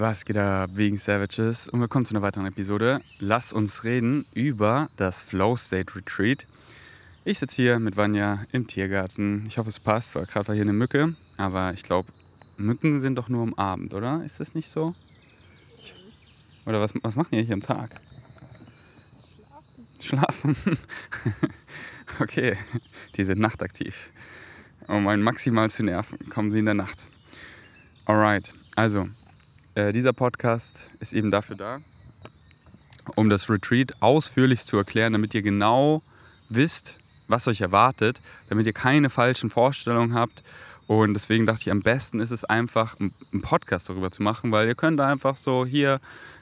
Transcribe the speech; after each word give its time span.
Was 0.00 0.24
geht 0.24 0.36
ab 0.36 0.70
wegen 0.74 0.96
Savages? 0.96 1.66
Und 1.66 1.80
willkommen 1.80 2.06
zu 2.06 2.14
einer 2.14 2.22
weiteren 2.22 2.46
Episode. 2.46 3.00
Lass 3.18 3.52
uns 3.52 3.82
reden 3.82 4.26
über 4.32 4.88
das 4.96 5.20
Flow 5.22 5.56
State 5.56 5.92
Retreat. 5.96 6.46
Ich 7.24 7.40
sitze 7.40 7.56
hier 7.56 7.80
mit 7.80 7.96
Vanya 7.96 8.46
im 8.52 8.68
Tiergarten. 8.68 9.42
Ich 9.48 9.58
hoffe, 9.58 9.70
es 9.70 9.80
passt, 9.80 10.14
weil 10.14 10.26
gerade 10.26 10.46
war 10.46 10.54
hier 10.54 10.62
eine 10.62 10.72
Mücke. 10.72 11.16
Aber 11.36 11.72
ich 11.74 11.82
glaube, 11.82 12.12
Mücken 12.56 13.00
sind 13.00 13.16
doch 13.16 13.28
nur 13.28 13.42
am 13.42 13.54
Abend, 13.54 13.92
oder? 13.92 14.22
Ist 14.24 14.38
das 14.38 14.54
nicht 14.54 14.70
so? 14.70 14.94
Oder 16.64 16.80
was, 16.80 16.94
was 17.02 17.16
machen 17.16 17.30
die 17.32 17.42
hier 17.42 17.54
am 17.54 17.62
Tag? 17.62 18.00
Schlafen. 19.98 20.54
Schlafen. 20.54 20.78
okay, 22.20 22.56
die 23.16 23.24
sind 23.24 23.40
nachtaktiv. 23.40 24.12
Um 24.86 25.08
einen 25.08 25.24
maximal 25.24 25.68
zu 25.70 25.82
nerven, 25.82 26.20
kommen 26.28 26.52
sie 26.52 26.60
in 26.60 26.66
der 26.66 26.74
Nacht. 26.74 27.08
Alright, 28.04 28.54
also 28.76 29.08
äh, 29.78 29.92
dieser 29.92 30.12
Podcast 30.12 30.84
ist 30.98 31.12
eben 31.12 31.30
dafür 31.30 31.56
da, 31.56 31.80
um 33.14 33.30
das 33.30 33.48
Retreat 33.48 33.92
ausführlich 34.00 34.66
zu 34.66 34.76
erklären, 34.76 35.12
damit 35.12 35.34
ihr 35.34 35.42
genau 35.42 36.02
wisst, 36.48 36.98
was 37.28 37.46
euch 37.46 37.60
erwartet, 37.60 38.20
damit 38.48 38.66
ihr 38.66 38.72
keine 38.72 39.08
falschen 39.08 39.50
Vorstellungen 39.50 40.14
habt. 40.14 40.42
Und 40.88 41.14
deswegen 41.14 41.46
dachte 41.46 41.62
ich, 41.62 41.70
am 41.70 41.82
besten 41.82 42.18
ist 42.18 42.32
es 42.32 42.44
einfach, 42.44 42.98
einen 42.98 43.42
Podcast 43.42 43.88
darüber 43.88 44.10
zu 44.10 44.22
machen, 44.22 44.50
weil 44.50 44.66
ihr 44.66 44.74
könnt 44.74 45.00
einfach 45.00 45.36
so 45.36 45.64
hier 45.64 46.00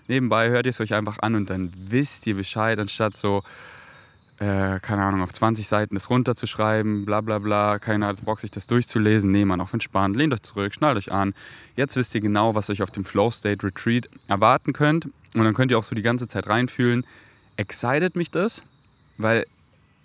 nebenbei, 0.09 0.49
hört 0.49 0.65
ihr 0.67 0.71
es 0.71 0.81
euch 0.81 0.95
einfach 0.95 1.19
an 1.19 1.35
und 1.35 1.51
dann 1.51 1.73
wisst 1.77 2.27
ihr 2.27 2.37
Bescheid, 2.37 2.79
anstatt 2.79 3.17
so, 3.17 3.43
äh, 4.39 4.81
keine 4.81 5.03
Ahnung, 5.03 5.23
auf 5.23 5.33
20 5.33 5.67
Seiten 5.67 5.95
das 5.95 6.11
runterzuschreiben, 6.11 7.07
bla 7.07 7.23
bla 7.23 7.39
bla, 7.39 7.79
keiner 7.79 8.07
hat 8.07 8.23
Bock, 8.25 8.41
sich 8.41 8.51
das 8.51 8.67
durchzulesen. 8.67 9.31
Nee, 9.31 9.47
man, 9.47 9.61
auf 9.61 9.73
entspannt, 9.73 10.15
lehnt 10.15 10.35
euch 10.35 10.43
zurück, 10.43 10.75
schnallt 10.75 10.99
euch 10.99 11.11
an. 11.11 11.35
Jetzt 11.75 11.97
wisst 11.97 12.15
ihr 12.15 12.21
genau, 12.21 12.55
was 12.55 12.69
euch 12.69 12.83
auf 12.83 12.91
dem 12.91 13.05
Flow 13.05 13.31
State 13.31 13.67
Retreat 13.67 14.09
erwarten 14.29 14.73
könnt. 14.73 15.07
Und 15.35 15.45
dann 15.45 15.55
könnt 15.55 15.71
ihr 15.71 15.79
auch 15.79 15.85
so 15.85 15.95
die 15.95 16.03
ganze 16.03 16.29
Zeit 16.29 16.49
reinfühlen. 16.49 17.07
Excited 17.57 18.15
mich 18.15 18.31
das? 18.31 18.63
Weil, 19.17 19.47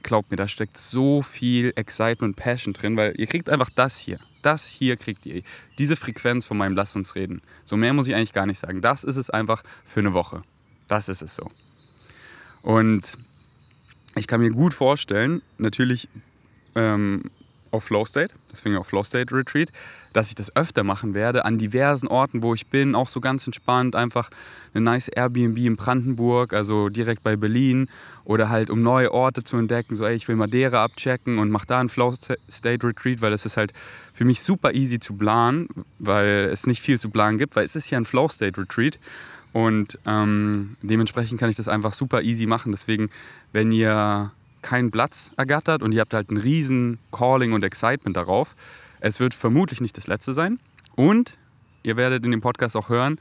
glaubt 0.03 0.31
mir, 0.31 0.37
da 0.37 0.47
steckt 0.47 0.77
so 0.77 1.21
viel 1.21 1.73
Excitement 1.75 2.21
und 2.21 2.35
Passion 2.35 2.73
drin, 2.73 2.95
weil 2.95 3.13
ihr 3.17 3.27
kriegt 3.27 3.49
einfach 3.49 3.69
das 3.69 3.97
hier. 3.97 4.19
Das 4.41 4.67
hier 4.67 4.95
kriegt 4.95 5.25
ihr. 5.25 5.43
Diese 5.77 5.97
Frequenz 5.97 6.45
von 6.45 6.57
meinem 6.57 6.75
Lass 6.75 6.95
uns 6.95 7.15
reden. 7.15 7.41
So 7.65 7.75
mehr 7.75 7.93
muss 7.93 8.07
ich 8.07 8.15
eigentlich 8.15 8.33
gar 8.33 8.45
nicht 8.45 8.59
sagen. 8.59 8.81
Das 8.81 9.03
ist 9.03 9.17
es 9.17 9.29
einfach 9.29 9.61
für 9.83 9.99
eine 9.99 10.13
Woche. 10.13 10.41
Das 10.87 11.09
ist 11.09 11.21
es 11.21 11.35
so. 11.35 11.51
Und 12.61 13.17
ich 14.15 14.27
kann 14.27 14.41
mir 14.41 14.51
gut 14.51 14.73
vorstellen, 14.73 15.41
natürlich 15.57 16.09
ähm, 16.75 17.23
auf 17.71 17.85
Flow 17.85 18.05
State, 18.05 18.33
deswegen 18.51 18.77
auch 18.77 18.85
Flow 18.85 19.03
State 19.03 19.33
Retreat, 19.33 19.71
dass 20.13 20.27
ich 20.27 20.35
das 20.35 20.55
öfter 20.55 20.83
machen 20.83 21.13
werde 21.13 21.45
an 21.45 21.57
diversen 21.57 22.07
Orten, 22.07 22.43
wo 22.43 22.53
ich 22.53 22.67
bin, 22.67 22.95
auch 22.95 23.07
so 23.07 23.21
ganz 23.21 23.45
entspannt, 23.47 23.95
einfach 23.95 24.29
eine 24.73 24.83
nice 24.83 25.07
Airbnb 25.07 25.57
in 25.57 25.77
Brandenburg, 25.77 26.53
also 26.53 26.89
direkt 26.89 27.23
bei 27.23 27.37
Berlin 27.37 27.87
oder 28.25 28.49
halt 28.49 28.69
um 28.69 28.81
neue 28.81 29.11
Orte 29.13 29.43
zu 29.43 29.57
entdecken, 29.57 29.95
so 29.95 30.05
ey, 30.05 30.15
ich 30.15 30.27
will 30.27 30.35
Madeira 30.35 30.83
abchecken 30.83 31.39
und 31.39 31.49
mach 31.49 31.65
da 31.65 31.79
ein 31.79 31.89
Flow 31.89 32.13
State 32.49 32.85
Retreat, 32.85 33.21
weil 33.21 33.31
das 33.31 33.45
ist 33.45 33.55
halt 33.55 33.71
für 34.13 34.25
mich 34.25 34.41
super 34.41 34.73
easy 34.73 34.99
zu 34.99 35.13
planen, 35.13 35.69
weil 35.99 36.49
es 36.51 36.67
nicht 36.67 36.81
viel 36.81 36.99
zu 36.99 37.09
planen 37.09 37.37
gibt, 37.37 37.55
weil 37.55 37.65
es 37.65 37.75
ist 37.75 37.89
ja 37.89 37.97
ein 37.97 38.05
Flow 38.05 38.27
State 38.27 38.59
Retreat 38.59 38.99
und 39.53 39.99
ähm, 40.05 40.77
dementsprechend 40.81 41.39
kann 41.39 41.49
ich 41.49 41.55
das 41.55 41.67
einfach 41.67 41.93
super 41.93 42.21
easy 42.21 42.45
machen. 42.45 42.71
Deswegen, 42.71 43.09
wenn 43.51 43.71
ihr 43.71 44.31
keinen 44.61 44.91
Platz 44.91 45.31
ergattert 45.37 45.81
und 45.81 45.91
ihr 45.91 46.01
habt 46.01 46.13
halt 46.13 46.29
einen 46.29 46.39
riesen 46.39 46.99
Calling 47.11 47.53
und 47.53 47.63
Excitement 47.63 48.15
darauf, 48.15 48.55
es 48.99 49.19
wird 49.19 49.33
vermutlich 49.33 49.81
nicht 49.81 49.97
das 49.97 50.07
letzte 50.07 50.33
sein. 50.33 50.59
Und 50.95 51.37
ihr 51.83 51.97
werdet 51.97 52.23
in 52.23 52.31
dem 52.31 52.41
Podcast 52.41 52.75
auch 52.75 52.89
hören, 52.89 53.19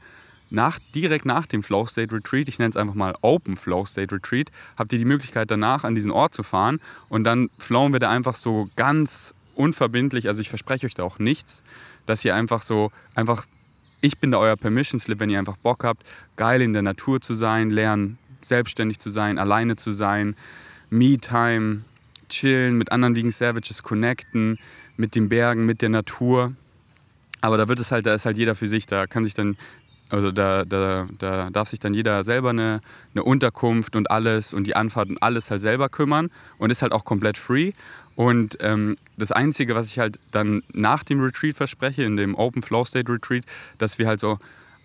nach, 0.51 0.79
direkt 0.93 1.25
nach 1.25 1.47
dem 1.47 1.63
Flow 1.63 1.85
State 1.85 2.13
Retreat, 2.13 2.49
ich 2.49 2.59
nenne 2.59 2.71
es 2.71 2.75
einfach 2.75 2.93
mal 2.93 3.15
Open 3.21 3.55
Flow 3.55 3.85
State 3.85 4.13
Retreat, 4.13 4.51
habt 4.77 4.91
ihr 4.91 4.99
die 4.99 5.05
Möglichkeit 5.05 5.49
danach 5.49 5.85
an 5.85 5.95
diesen 5.95 6.11
Ort 6.11 6.33
zu 6.33 6.43
fahren 6.43 6.81
und 7.07 7.23
dann 7.23 7.49
flowen 7.57 7.93
wir 7.93 8.01
da 8.01 8.09
einfach 8.09 8.35
so 8.35 8.69
ganz 8.75 9.33
unverbindlich, 9.55 10.27
also 10.27 10.41
ich 10.41 10.49
verspreche 10.49 10.85
euch 10.85 10.93
da 10.93 11.03
auch 11.03 11.19
nichts, 11.19 11.63
dass 12.05 12.25
ihr 12.25 12.35
einfach 12.35 12.63
so, 12.63 12.91
einfach 13.15 13.45
ich 14.01 14.17
bin 14.17 14.31
da 14.31 14.39
euer 14.39 14.57
Permission 14.57 14.99
Slip, 14.99 15.19
wenn 15.19 15.29
ihr 15.29 15.39
einfach 15.39 15.57
Bock 15.57 15.83
habt, 15.83 16.03
geil 16.35 16.61
in 16.61 16.73
der 16.73 16.81
Natur 16.81 17.21
zu 17.21 17.33
sein, 17.33 17.69
lernen, 17.69 18.17
selbstständig 18.41 18.99
zu 18.99 19.09
sein, 19.09 19.37
alleine 19.37 19.75
zu 19.75 19.91
sein, 19.91 20.35
Me-Time, 20.89 21.81
chillen, 22.29 22.77
mit 22.77 22.91
anderen 22.91 23.15
Vegan 23.15 23.31
Savages 23.31 23.83
connecten, 23.83 24.57
mit 24.97 25.15
den 25.15 25.29
Bergen, 25.29 25.65
mit 25.65 25.81
der 25.81 25.89
Natur. 25.89 26.53
Aber 27.41 27.57
da 27.57 27.67
wird 27.67 27.79
es 27.79 27.91
halt, 27.91 28.05
da 28.05 28.13
ist 28.13 28.25
halt 28.25 28.37
jeder 28.37 28.55
für 28.55 28.67
sich, 28.67 28.85
da 28.87 29.07
kann 29.07 29.23
sich 29.23 29.33
dann, 29.33 29.57
also 30.09 30.31
da, 30.31 30.65
da, 30.65 31.07
da 31.19 31.49
darf 31.49 31.69
sich 31.69 31.79
dann 31.79 31.93
jeder 31.93 32.23
selber 32.23 32.49
eine, 32.49 32.81
eine 33.13 33.23
Unterkunft 33.23 33.95
und 33.95 34.11
alles 34.11 34.53
und 34.53 34.65
die 34.65 34.75
Anfahrt 34.75 35.09
und 35.09 35.21
alles 35.21 35.51
halt 35.51 35.61
selber 35.61 35.89
kümmern 35.89 36.29
und 36.57 36.71
ist 36.71 36.81
halt 36.81 36.91
auch 36.91 37.05
komplett 37.05 37.37
free. 37.37 37.71
Und 38.21 38.55
ähm, 38.59 38.97
das 39.17 39.31
Einzige, 39.31 39.73
was 39.73 39.87
ich 39.87 39.97
halt 39.97 40.19
dann 40.29 40.61
nach 40.73 41.03
dem 41.03 41.21
Retreat 41.21 41.55
verspreche, 41.55 42.03
in 42.03 42.17
dem 42.17 42.35
Open 42.35 42.61
Flow 42.61 42.85
State 42.85 43.11
Retreat, 43.11 43.43
dass 43.79 43.97
wir 43.97 44.05
halt 44.05 44.19
so 44.19 44.37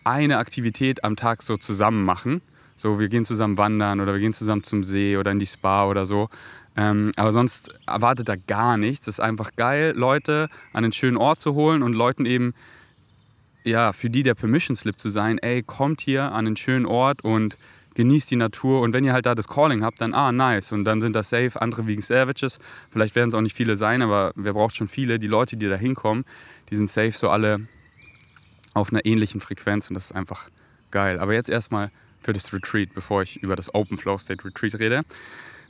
eine 0.05 0.39
Aktivität 0.39 1.05
am 1.05 1.17
Tag 1.17 1.43
so 1.43 1.59
zusammen 1.59 2.03
machen. 2.03 2.41
So, 2.77 2.99
wir 2.99 3.11
gehen 3.11 3.27
zusammen 3.27 3.59
wandern 3.59 4.01
oder 4.01 4.15
wir 4.15 4.21
gehen 4.21 4.33
zusammen 4.33 4.65
zum 4.65 4.85
See 4.85 5.19
oder 5.19 5.33
in 5.33 5.39
die 5.39 5.45
Spa 5.45 5.85
oder 5.85 6.07
so. 6.07 6.31
Ähm, 6.79 7.13
aber 7.17 7.31
sonst 7.31 7.75
erwartet 7.87 8.27
da 8.31 8.37
gar 8.37 8.79
nichts. 8.79 9.07
Es 9.07 9.17
ist 9.17 9.21
einfach 9.21 9.51
geil, 9.55 9.93
Leute 9.95 10.49
an 10.73 10.85
einen 10.85 10.93
schönen 10.93 11.19
Ort 11.19 11.39
zu 11.39 11.53
holen 11.53 11.83
und 11.83 11.93
Leuten 11.93 12.25
eben, 12.25 12.55
ja, 13.65 13.93
für 13.93 14.09
die 14.09 14.23
der 14.23 14.35
Permission 14.35 14.77
Slip 14.77 14.99
zu 14.99 15.11
sein, 15.11 15.37
ey, 15.41 15.63
kommt 15.63 16.01
hier 16.01 16.33
an 16.33 16.47
einen 16.47 16.57
schönen 16.57 16.87
Ort 16.87 17.23
und 17.23 17.59
genießt 17.97 18.31
die 18.31 18.37
Natur 18.37 18.83
und 18.83 18.93
wenn 18.93 19.05
ihr 19.05 19.15
halt 19.15 19.25
da 19.25 19.35
das 19.35 19.49
Calling 19.49 19.83
habt, 19.83 20.03
dann 20.03 20.13
ah, 20.13 20.31
nice. 20.31 20.71
Und 20.71 20.85
dann 20.85 21.01
sind 21.01 21.15
das 21.15 21.31
safe 21.31 21.61
andere 21.61 21.87
wegen 21.87 22.03
Savages. 22.03 22.59
Vielleicht 22.91 23.17
werden 23.17 23.31
es 23.31 23.35
auch 23.35 23.41
nicht 23.41 23.57
viele 23.57 23.77
sein, 23.77 24.03
aber 24.03 24.33
wer 24.37 24.53
braucht 24.53 24.77
schon 24.77 24.87
viele? 24.87 25.19
Die 25.19 25.27
Leute, 25.27 25.57
die 25.57 25.67
da 25.67 25.77
hinkommen, 25.77 26.25
die 26.71 26.77
sind 26.77 26.91
safe 26.91 27.13
so 27.13 27.31
alle 27.31 27.67
auf 28.75 28.93
einer 28.93 29.05
ähnlichen 29.07 29.41
Frequenz 29.41 29.89
und 29.89 29.95
das 29.95 30.07
ist 30.07 30.13
einfach 30.13 30.51
geil. 30.91 31.19
Aber 31.19 31.33
jetzt 31.33 31.49
erstmal 31.49 31.91
für 32.21 32.35
das 32.35 32.53
Retreat, 32.53 32.93
bevor 32.95 33.23
ich 33.23 33.43
über 33.43 33.57
das 33.57 33.75
Open 33.75 33.97
Flow 33.97 34.19
State 34.19 34.45
Retreat 34.45 34.79
rede. 34.79 35.01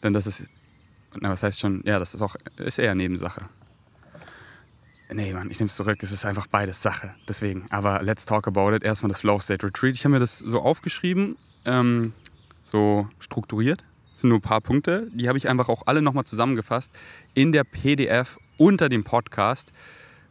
Denn 0.02 0.12
das 0.12 0.26
ist, 0.26 0.42
na, 1.20 1.30
was 1.30 1.44
heißt 1.44 1.60
schon, 1.60 1.82
ja, 1.86 2.00
das 2.00 2.12
ist 2.12 2.22
auch, 2.22 2.34
ist 2.56 2.80
eher 2.80 2.96
Nebensache. 2.96 3.42
Nee, 5.12 5.32
Mann, 5.32 5.48
ich 5.48 5.60
nehme 5.60 5.68
es 5.68 5.76
zurück. 5.76 6.02
Es 6.02 6.10
ist 6.10 6.24
einfach 6.24 6.48
beides 6.48 6.82
Sache. 6.82 7.14
Deswegen. 7.28 7.66
Aber 7.70 8.02
let's 8.02 8.26
talk 8.26 8.48
about 8.48 8.74
it. 8.74 8.82
Erstmal 8.82 9.10
das 9.10 9.20
Flow 9.20 9.38
State 9.38 9.64
Retreat. 9.64 9.94
Ich 9.94 10.04
habe 10.04 10.14
mir 10.14 10.18
das 10.18 10.40
so 10.40 10.60
aufgeschrieben 10.60 11.36
ähm, 11.66 12.12
so 12.62 13.08
strukturiert. 13.18 13.84
Das 14.12 14.22
sind 14.22 14.30
nur 14.30 14.38
ein 14.38 14.42
paar 14.42 14.62
Punkte. 14.62 15.08
Die 15.12 15.28
habe 15.28 15.36
ich 15.36 15.48
einfach 15.48 15.68
auch 15.68 15.82
alle 15.86 16.00
nochmal 16.00 16.24
zusammengefasst 16.24 16.90
in 17.34 17.52
der 17.52 17.64
PDF 17.64 18.38
unter 18.56 18.88
dem 18.88 19.04
Podcast. 19.04 19.72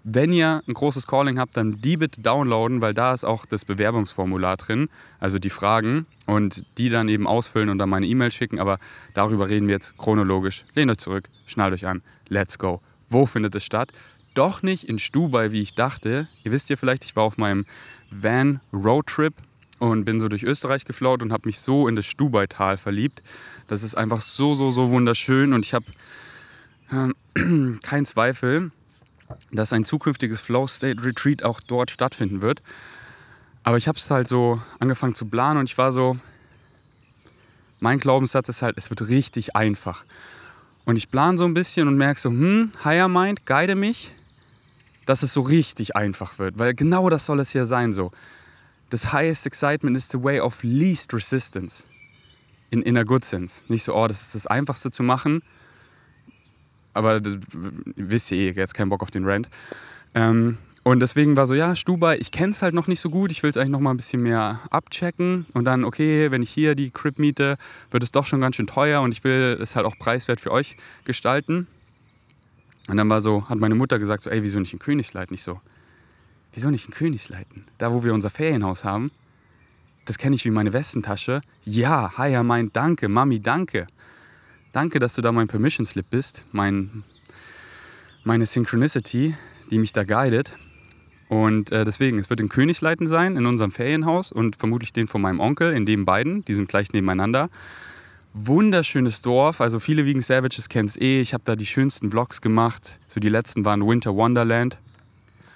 Wenn 0.04 0.32
ihr 0.32 0.62
ein 0.68 0.74
großes 0.74 1.08
Calling 1.08 1.40
habt, 1.40 1.58
dann 1.58 1.82
die 1.82 1.98
bitte 1.98 2.22
downloaden, 2.22 2.80
weil 2.82 2.94
da 2.94 3.14
ist 3.14 3.24
auch 3.24 3.46
das 3.46 3.66
Bewerbungsformular 3.66 4.56
drin, 4.58 4.88
also 5.20 5.40
die 5.40 5.50
Fragen 5.50 6.06
und 6.28 6.64
die 6.78 6.90
dann 6.90 7.10
eben 7.10 7.26
ausfüllen 7.26 7.70
und 7.70 7.80
dann 7.80 7.90
meine 7.90 8.06
E-Mail 8.06 8.30
schicken. 8.32 8.60
Aber 8.60 8.78
darüber 9.16 9.50
reden 9.50 9.68
wir 9.68 9.74
jetzt 9.74 9.98
chronologisch. 9.98 10.66
Lehnt 10.76 10.92
euch 10.92 10.98
zurück, 10.98 11.30
schnallt 11.48 11.74
euch 11.74 11.88
an, 11.88 12.04
let's 12.28 12.60
go. 12.60 12.82
Wo 13.10 13.26
findet 13.26 13.56
es 13.56 13.66
statt? 13.66 13.94
Doch 14.36 14.62
nicht 14.62 14.84
in 14.84 15.00
Stubai, 15.00 15.52
wie 15.52 15.62
ich 15.62 15.74
dachte. 15.74 16.28
Ihr 16.44 16.52
wisst 16.52 16.70
ja 16.70 16.76
vielleicht, 16.76 17.06
ich 17.06 17.16
war 17.16 17.24
auf 17.24 17.38
meinem 17.38 17.66
Van 18.12 18.62
Roadtrip 18.74 19.34
und 19.80 20.06
bin 20.06 20.20
so 20.20 20.28
durch 20.30 20.44
Österreich 20.44 20.86
geflaut 20.86 21.22
und 21.22 21.32
habe 21.32 21.48
mich 21.48 21.60
so 21.60 21.88
in 21.88 21.96
das 21.96 22.06
Stubaital 22.06 22.78
verliebt. 22.78 23.22
Das 23.68 23.84
ist 23.84 23.96
einfach 23.96 24.22
so, 24.22 24.56
so, 24.56 24.72
so 24.72 24.90
wunderschön 24.90 25.54
und 25.54 25.66
ich 25.66 25.74
habe 25.74 25.86
äh, 26.92 27.40
keinen 27.82 28.06
Zweifel, 28.06 28.72
dass 29.52 29.74
ein 29.74 29.86
zukünftiges 29.86 30.42
Flow 30.42 30.68
State 30.68 31.04
Retreat 31.04 31.44
auch 31.44 31.60
dort 31.60 31.92
stattfinden 31.92 32.42
wird. 32.42 32.62
Aber 33.64 33.78
ich 33.78 33.88
habe 33.88 33.98
es 33.98 34.10
halt 34.12 34.28
so 34.28 34.62
angefangen 34.80 35.16
zu 35.16 35.26
planen 35.26 35.60
und 35.60 35.70
ich 35.70 35.78
war 35.78 35.92
so, 35.92 36.18
mein 37.80 38.00
Glaubenssatz 38.00 38.50
ist 38.50 38.62
halt, 38.62 38.78
es 38.78 38.90
wird 38.90 39.08
richtig 39.10 39.56
einfach. 39.56 40.06
Und 40.86 40.98
ich 40.98 41.10
plane 41.10 41.38
so 41.38 41.46
ein 41.46 41.56
bisschen 41.56 41.88
und 41.88 41.98
merke 41.98 42.20
so, 42.20 42.30
hm, 42.30 42.72
Higher 42.84 43.08
Mind, 43.08 43.46
guide 43.48 43.76
mich, 43.76 44.12
dass 45.08 45.24
es 45.24 45.34
so 45.34 45.42
richtig 45.42 45.96
einfach 45.96 46.38
wird. 46.38 46.60
Weil 46.60 46.76
genau 46.76 47.10
das 47.10 47.26
soll 47.26 47.40
es 47.40 47.54
ja 47.54 47.66
sein 47.66 47.92
so 47.92 48.12
das 48.90 49.14
highest 49.14 49.46
excitement 49.46 49.98
is 49.98 50.10
the 50.10 50.22
way 50.22 50.40
of 50.40 50.64
least 50.64 51.14
resistance. 51.14 51.86
In, 52.72 52.82
in 52.82 52.98
a 52.98 53.04
good 53.04 53.24
sense. 53.24 53.64
Nicht 53.68 53.84
so, 53.84 53.96
oh, 53.96 54.08
das 54.08 54.22
ist 54.22 54.36
das 54.36 54.48
Einfachste 54.48 54.92
zu 54.92 55.04
machen. 55.04 55.42
Aber 56.94 57.22
wisst 57.96 58.32
ihr 58.32 58.38
eh, 58.38 58.52
jetzt 58.52 58.74
keinen 58.74 58.90
Bock 58.90 59.02
auf 59.02 59.12
den 59.12 59.26
Rant. 59.26 59.50
Ähm, 60.14 60.58
und 60.84 61.00
deswegen 61.00 61.36
war 61.36 61.48
so, 61.48 61.56
ja, 61.56 61.76
Stubai, 61.76 62.18
ich 62.18 62.32
kenne 62.32 62.52
es 62.52 62.62
halt 62.62 62.76
noch 62.76 62.86
nicht 62.86 63.00
so 63.00 63.10
gut, 63.10 63.32
ich 63.32 63.42
will 63.42 63.50
es 63.50 63.58
eigentlich 63.58 63.72
noch 63.72 63.80
mal 63.80 63.90
ein 63.90 63.98
bisschen 63.98 64.22
mehr 64.22 64.60
abchecken. 64.70 65.48
Und 65.54 65.66
dann, 65.66 65.84
okay, 65.84 66.30
wenn 66.30 66.44
ich 66.44 66.52
hier 66.52 66.76
die 66.76 66.92
Crib 66.92 67.18
miete, 67.18 67.58
wird 67.90 68.04
es 68.04 68.12
doch 68.12 68.26
schon 68.26 68.40
ganz 68.40 68.56
schön 68.56 68.68
teuer 68.68 69.02
und 69.02 69.12
ich 69.12 69.24
will 69.24 69.58
es 69.60 69.76
halt 69.76 69.86
auch 69.86 69.98
preiswert 69.98 70.40
für 70.40 70.52
euch 70.52 70.78
gestalten. 71.04 71.68
Und 72.88 72.98
dann 72.98 73.10
war 73.10 73.22
so, 73.22 73.50
hat 73.50 73.58
meine 73.58 73.74
Mutter 73.74 73.98
gesagt, 73.98 74.24
so, 74.24 74.30
ey, 74.30 74.44
wieso 74.44 74.60
nicht 74.60 74.74
in 74.74 74.80
Königsleit? 74.80 75.32
Nicht 75.32 75.42
so, 75.42 75.60
wieso 76.56 76.70
nicht 76.70 76.86
in 76.86 76.94
Königsleiten? 76.94 77.66
Da, 77.78 77.94
wo 77.94 78.04
wir 78.04 78.14
unser 78.14 78.30
Ferienhaus 78.30 78.84
haben. 78.84 79.12
das 80.06 80.18
kenne 80.18 80.36
ich 80.36 80.46
wie 80.46 80.52
meine 80.52 80.72
Westentasche. 80.72 81.42
Ja, 81.64 82.18
Haya 82.18 82.44
meint 82.44 82.76
danke, 82.76 83.10
Mami, 83.10 83.40
danke. 83.40 83.88
Danke, 84.72 85.00
dass 85.00 85.16
du 85.16 85.22
da 85.22 85.32
mein 85.32 85.48
Permission 85.48 85.86
Slip 85.86 86.10
bist, 86.10 86.44
mein, 86.52 87.04
meine 88.24 88.46
Synchronicity, 88.46 89.36
die 89.72 89.80
mich 89.80 89.94
da 89.94 90.04
guidet. 90.04 90.56
Und 91.28 91.72
äh, 91.72 91.86
deswegen, 91.86 92.20
es 92.20 92.30
wird 92.30 92.40
in 92.40 92.50
Königsleiten 92.50 93.08
sein, 93.08 93.36
in 93.36 93.46
unserem 93.46 93.72
Ferienhaus 93.72 94.32
und 94.32 94.58
vermutlich 94.58 94.94
den 94.94 95.08
von 95.08 95.22
meinem 95.22 95.40
Onkel, 95.40 95.74
in 95.74 95.86
dem 95.86 96.06
beiden, 96.06 96.46
die 96.46 96.54
sind 96.54 96.70
gleich 96.70 96.94
nebeneinander. 96.94 97.50
Wunderschönes 98.34 99.22
Dorf, 99.22 99.62
also 99.62 99.80
viele 99.80 100.06
Vegan 100.06 100.22
Savages 100.22 100.70
kennen 100.70 100.90
es 100.90 100.98
eh. 100.98 101.22
Ich 101.22 101.34
habe 101.34 101.44
da 101.46 101.56
die 101.56 101.66
schönsten 101.66 102.12
Vlogs 102.12 102.42
gemacht. 102.42 103.00
So 103.08 103.20
die 103.20 103.30
letzten 103.30 103.66
waren 103.66 103.88
Winter 103.88 104.14
Wonderland. 104.14 104.78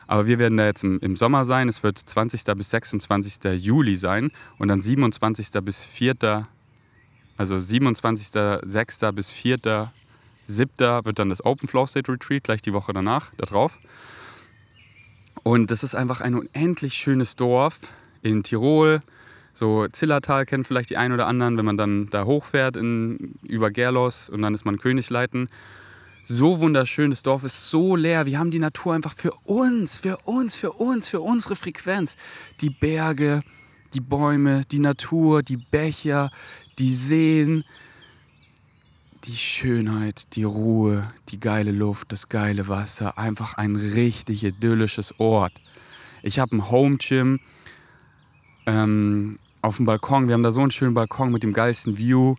Aber 0.09 0.25
wir 0.25 0.39
werden 0.39 0.57
da 0.57 0.65
jetzt 0.65 0.83
im, 0.83 0.97
im, 1.01 1.15
Sommer 1.15 1.45
sein. 1.45 1.69
Es 1.69 1.83
wird 1.83 1.99
20. 1.99 2.43
bis 2.55 2.71
26. 2.71 3.63
Juli 3.63 3.95
sein 3.95 4.31
und 4.57 4.67
dann 4.67 4.81
27. 4.81 5.51
bis 5.61 5.85
4. 5.85 6.47
Also 7.37 7.55
27.06. 7.57 9.11
bis 9.11 9.31
4.07. 9.31 11.05
wird 11.05 11.19
dann 11.19 11.29
das 11.29 11.45
Open 11.45 11.67
Flow 11.67 11.85
State 11.85 12.11
Retreat, 12.11 12.43
gleich 12.43 12.63
die 12.63 12.73
Woche 12.73 12.91
danach, 12.91 13.29
da 13.37 13.45
drauf. 13.45 13.77
Und 15.43 15.69
das 15.69 15.83
ist 15.83 15.93
einfach 15.93 16.21
ein 16.21 16.33
unendlich 16.33 16.95
schönes 16.95 17.35
Dorf 17.35 17.77
in 18.23 18.41
Tirol. 18.41 19.01
So 19.53 19.87
Zillertal 19.89 20.47
kennen 20.47 20.63
vielleicht 20.63 20.89
die 20.89 20.97
einen 20.97 21.13
oder 21.13 21.27
anderen, 21.27 21.55
wenn 21.55 21.65
man 21.65 21.77
dann 21.77 22.09
da 22.09 22.25
hochfährt 22.25 22.77
in, 22.77 23.35
über 23.43 23.69
Gerlos 23.69 24.27
und 24.27 24.41
dann 24.41 24.55
ist 24.55 24.65
man 24.65 24.79
Königsleiten 24.79 25.49
so 26.23 26.59
wunderschön. 26.59 27.09
Das 27.09 27.23
Dorf 27.23 27.43
ist 27.43 27.69
so 27.69 27.95
leer. 27.95 28.25
Wir 28.25 28.39
haben 28.39 28.51
die 28.51 28.59
Natur 28.59 28.93
einfach 28.93 29.15
für 29.15 29.33
uns, 29.45 29.99
für 29.99 30.17
uns, 30.25 30.55
für 30.55 30.73
uns, 30.73 31.09
für 31.09 31.21
unsere 31.21 31.55
Frequenz. 31.55 32.15
Die 32.61 32.69
Berge, 32.69 33.41
die 33.93 34.01
Bäume, 34.01 34.63
die 34.71 34.79
Natur, 34.79 35.41
die 35.41 35.57
Becher, 35.57 36.31
die 36.77 36.93
Seen, 36.93 37.63
die 39.25 39.35
Schönheit, 39.35 40.35
die 40.35 40.43
Ruhe, 40.43 41.11
die 41.29 41.39
geile 41.39 41.71
Luft, 41.71 42.11
das 42.11 42.29
geile 42.29 42.67
Wasser. 42.67 43.17
Einfach 43.17 43.55
ein 43.55 43.75
richtig 43.75 44.43
idyllisches 44.43 45.19
Ort. 45.19 45.53
Ich 46.23 46.39
habe 46.39 46.55
ein 46.55 46.69
Home 46.69 46.97
Gym 46.97 47.39
ähm, 48.65 49.39
auf 49.61 49.77
dem 49.77 49.85
Balkon. 49.85 50.27
Wir 50.27 50.33
haben 50.33 50.43
da 50.43 50.51
so 50.51 50.61
einen 50.61 50.71
schönen 50.71 50.93
Balkon 50.93 51.31
mit 51.31 51.43
dem 51.43 51.53
geilsten 51.53 51.97
View. 51.97 52.35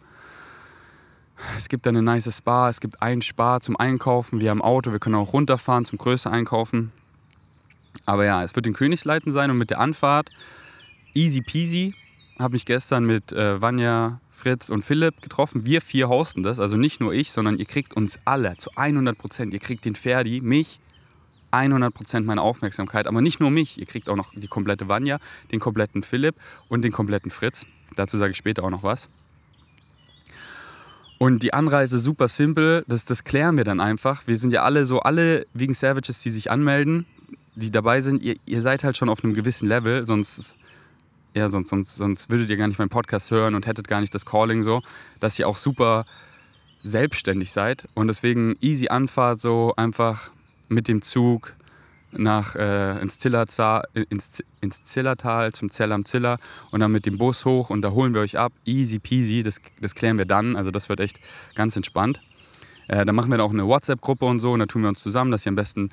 Es 1.57 1.69
gibt 1.69 1.87
eine 1.87 2.03
nice 2.03 2.35
Spa, 2.37 2.69
es 2.69 2.81
gibt 2.81 3.01
einen 3.03 3.23
Spa 3.23 3.61
zum 3.61 3.77
Einkaufen. 3.77 4.41
Wir 4.41 4.51
haben 4.51 4.63
Auto, 4.63 4.93
wir 4.93 4.99
können 4.99 5.15
auch 5.15 5.33
runterfahren 5.33 5.85
zum 5.85 5.99
größeren 5.99 6.33
Einkaufen. 6.33 6.93
Aber 8.07 8.25
ja, 8.25 8.43
es 8.43 8.55
wird 8.55 8.67
in 8.67 8.73
Königsleiten 8.73 9.33
sein 9.33 9.51
und 9.51 9.59
mit 9.59 9.71
der 9.71 9.81
Anfahrt 9.81 10.31
easy 11.15 11.41
peasy. 11.41 11.95
Habe 12.39 12.53
mich 12.53 12.65
gestern 12.65 13.05
mit 13.05 13.33
äh, 13.33 13.61
Vanja, 13.61 14.21
Fritz 14.31 14.71
und 14.71 14.83
Philipp 14.83 15.21
getroffen. 15.21 15.65
Wir 15.65 15.83
vier 15.83 16.09
hosten 16.09 16.43
das, 16.43 16.59
also 16.59 16.77
nicht 16.77 17.01
nur 17.01 17.13
ich, 17.13 17.31
sondern 17.31 17.59
ihr 17.59 17.67
kriegt 17.67 17.95
uns 17.95 18.19
alle 18.25 18.57
zu 18.57 18.71
100 18.77 19.19
Prozent. 19.19 19.53
Ihr 19.53 19.61
kriegt 19.61 19.85
den 19.85 19.95
Ferdi, 19.95 20.41
mich, 20.41 20.81
100 21.51 21.93
Prozent 21.93 22.27
meine 22.27 22.41
Aufmerksamkeit. 22.41 23.07
Aber 23.07 23.21
nicht 23.21 23.41
nur 23.41 23.51
mich, 23.51 23.79
ihr 23.79 23.87
kriegt 23.87 24.09
auch 24.09 24.17
noch 24.17 24.33
die 24.35 24.49
komplette 24.49 24.89
Vanja, 24.89 25.19
den 25.53 25.61
kompletten 25.61 26.03
Philipp 26.03 26.37
und 26.69 26.83
den 26.83 26.93
kompletten 26.93 27.31
Fritz. 27.31 27.67
Dazu 27.97 28.17
sage 28.17 28.31
ich 28.31 28.39
später 28.39 28.65
auch 28.65 28.71
noch 28.71 28.83
was. 28.83 29.11
Und 31.23 31.43
die 31.43 31.53
Anreise 31.53 31.99
super 31.99 32.29
simpel, 32.29 32.83
das, 32.89 33.05
das 33.05 33.25
klären 33.25 33.59
wir 33.59 33.65
dann 33.65 33.79
einfach. 33.79 34.27
Wir 34.27 34.39
sind 34.39 34.55
ja 34.55 34.63
alle 34.63 34.87
so, 34.87 35.01
alle 35.01 35.47
wegen 35.53 35.75
Savages, 35.75 36.21
die 36.21 36.31
sich 36.31 36.51
anmelden, 36.51 37.05
die 37.57 37.71
dabei 37.71 38.01
sind, 38.01 38.23
ihr, 38.23 38.37
ihr 38.47 38.63
seid 38.63 38.85
halt 38.85 38.97
schon 38.97 39.11
auf 39.11 39.23
einem 39.23 39.35
gewissen 39.35 39.69
Level, 39.69 40.03
sonst, 40.05 40.57
ja, 41.35 41.51
sonst, 41.51 41.69
sonst, 41.69 41.97
sonst 41.97 42.31
würdet 42.31 42.49
ihr 42.49 42.57
gar 42.57 42.69
nicht 42.69 42.79
meinen 42.79 42.89
Podcast 42.89 43.31
hören 43.31 43.55
und 43.55 43.67
hättet 43.67 43.87
gar 43.87 44.01
nicht 44.01 44.15
das 44.15 44.25
Calling 44.25 44.63
so, 44.63 44.81
dass 45.21 45.39
ihr 45.39 45.47
auch 45.47 45.59
super 45.59 46.07
selbstständig 46.83 47.53
seid. 47.53 47.87
Und 47.93 48.09
deswegen 48.09 48.57
easy 48.63 48.89
Anfahrt, 48.89 49.41
so 49.41 49.75
einfach 49.77 50.31
mit 50.71 50.89
dem 50.89 51.03
Zug, 51.03 51.55
nach, 52.13 52.57
äh, 52.57 53.01
ins, 53.01 53.19
Zillertal, 53.19 53.85
ins, 54.09 54.43
ins 54.61 54.85
Zillertal 54.85 55.53
zum 55.53 55.71
Zell 55.71 55.93
am 55.93 56.05
Ziller 56.05 56.39
und 56.71 56.81
dann 56.81 56.93
mit 56.93 57.07
dem 57.07 57.19
Bus 57.19 57.45
hoch 57.45 57.71
und 57.71 57.83
da 57.83 57.91
holen 57.91 58.15
wir 58.15 58.21
euch 58.21 58.39
ab. 58.39 58.53
Easy 58.65 58.99
peasy, 58.99 59.43
das, 59.43 59.61
das 59.81 59.95
klären 59.95 60.19
wir 60.19 60.25
dann. 60.25 60.57
Also 60.57 60.71
das 60.71 60.89
wird 60.89 61.01
echt 61.01 61.21
ganz 61.55 61.77
entspannt. 61.77 62.21
Äh, 62.89 63.05
dann 63.05 63.15
machen 63.15 63.31
wir 63.31 63.43
auch 63.43 63.53
eine 63.53 63.67
WhatsApp-Gruppe 63.67 64.25
und 64.25 64.41
so 64.41 64.53
und 64.53 64.61
da 64.61 64.67
tun 64.67 64.83
wir 64.83 64.89
uns 64.89 65.01
zusammen, 65.01 65.31
dass 65.31 65.47
ihr 65.47 65.51
am 65.51 65.57
besten 65.57 65.91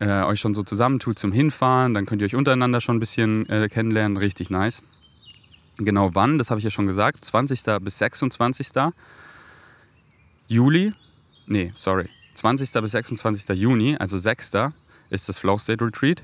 äh, 0.00 0.22
euch 0.22 0.40
schon 0.40 0.54
so 0.54 0.62
zusammentut 0.62 1.18
zum 1.18 1.32
Hinfahren. 1.32 1.94
Dann 1.94 2.06
könnt 2.06 2.22
ihr 2.22 2.26
euch 2.26 2.36
untereinander 2.36 2.80
schon 2.80 2.96
ein 2.96 3.00
bisschen 3.00 3.48
äh, 3.48 3.68
kennenlernen. 3.68 4.16
Richtig 4.16 4.50
nice. 4.50 4.82
Genau 5.78 6.14
wann, 6.14 6.38
das 6.38 6.50
habe 6.50 6.58
ich 6.58 6.64
ja 6.64 6.70
schon 6.70 6.86
gesagt, 6.86 7.24
20. 7.24 7.60
bis 7.82 7.98
26. 7.98 8.68
Juli. 10.48 10.92
Nee, 11.46 11.72
sorry. 11.74 12.08
20. 12.34 12.72
bis 12.82 12.92
26. 12.92 13.56
Juni, 13.56 13.96
also 13.98 14.18
6 14.18 14.52
ist 15.10 15.28
das 15.28 15.38
Flow 15.38 15.58
State 15.58 15.84
Retreat. 15.84 16.22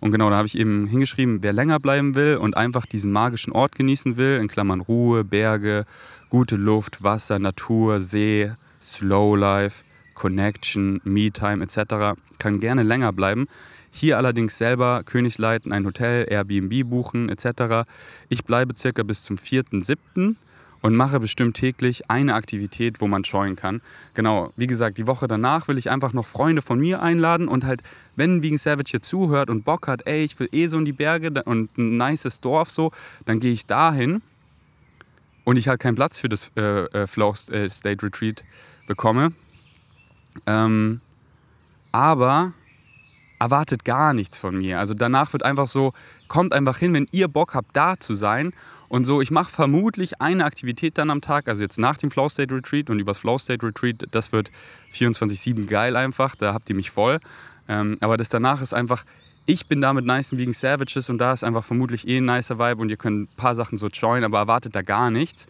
Und 0.00 0.10
genau, 0.10 0.30
da 0.30 0.36
habe 0.36 0.48
ich 0.48 0.58
eben 0.58 0.88
hingeschrieben, 0.88 1.42
wer 1.42 1.52
länger 1.52 1.78
bleiben 1.78 2.16
will 2.16 2.36
und 2.36 2.56
einfach 2.56 2.86
diesen 2.86 3.12
magischen 3.12 3.52
Ort 3.52 3.76
genießen 3.76 4.16
will, 4.16 4.38
in 4.38 4.48
Klammern 4.48 4.80
Ruhe, 4.80 5.22
Berge, 5.22 5.86
gute 6.28 6.56
Luft, 6.56 7.02
Wasser, 7.04 7.38
Natur, 7.38 8.00
See, 8.00 8.50
Slow 8.82 9.36
Life, 9.36 9.84
Connection, 10.14 11.00
Me-Time 11.04 11.62
etc., 11.62 12.18
kann 12.38 12.58
gerne 12.58 12.82
länger 12.82 13.12
bleiben. 13.12 13.46
Hier 13.92 14.16
allerdings 14.16 14.58
selber 14.58 15.02
Königsleiten, 15.04 15.70
ein 15.70 15.84
Hotel, 15.84 16.26
Airbnb 16.28 16.88
buchen 16.88 17.28
etc. 17.28 17.86
Ich 18.28 18.44
bleibe 18.44 18.74
circa 18.74 19.02
bis 19.02 19.22
zum 19.22 19.36
4.7 19.36 20.36
und 20.80 20.96
mache 20.96 21.20
bestimmt 21.20 21.56
täglich 21.56 22.10
eine 22.10 22.34
Aktivität, 22.34 23.00
wo 23.00 23.06
man 23.06 23.24
scheuen 23.24 23.54
kann. 23.54 23.80
Genau, 24.14 24.52
wie 24.56 24.66
gesagt, 24.66 24.98
die 24.98 25.06
Woche 25.06 25.28
danach 25.28 25.68
will 25.68 25.78
ich 25.78 25.90
einfach 25.90 26.12
noch 26.12 26.26
Freunde 26.26 26.62
von 26.62 26.80
mir 26.80 27.02
einladen 27.02 27.48
und 27.48 27.64
halt, 27.64 27.82
wenn 28.16 28.42
Vegan 28.42 28.58
Savage 28.58 28.90
hier 28.90 29.02
zuhört 29.02 29.50
und 29.50 29.64
Bock 29.64 29.88
hat, 29.88 30.06
ey, 30.06 30.24
ich 30.24 30.38
will 30.38 30.48
eh 30.52 30.66
so 30.66 30.78
in 30.78 30.84
die 30.84 30.92
Berge 30.92 31.42
und 31.44 31.76
ein 31.78 31.96
nices 31.96 32.40
Dorf 32.40 32.70
so, 32.70 32.92
dann 33.26 33.40
gehe 33.40 33.52
ich 33.52 33.66
dahin 33.66 34.22
und 35.44 35.56
ich 35.56 35.68
halt 35.68 35.80
keinen 35.80 35.96
Platz 35.96 36.18
für 36.18 36.28
das 36.28 36.52
äh, 36.56 36.84
äh, 36.86 37.06
Flow 37.06 37.34
äh, 37.50 37.68
State 37.70 38.04
Retreat 38.04 38.42
bekomme. 38.86 39.32
Ähm, 40.46 41.00
aber 41.90 42.52
erwartet 43.38 43.84
gar 43.84 44.14
nichts 44.14 44.38
von 44.38 44.56
mir. 44.56 44.78
Also 44.78 44.94
danach 44.94 45.32
wird 45.32 45.42
einfach 45.42 45.66
so, 45.66 45.92
kommt 46.28 46.52
einfach 46.52 46.78
hin, 46.78 46.94
wenn 46.94 47.08
ihr 47.10 47.28
Bock 47.28 47.54
habt, 47.54 47.76
da 47.76 47.98
zu 47.98 48.14
sein 48.14 48.52
und 48.88 49.04
so, 49.04 49.20
ich 49.20 49.30
mache 49.30 49.50
vermutlich 49.50 50.20
eine 50.20 50.44
Aktivität 50.44 50.96
dann 50.98 51.10
am 51.10 51.20
Tag, 51.20 51.48
also 51.48 51.62
jetzt 51.62 51.78
nach 51.78 51.96
dem 51.96 52.10
Flow 52.10 52.28
State 52.28 52.54
Retreat 52.54 52.88
und 52.88 53.00
übers 53.00 53.18
Flow 53.18 53.38
State 53.38 53.66
Retreat, 53.66 54.06
das 54.10 54.32
wird 54.32 54.50
24-7 54.92 55.66
geil 55.66 55.96
einfach, 55.96 56.36
da 56.36 56.54
habt 56.54 56.68
ihr 56.70 56.76
mich 56.76 56.90
voll. 56.90 57.18
Ähm, 57.68 57.96
aber 58.00 58.16
das 58.16 58.28
danach 58.28 58.60
ist 58.62 58.74
einfach, 58.74 59.04
ich 59.46 59.66
bin 59.66 59.80
da 59.80 59.92
mit 59.92 60.04
nice 60.04 60.36
Vegan 60.36 60.54
Savages 60.54 61.10
und 61.10 61.18
da 61.18 61.32
ist 61.32 61.44
einfach 61.44 61.64
vermutlich 61.64 62.06
eh 62.06 62.18
ein 62.18 62.24
nicer 62.24 62.58
Vibe 62.58 62.80
und 62.80 62.90
ihr 62.90 62.96
könnt 62.96 63.22
ein 63.22 63.36
paar 63.36 63.54
Sachen 63.54 63.78
so 63.78 63.88
joinen, 63.88 64.24
aber 64.24 64.38
erwartet 64.38 64.74
da 64.74 64.82
gar 64.82 65.10
nichts. 65.10 65.46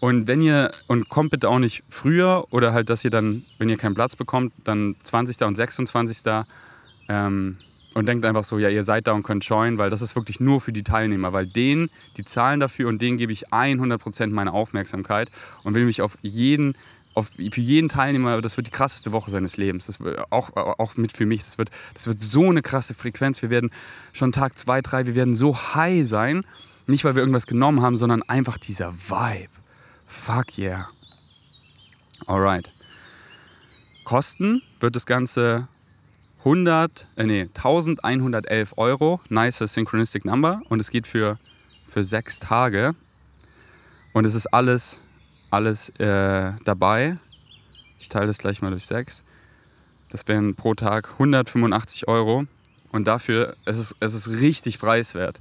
Und 0.00 0.26
wenn 0.26 0.42
ihr, 0.42 0.72
und 0.86 1.08
kommt 1.08 1.30
bitte 1.30 1.48
auch 1.48 1.58
nicht 1.58 1.82
früher 1.88 2.46
oder 2.50 2.74
halt, 2.74 2.90
dass 2.90 3.04
ihr 3.04 3.10
dann, 3.10 3.44
wenn 3.58 3.68
ihr 3.68 3.78
keinen 3.78 3.94
Platz 3.94 4.16
bekommt, 4.16 4.52
dann 4.64 4.96
20. 5.02 5.40
und 5.46 5.56
26. 5.56 6.18
Ähm, 7.08 7.58
und 7.94 8.06
denkt 8.06 8.26
einfach 8.26 8.44
so, 8.44 8.58
ja, 8.58 8.68
ihr 8.68 8.84
seid 8.84 9.06
da 9.06 9.12
und 9.12 9.22
könnt 9.22 9.44
joinen, 9.44 9.78
weil 9.78 9.88
das 9.88 10.02
ist 10.02 10.16
wirklich 10.16 10.40
nur 10.40 10.60
für 10.60 10.72
die 10.72 10.82
Teilnehmer, 10.82 11.32
weil 11.32 11.46
denen, 11.46 11.90
die 12.16 12.24
zahlen 12.24 12.60
dafür 12.60 12.88
und 12.88 13.00
denen 13.00 13.16
gebe 13.16 13.32
ich 13.32 13.48
100% 13.48 14.26
meine 14.26 14.52
Aufmerksamkeit 14.52 15.30
und 15.62 15.74
will 15.74 15.84
mich 15.84 16.02
auf 16.02 16.18
jeden, 16.20 16.74
auf, 17.14 17.28
für 17.28 17.60
jeden 17.60 17.88
Teilnehmer, 17.88 18.40
das 18.42 18.56
wird 18.56 18.66
die 18.66 18.72
krasseste 18.72 19.12
Woche 19.12 19.30
seines 19.30 19.56
Lebens, 19.56 19.86
das 19.86 20.00
wird 20.00 20.20
auch, 20.30 20.54
auch 20.56 20.96
mit 20.96 21.16
für 21.16 21.26
mich, 21.26 21.42
das 21.42 21.58
wird, 21.58 21.70
das 21.94 22.06
wird 22.06 22.20
so 22.20 22.48
eine 22.50 22.62
krasse 22.62 22.94
Frequenz, 22.94 23.40
wir 23.42 23.50
werden 23.50 23.70
schon 24.12 24.32
Tag 24.32 24.58
2, 24.58 24.82
3, 24.82 25.06
wir 25.06 25.14
werden 25.14 25.34
so 25.34 25.56
high 25.56 26.06
sein, 26.06 26.44
nicht 26.86 27.04
weil 27.04 27.14
wir 27.14 27.22
irgendwas 27.22 27.46
genommen 27.46 27.82
haben, 27.82 27.96
sondern 27.96 28.22
einfach 28.22 28.58
dieser 28.58 28.92
Vibe. 28.94 29.50
Fuck 30.06 30.58
yeah. 30.58 30.88
Alright. 32.26 32.70
Kosten 34.04 34.62
wird 34.80 34.96
das 34.96 35.06
Ganze 35.06 35.68
100, 36.44 37.06
äh, 37.16 37.24
nee, 37.24 37.42
1111 37.42 38.74
Euro. 38.76 39.20
Nice 39.30 39.58
Synchronistic 39.58 40.26
Number. 40.26 40.60
Und 40.68 40.78
es 40.78 40.90
geht 40.90 41.06
für, 41.06 41.38
für 41.88 42.04
sechs 42.04 42.38
Tage. 42.38 42.94
Und 44.12 44.26
es 44.26 44.34
ist 44.34 44.52
alles, 44.52 45.00
alles 45.54 45.90
äh, 45.98 46.52
dabei. 46.64 47.18
Ich 47.98 48.08
teile 48.08 48.26
das 48.26 48.38
gleich 48.38 48.60
mal 48.60 48.70
durch 48.70 48.86
sechs. 48.86 49.24
Das 50.10 50.26
wären 50.26 50.54
pro 50.54 50.74
Tag 50.74 51.12
185 51.12 52.08
Euro. 52.08 52.44
Und 52.92 53.06
dafür, 53.06 53.56
es 53.64 53.78
ist 53.78 53.96
es 54.00 54.14
ist 54.14 54.28
richtig 54.28 54.78
preiswert. 54.78 55.40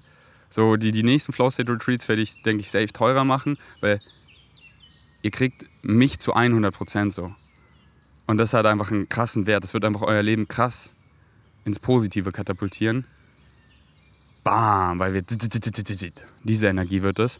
So, 0.50 0.76
die, 0.76 0.92
die 0.92 1.04
nächsten 1.04 1.34
Flow 1.34 1.50
State 1.50 1.72
Retreats 1.72 2.08
werde 2.08 2.22
ich, 2.22 2.42
denke 2.44 2.62
ich, 2.62 2.70
safe 2.70 2.94
teurer 2.94 3.24
machen, 3.24 3.58
weil 3.82 4.00
ihr 5.24 5.32
kriegt 5.32 5.66
mich 5.82 6.20
zu 6.20 6.34
100 6.34 6.74
Prozent 6.74 7.14
so. 7.14 7.34
Und 8.26 8.38
das 8.38 8.54
hat 8.54 8.66
einfach 8.66 8.92
einen 8.92 9.10
krassen 9.10 9.46
Wert. 9.48 9.64
Das 9.64 9.74
wird 9.74 9.84
einfach 9.84 10.04
euer 10.04 10.22
Leben 10.22 10.48
krass 10.48 10.94
ins 11.66 11.80
Positive 11.80 12.32
katapultieren. 12.32 13.06
bam, 14.44 15.00
weil 15.00 15.14
wir 15.14 15.24
diese 16.44 16.68
Energie 16.68 17.02
wird 17.02 17.20
es. 17.20 17.40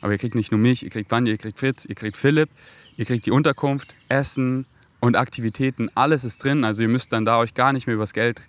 Aber 0.00 0.12
ihr 0.12 0.18
kriegt 0.18 0.34
nicht 0.34 0.50
nur 0.50 0.60
mich, 0.60 0.82
ihr 0.82 0.90
kriegt 0.90 1.10
Wandi, 1.10 1.30
ihr 1.30 1.38
kriegt 1.38 1.58
Fritz, 1.58 1.84
ihr 1.84 1.94
kriegt 1.94 2.16
Philipp, 2.16 2.48
ihr 2.96 3.04
kriegt 3.04 3.26
die 3.26 3.30
Unterkunft, 3.30 3.94
Essen 4.08 4.66
und 5.00 5.16
Aktivitäten, 5.16 5.90
alles 5.94 6.24
ist 6.24 6.42
drin. 6.42 6.64
Also 6.64 6.82
ihr 6.82 6.88
müsst 6.88 7.12
dann 7.12 7.24
da 7.24 7.38
euch 7.38 7.54
gar 7.54 7.72
nicht 7.72 7.86
mehr 7.86 7.94
über 7.94 8.04
das 8.04 8.12
Geld 8.12 8.42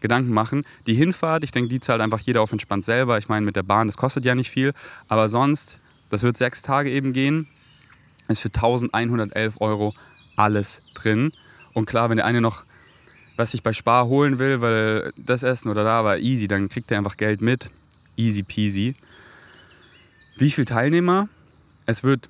Gedanken 0.00 0.32
machen. 0.32 0.64
Die 0.86 0.94
Hinfahrt, 0.94 1.42
ich 1.44 1.50
denke, 1.50 1.68
die 1.68 1.80
zahlt 1.80 2.00
einfach 2.00 2.20
jeder 2.20 2.42
auf 2.42 2.52
entspannt 2.52 2.84
selber. 2.84 3.18
Ich 3.18 3.28
meine, 3.28 3.44
mit 3.44 3.56
der 3.56 3.64
Bahn, 3.64 3.88
das 3.88 3.96
kostet 3.96 4.24
ja 4.24 4.34
nicht 4.34 4.50
viel. 4.50 4.72
Aber 5.08 5.28
sonst, 5.28 5.80
das 6.10 6.22
wird 6.22 6.36
sechs 6.36 6.62
Tage 6.62 6.90
eben 6.90 7.12
gehen, 7.12 7.48
ist 8.28 8.40
für 8.40 8.48
1111 8.48 9.60
Euro 9.60 9.94
alles 10.36 10.82
drin. 10.94 11.32
Und 11.72 11.86
klar, 11.86 12.10
wenn 12.10 12.16
der 12.16 12.26
eine 12.26 12.40
noch 12.40 12.64
was 13.36 13.52
sich 13.52 13.62
bei 13.62 13.72
Spar 13.72 14.08
holen 14.08 14.40
will, 14.40 14.60
weil 14.60 15.12
das 15.16 15.44
Essen 15.44 15.68
oder 15.68 15.84
da 15.84 16.04
war 16.04 16.18
easy, 16.18 16.48
dann 16.48 16.68
kriegt 16.68 16.90
er 16.90 16.98
einfach 16.98 17.16
Geld 17.16 17.40
mit. 17.40 17.70
Easy 18.16 18.42
peasy. 18.42 18.96
Wie 20.38 20.52
viele 20.52 20.66
Teilnehmer? 20.66 21.28
Es 21.84 22.04
wird 22.04 22.28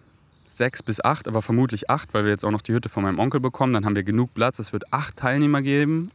sechs 0.49 0.83
bis 0.83 1.05
acht, 1.05 1.29
aber 1.29 1.43
vermutlich 1.43 1.91
acht, 1.91 2.15
weil 2.15 2.25
wir 2.25 2.31
jetzt 2.31 2.43
auch 2.43 2.51
noch 2.51 2.63
die 2.63 2.73
Hütte 2.73 2.89
von 2.89 3.03
meinem 3.03 3.19
Onkel 3.19 3.39
bekommen. 3.39 3.75
Dann 3.75 3.85
haben 3.85 3.97
wir 3.97 4.03
genug 4.03 4.33
Platz. 4.33 4.59
Es 4.59 4.73
wird 4.73 4.91
acht 4.95 5.19
Teilnehmer 5.19 5.61
geben 5.61 6.11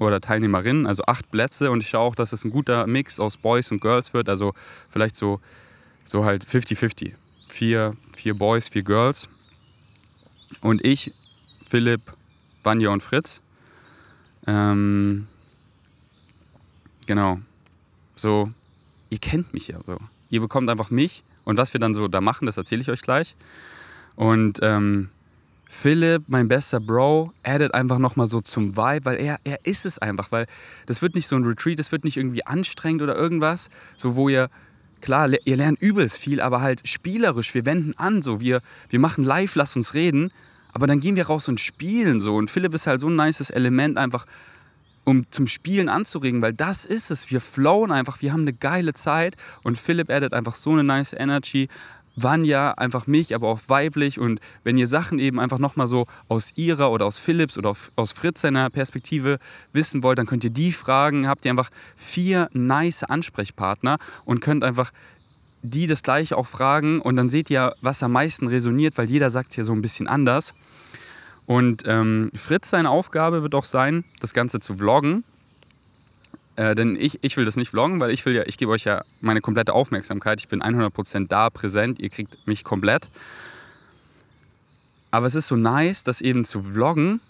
oder 0.00 0.20
Teilnehmerinnen, 0.20 0.88
also 0.88 1.04
acht 1.04 1.30
Plätze. 1.30 1.70
Und 1.70 1.82
ich 1.82 1.88
schaue 1.88 2.00
auch, 2.00 2.14
dass 2.16 2.32
es 2.32 2.44
ein 2.44 2.50
guter 2.50 2.88
Mix 2.88 3.20
aus 3.20 3.36
Boys 3.36 3.70
und 3.70 3.80
Girls 3.80 4.12
wird. 4.12 4.28
Also 4.28 4.54
vielleicht 4.90 5.14
so, 5.14 5.40
so 6.04 6.24
halt 6.24 6.44
50-50. 6.44 7.12
Vier, 7.48 7.96
vier 8.16 8.34
Boys, 8.34 8.68
vier 8.68 8.82
Girls. 8.82 9.28
Und 10.62 10.84
ich, 10.84 11.14
Philipp, 11.64 12.00
Vanja 12.64 12.90
und 12.90 13.04
Fritz. 13.04 13.40
Ähm, 14.48 15.28
genau. 17.06 17.38
So, 18.16 18.50
ihr 19.10 19.18
kennt 19.18 19.54
mich 19.54 19.68
ja 19.68 19.78
so. 19.86 19.96
Ihr 20.28 20.40
bekommt 20.40 20.68
einfach 20.68 20.90
mich 20.90 21.22
und 21.46 21.56
was 21.56 21.72
wir 21.72 21.80
dann 21.80 21.94
so 21.94 22.08
da 22.08 22.20
machen, 22.20 22.44
das 22.44 22.56
erzähle 22.58 22.82
ich 22.82 22.90
euch 22.90 23.00
gleich. 23.00 23.34
Und 24.16 24.58
ähm, 24.62 25.08
Philipp, 25.68 26.24
mein 26.26 26.48
bester 26.48 26.80
Bro, 26.80 27.32
addet 27.44 27.72
einfach 27.72 27.98
nochmal 27.98 28.26
so 28.26 28.40
zum 28.40 28.76
Vibe, 28.76 29.04
weil 29.04 29.16
er, 29.16 29.38
er 29.44 29.64
ist 29.64 29.86
es 29.86 29.98
einfach, 29.98 30.32
weil 30.32 30.46
das 30.86 31.02
wird 31.02 31.14
nicht 31.14 31.28
so 31.28 31.36
ein 31.36 31.44
Retreat, 31.44 31.78
das 31.78 31.92
wird 31.92 32.04
nicht 32.04 32.16
irgendwie 32.16 32.44
anstrengend 32.44 33.00
oder 33.00 33.14
irgendwas, 33.14 33.70
so 33.96 34.16
wo 34.16 34.28
ihr, 34.28 34.50
klar, 35.00 35.28
ihr 35.44 35.56
lernt 35.56 35.80
übelst 35.80 36.18
viel, 36.18 36.40
aber 36.40 36.60
halt 36.60 36.86
spielerisch, 36.86 37.54
wir 37.54 37.64
wenden 37.64 37.94
an, 37.96 38.22
so, 38.22 38.40
wir, 38.40 38.60
wir 38.88 38.98
machen 38.98 39.22
live, 39.22 39.54
lasst 39.54 39.76
uns 39.76 39.94
reden, 39.94 40.32
aber 40.72 40.88
dann 40.88 40.98
gehen 40.98 41.14
wir 41.14 41.26
raus 41.26 41.48
und 41.48 41.60
spielen 41.60 42.20
so 42.20 42.34
und 42.34 42.50
Philipp 42.50 42.74
ist 42.74 42.88
halt 42.88 43.00
so 43.00 43.08
ein 43.08 43.16
nices 43.16 43.50
Element 43.50 43.98
einfach, 43.98 44.26
um 45.06 45.24
zum 45.30 45.46
Spielen 45.46 45.88
anzuregen, 45.88 46.42
weil 46.42 46.52
das 46.52 46.84
ist 46.84 47.10
es, 47.10 47.30
wir 47.30 47.40
flowen 47.40 47.92
einfach, 47.92 48.20
wir 48.22 48.32
haben 48.32 48.40
eine 48.40 48.52
geile 48.52 48.92
Zeit 48.92 49.36
und 49.62 49.78
Philipp 49.78 50.10
addet 50.10 50.34
einfach 50.34 50.54
so 50.54 50.72
eine 50.72 50.82
nice 50.82 51.12
Energy, 51.12 51.68
Vanya 52.16 52.72
einfach 52.72 53.06
mich, 53.06 53.34
aber 53.34 53.48
auch 53.48 53.60
weiblich. 53.68 54.18
Und 54.18 54.40
wenn 54.64 54.78
ihr 54.78 54.88
Sachen 54.88 55.18
eben 55.18 55.38
einfach 55.38 55.58
nochmal 55.58 55.86
so 55.86 56.06
aus 56.28 56.52
ihrer 56.56 56.90
oder 56.90 57.04
aus 57.04 57.18
Philips 57.18 57.58
oder 57.58 57.74
aus 57.94 58.12
Fritz 58.12 58.40
seiner 58.40 58.70
Perspektive 58.70 59.38
wissen 59.72 60.02
wollt, 60.02 60.18
dann 60.18 60.26
könnt 60.26 60.42
ihr 60.42 60.50
die 60.50 60.72
fragen. 60.72 61.28
Habt 61.28 61.44
ihr 61.44 61.50
einfach 61.50 61.70
vier 61.94 62.48
nice 62.54 63.04
Ansprechpartner 63.04 63.98
und 64.24 64.40
könnt 64.40 64.64
einfach 64.64 64.92
die 65.62 65.86
das 65.86 66.02
gleiche 66.02 66.38
auch 66.38 66.46
fragen. 66.46 67.02
Und 67.02 67.16
dann 67.16 67.28
seht 67.28 67.50
ihr, 67.50 67.74
was 67.82 68.02
am 68.02 68.12
meisten 68.12 68.48
resoniert, 68.48 68.96
weil 68.96 69.10
jeder 69.10 69.30
sagt 69.30 69.50
es 69.50 69.56
ja 69.56 69.64
so 69.64 69.72
ein 69.72 69.82
bisschen 69.82 70.08
anders. 70.08 70.54
Und 71.46 71.84
ähm, 71.86 72.30
Fritz, 72.34 72.70
seine 72.70 72.90
Aufgabe 72.90 73.42
wird 73.42 73.54
auch 73.54 73.64
sein, 73.64 74.04
das 74.20 74.34
Ganze 74.34 74.60
zu 74.60 74.76
vloggen. 74.76 75.24
Äh, 76.56 76.74
denn 76.74 76.96
ich, 76.96 77.18
ich 77.22 77.36
will 77.36 77.44
das 77.44 77.56
nicht 77.56 77.70
vloggen, 77.70 78.00
weil 78.00 78.10
ich 78.10 78.24
will 78.26 78.34
ja, 78.34 78.42
ich 78.46 78.56
gebe 78.56 78.72
euch 78.72 78.84
ja 78.84 79.04
meine 79.20 79.40
komplette 79.40 79.72
Aufmerksamkeit. 79.74 80.40
Ich 80.40 80.48
bin 80.48 80.62
100% 80.62 81.28
da, 81.28 81.50
präsent, 81.50 82.00
ihr 82.00 82.08
kriegt 82.08 82.38
mich 82.46 82.64
komplett. 82.64 83.10
Aber 85.10 85.26
es 85.26 85.34
ist 85.34 85.48
so 85.48 85.56
nice, 85.56 86.02
das 86.02 86.20
eben 86.20 86.44
zu 86.44 86.62
vloggen 86.62 87.20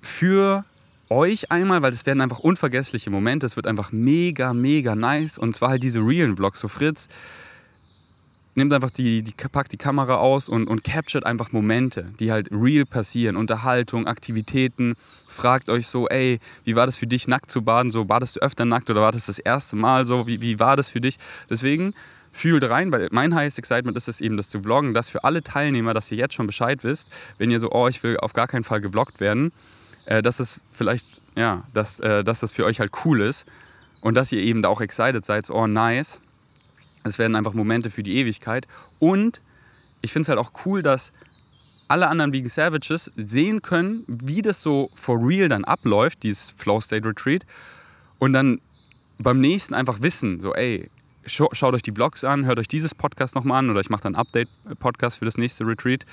für 0.00 0.64
euch 1.08 1.50
einmal, 1.50 1.82
weil 1.82 1.90
das 1.90 2.06
werden 2.06 2.20
einfach 2.20 2.38
unvergessliche 2.38 3.10
Momente. 3.10 3.46
Es 3.46 3.56
wird 3.56 3.66
einfach 3.66 3.92
mega, 3.92 4.54
mega 4.54 4.94
nice. 4.94 5.36
Und 5.36 5.54
zwar 5.54 5.70
halt 5.70 5.82
diese 5.82 6.00
realen 6.00 6.36
Vlogs. 6.36 6.60
So 6.60 6.68
Fritz, 6.68 7.08
nimmt 8.54 8.72
einfach 8.72 8.90
die, 8.90 9.22
die 9.22 9.32
packt 9.32 9.72
die 9.72 9.76
Kamera 9.76 10.16
aus 10.16 10.48
und, 10.48 10.68
und 10.68 10.84
captured 10.84 11.26
einfach 11.26 11.52
Momente, 11.52 12.12
die 12.20 12.32
halt 12.32 12.50
real 12.50 12.84
passieren. 12.86 13.36
Unterhaltung, 13.36 14.06
Aktivitäten. 14.06 14.94
Fragt 15.26 15.68
euch 15.68 15.86
so, 15.86 16.08
ey, 16.08 16.38
wie 16.64 16.76
war 16.76 16.86
das 16.86 16.96
für 16.96 17.06
dich, 17.06 17.28
nackt 17.28 17.50
zu 17.50 17.62
baden? 17.62 17.90
So, 17.90 18.04
badest 18.04 18.36
du 18.36 18.40
öfter 18.40 18.64
nackt 18.64 18.90
oder 18.90 19.00
war 19.00 19.12
das 19.12 19.26
das 19.26 19.38
erste 19.38 19.76
Mal 19.76 20.06
so? 20.06 20.26
Wie, 20.26 20.40
wie 20.40 20.58
war 20.60 20.76
das 20.76 20.88
für 20.88 21.00
dich? 21.00 21.18
Deswegen 21.50 21.94
fühlt 22.32 22.68
rein, 22.68 22.90
weil 22.90 23.08
mein 23.12 23.34
highest 23.34 23.58
excitement 23.58 23.96
ist 23.96 24.08
es 24.08 24.20
eben, 24.20 24.36
das 24.36 24.48
zu 24.48 24.60
vloggen, 24.60 24.92
dass 24.92 25.08
für 25.08 25.24
alle 25.24 25.42
Teilnehmer, 25.42 25.94
dass 25.94 26.10
ihr 26.10 26.18
jetzt 26.18 26.34
schon 26.34 26.46
Bescheid 26.46 26.82
wisst, 26.82 27.08
wenn 27.38 27.50
ihr 27.50 27.60
so, 27.60 27.70
oh, 27.70 27.88
ich 27.88 28.02
will 28.02 28.16
auf 28.18 28.32
gar 28.32 28.48
keinen 28.48 28.64
Fall 28.64 28.80
gevloggt 28.80 29.20
werden, 29.20 29.52
äh, 30.06 30.20
dass 30.20 30.40
es 30.40 30.60
vielleicht, 30.72 31.06
ja, 31.36 31.64
dass, 31.72 32.00
äh, 32.00 32.24
dass 32.24 32.40
das 32.40 32.50
für 32.50 32.64
euch 32.64 32.80
halt 32.80 32.92
cool 33.04 33.20
ist 33.20 33.46
und 34.00 34.14
dass 34.14 34.32
ihr 34.32 34.42
eben 34.42 34.62
da 34.62 34.68
auch 34.68 34.80
excited 34.80 35.24
seid, 35.24 35.46
so, 35.46 35.54
oh, 35.54 35.66
nice 35.66 36.20
es 37.04 37.18
werden 37.18 37.36
einfach 37.36 37.52
Momente 37.54 37.90
für 37.90 38.02
die 38.02 38.16
Ewigkeit. 38.16 38.66
Und 38.98 39.42
ich 40.00 40.12
finde 40.12 40.22
es 40.22 40.28
halt 40.30 40.38
auch 40.38 40.52
cool, 40.64 40.82
dass 40.82 41.12
alle 41.86 42.08
anderen 42.08 42.32
Vegan 42.32 42.48
Savages 42.48 43.12
sehen 43.14 43.62
können, 43.62 44.04
wie 44.08 44.42
das 44.42 44.62
so 44.62 44.90
for 44.94 45.18
real 45.26 45.48
dann 45.48 45.64
abläuft, 45.64 46.22
dieses 46.22 46.50
Flow 46.52 46.80
State 46.80 47.06
Retreat. 47.06 47.44
Und 48.18 48.32
dann 48.32 48.60
beim 49.18 49.40
nächsten 49.40 49.74
einfach 49.74 50.00
wissen, 50.00 50.40
so 50.40 50.54
ey, 50.54 50.90
schaut 51.26 51.62
euch 51.74 51.82
die 51.82 51.90
Blogs 51.90 52.24
an, 52.24 52.46
hört 52.46 52.58
euch 52.58 52.68
dieses 52.68 52.94
Podcast 52.94 53.34
nochmal 53.34 53.58
an 53.58 53.70
oder 53.70 53.80
ich 53.80 53.90
mache 53.90 54.02
dann 54.02 54.14
Update-Podcast 54.14 55.18
für 55.18 55.24
das 55.24 55.36
nächste 55.36 55.66
Retreat. 55.66 56.04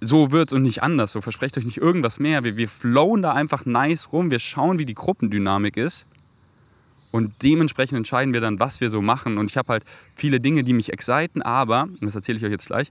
So 0.00 0.30
wird 0.32 0.50
es 0.50 0.52
und 0.52 0.62
nicht 0.62 0.82
anders. 0.82 1.12
So 1.12 1.20
versprecht 1.20 1.56
euch 1.58 1.64
nicht 1.64 1.78
irgendwas 1.78 2.18
mehr. 2.18 2.42
Wir, 2.42 2.56
wir 2.56 2.68
flowen 2.68 3.22
da 3.22 3.32
einfach 3.32 3.66
nice 3.66 4.12
rum. 4.12 4.30
Wir 4.30 4.40
schauen, 4.40 4.78
wie 4.78 4.86
die 4.86 4.94
Gruppendynamik 4.94 5.76
ist. 5.76 6.06
Und 7.12 7.34
dementsprechend 7.42 7.96
entscheiden 7.96 8.32
wir 8.32 8.40
dann, 8.40 8.58
was 8.58 8.80
wir 8.80 8.90
so 8.90 9.00
machen. 9.00 9.38
Und 9.38 9.50
ich 9.50 9.56
habe 9.56 9.68
halt 9.68 9.84
viele 10.16 10.40
Dinge, 10.40 10.64
die 10.64 10.72
mich 10.72 10.92
exciten, 10.92 11.42
aber, 11.42 11.82
und 11.82 12.02
das 12.02 12.16
erzähle 12.16 12.38
ich 12.38 12.44
euch 12.44 12.50
jetzt 12.50 12.66
gleich, 12.66 12.90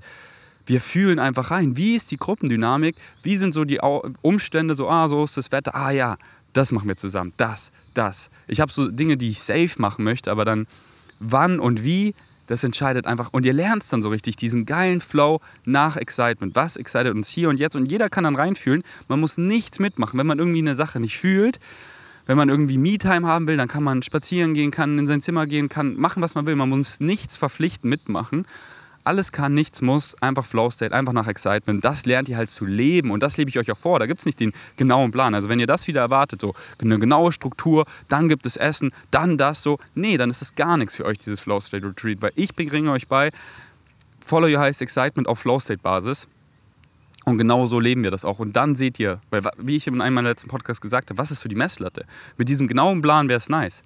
wir 0.65 0.79
fühlen 0.79 1.19
einfach 1.19 1.51
rein, 1.51 1.75
wie 1.75 1.95
ist 1.95 2.11
die 2.11 2.17
Gruppendynamik, 2.17 2.95
wie 3.23 3.35
sind 3.35 3.53
so 3.53 3.65
die 3.65 3.79
Umstände, 4.21 4.75
so, 4.75 4.89
ah, 4.89 5.07
so 5.07 5.23
ist 5.23 5.35
das 5.35 5.51
Wetter, 5.51 5.75
ah 5.75 5.91
ja, 5.91 6.17
das 6.53 6.71
machen 6.71 6.87
wir 6.87 6.97
zusammen, 6.97 7.33
das, 7.37 7.71
das. 7.93 8.29
Ich 8.47 8.61
habe 8.61 8.71
so 8.71 8.89
Dinge, 8.89 9.17
die 9.17 9.29
ich 9.29 9.41
safe 9.41 9.71
machen 9.77 10.05
möchte, 10.05 10.29
aber 10.29 10.45
dann 10.45 10.67
wann 11.19 11.59
und 11.59 11.83
wie, 11.83 12.13
das 12.47 12.63
entscheidet 12.63 13.07
einfach. 13.07 13.29
Und 13.31 13.45
ihr 13.45 13.53
lernt 13.53 13.83
es 13.83 13.89
dann 13.89 14.01
so 14.01 14.09
richtig, 14.09 14.35
diesen 14.35 14.65
geilen 14.65 14.99
Flow 14.99 15.39
nach 15.63 15.95
Excitement. 15.95 16.53
Was 16.53 16.75
excited 16.75 17.13
uns 17.13 17.29
hier 17.29 17.47
und 17.47 17.57
jetzt? 17.57 17.75
Und 17.75 17.89
jeder 17.89 18.09
kann 18.09 18.25
dann 18.25 18.35
reinfühlen. 18.35 18.83
Man 19.07 19.21
muss 19.21 19.37
nichts 19.37 19.79
mitmachen. 19.79 20.19
Wenn 20.19 20.27
man 20.27 20.37
irgendwie 20.37 20.59
eine 20.59 20.75
Sache 20.75 20.99
nicht 20.99 21.17
fühlt, 21.17 21.61
wenn 22.25 22.37
man 22.37 22.49
irgendwie 22.49 22.77
Me-Time 22.77 23.27
haben 23.27 23.47
will, 23.47 23.57
dann 23.57 23.67
kann 23.67 23.83
man 23.83 24.01
spazieren 24.01 24.53
gehen, 24.53 24.71
kann 24.71 24.97
in 24.97 25.07
sein 25.07 25.21
Zimmer 25.21 25.47
gehen, 25.47 25.69
kann 25.69 25.95
machen, 25.95 26.21
was 26.21 26.35
man 26.35 26.45
will. 26.45 26.55
Man 26.55 26.69
muss 26.69 26.99
nichts 26.99 27.37
verpflichten 27.37 27.89
mitmachen. 27.89 28.45
Alles 29.03 29.31
kann, 29.31 29.55
nichts 29.55 29.81
muss, 29.81 30.15
einfach 30.21 30.45
Flow 30.45 30.69
State, 30.69 30.93
einfach 30.93 31.13
nach 31.13 31.27
Excitement. 31.27 31.83
Das 31.83 32.05
lernt 32.05 32.29
ihr 32.29 32.37
halt 32.37 32.51
zu 32.51 32.65
leben 32.65 33.09
und 33.09 33.23
das 33.23 33.35
lebe 33.37 33.49
ich 33.49 33.57
euch 33.57 33.71
auch 33.71 33.77
vor. 33.77 33.97
Da 33.97 34.05
gibt 34.05 34.19
es 34.19 34.25
nicht 34.25 34.39
den 34.39 34.53
genauen 34.77 35.11
Plan. 35.11 35.33
Also 35.33 35.49
wenn 35.49 35.59
ihr 35.59 35.65
das 35.65 35.87
wieder 35.87 36.01
erwartet, 36.01 36.41
so 36.41 36.53
eine 36.79 36.99
genaue 36.99 37.31
Struktur, 37.31 37.85
dann 38.09 38.29
gibt 38.29 38.45
es 38.45 38.57
Essen, 38.57 38.91
dann 39.09 39.39
das 39.39 39.63
so. 39.63 39.79
Nee, 39.95 40.17
dann 40.17 40.29
ist 40.29 40.43
es 40.43 40.53
gar 40.53 40.77
nichts 40.77 40.95
für 40.95 41.05
euch, 41.05 41.17
dieses 41.17 41.39
Flow 41.39 41.59
State 41.59 41.87
Retreat, 41.87 42.21
weil 42.21 42.31
ich 42.35 42.55
bringe 42.55 42.91
euch 42.91 43.07
bei, 43.07 43.31
follow 44.23 44.47
your 44.47 44.59
highest 44.59 44.83
excitement 44.83 45.27
auf 45.27 45.39
Flow 45.39 45.59
State 45.59 45.81
Basis. 45.81 46.27
Und 47.25 47.37
genau 47.37 47.65
so 47.67 47.79
leben 47.79 48.03
wir 48.03 48.11
das 48.11 48.25
auch. 48.25 48.39
Und 48.39 48.55
dann 48.55 48.75
seht 48.75 48.99
ihr, 48.99 49.21
weil, 49.29 49.43
wie 49.57 49.75
ich 49.75 49.87
in 49.87 50.01
einem 50.01 50.15
meiner 50.15 50.29
letzten 50.29 50.49
Podcasts 50.49 50.81
gesagt 50.81 51.09
habe, 51.09 51.17
was 51.19 51.31
ist 51.31 51.41
für 51.41 51.49
die 51.49 51.55
Messlatte? 51.55 52.05
Mit 52.37 52.49
diesem 52.49 52.67
genauen 52.67 53.01
Plan 53.01 53.29
wäre 53.29 53.37
es 53.37 53.49
nice. 53.49 53.83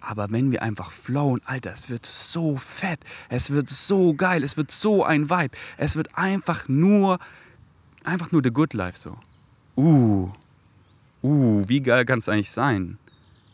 Aber 0.00 0.30
wenn 0.30 0.50
wir 0.50 0.62
einfach 0.62 0.90
flowen, 0.90 1.42
Alter, 1.44 1.72
es 1.74 1.90
wird 1.90 2.06
so 2.06 2.56
fett, 2.56 3.00
es 3.28 3.50
wird 3.50 3.68
so 3.68 4.14
geil, 4.14 4.42
es 4.42 4.56
wird 4.56 4.70
so 4.70 5.04
ein 5.04 5.28
Vibe, 5.28 5.54
es 5.76 5.94
wird 5.94 6.16
einfach 6.16 6.68
nur, 6.68 7.18
einfach 8.02 8.32
nur 8.32 8.40
the 8.42 8.50
good 8.50 8.72
life 8.72 8.98
so. 8.98 9.18
Uh, 9.76 10.30
uh, 11.22 11.68
wie 11.68 11.82
geil 11.82 12.06
kann 12.06 12.18
es 12.18 12.30
eigentlich 12.30 12.50
sein? 12.50 12.98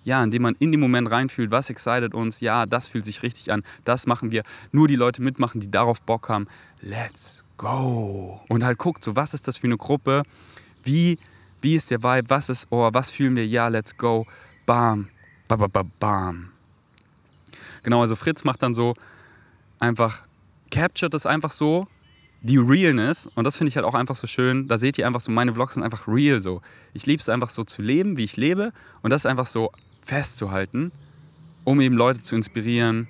Ja, 0.04 0.22
indem 0.22 0.42
man 0.42 0.54
in 0.60 0.70
den 0.70 0.80
Moment 0.80 1.10
reinfühlt, 1.10 1.50
was 1.50 1.68
excited 1.68 2.14
uns, 2.14 2.38
ja, 2.38 2.64
das 2.64 2.86
fühlt 2.86 3.04
sich 3.04 3.24
richtig 3.24 3.50
an, 3.50 3.64
das 3.84 4.06
machen 4.06 4.30
wir. 4.30 4.44
Nur 4.70 4.86
die 4.86 4.94
Leute 4.94 5.22
mitmachen, 5.22 5.60
die 5.60 5.70
darauf 5.70 6.00
Bock 6.00 6.28
haben. 6.28 6.46
Let's 6.80 7.42
go. 7.56 8.40
Und 8.48 8.64
halt 8.64 8.78
guckt, 8.78 9.04
so 9.04 9.16
was 9.16 9.34
ist 9.34 9.48
das 9.48 9.56
für 9.56 9.66
eine 9.66 9.76
Gruppe? 9.76 10.22
Wie, 10.82 11.18
wie 11.60 11.74
ist 11.74 11.90
der 11.90 12.02
Vibe? 12.02 12.30
Was 12.30 12.48
ist, 12.48 12.66
oh, 12.70 12.88
was 12.92 13.10
fühlen 13.10 13.36
wir? 13.36 13.46
Ja, 13.46 13.68
let's 13.68 13.96
go. 13.96 14.26
Bam. 14.66 15.08
Ba, 15.48 15.56
ba, 15.56 15.66
ba, 15.66 15.84
bam. 16.00 16.50
Genau, 17.82 18.00
also 18.00 18.16
Fritz 18.16 18.44
macht 18.44 18.62
dann 18.62 18.74
so 18.74 18.94
einfach, 19.78 20.24
captured 20.70 21.14
das 21.14 21.26
einfach 21.26 21.50
so, 21.50 21.86
die 22.42 22.58
Realness. 22.58 23.28
Und 23.34 23.44
das 23.44 23.56
finde 23.56 23.68
ich 23.68 23.76
halt 23.76 23.86
auch 23.86 23.94
einfach 23.94 24.16
so 24.16 24.26
schön. 24.26 24.68
Da 24.68 24.78
seht 24.78 24.98
ihr 24.98 25.06
einfach 25.06 25.20
so, 25.20 25.32
meine 25.32 25.54
Vlogs 25.54 25.74
sind 25.74 25.82
einfach 25.82 26.06
real 26.06 26.40
so. 26.40 26.62
Ich 26.94 27.06
liebe 27.06 27.20
es 27.20 27.28
einfach 27.28 27.50
so 27.50 27.64
zu 27.64 27.82
leben, 27.82 28.16
wie 28.16 28.24
ich 28.24 28.36
lebe. 28.36 28.72
Und 29.02 29.10
das 29.10 29.26
einfach 29.26 29.46
so 29.46 29.72
festzuhalten. 30.04 30.92
um 31.66 31.80
eben 31.80 31.96
Leute 31.96 32.22
zu 32.22 32.36
inspirieren, 32.36 33.08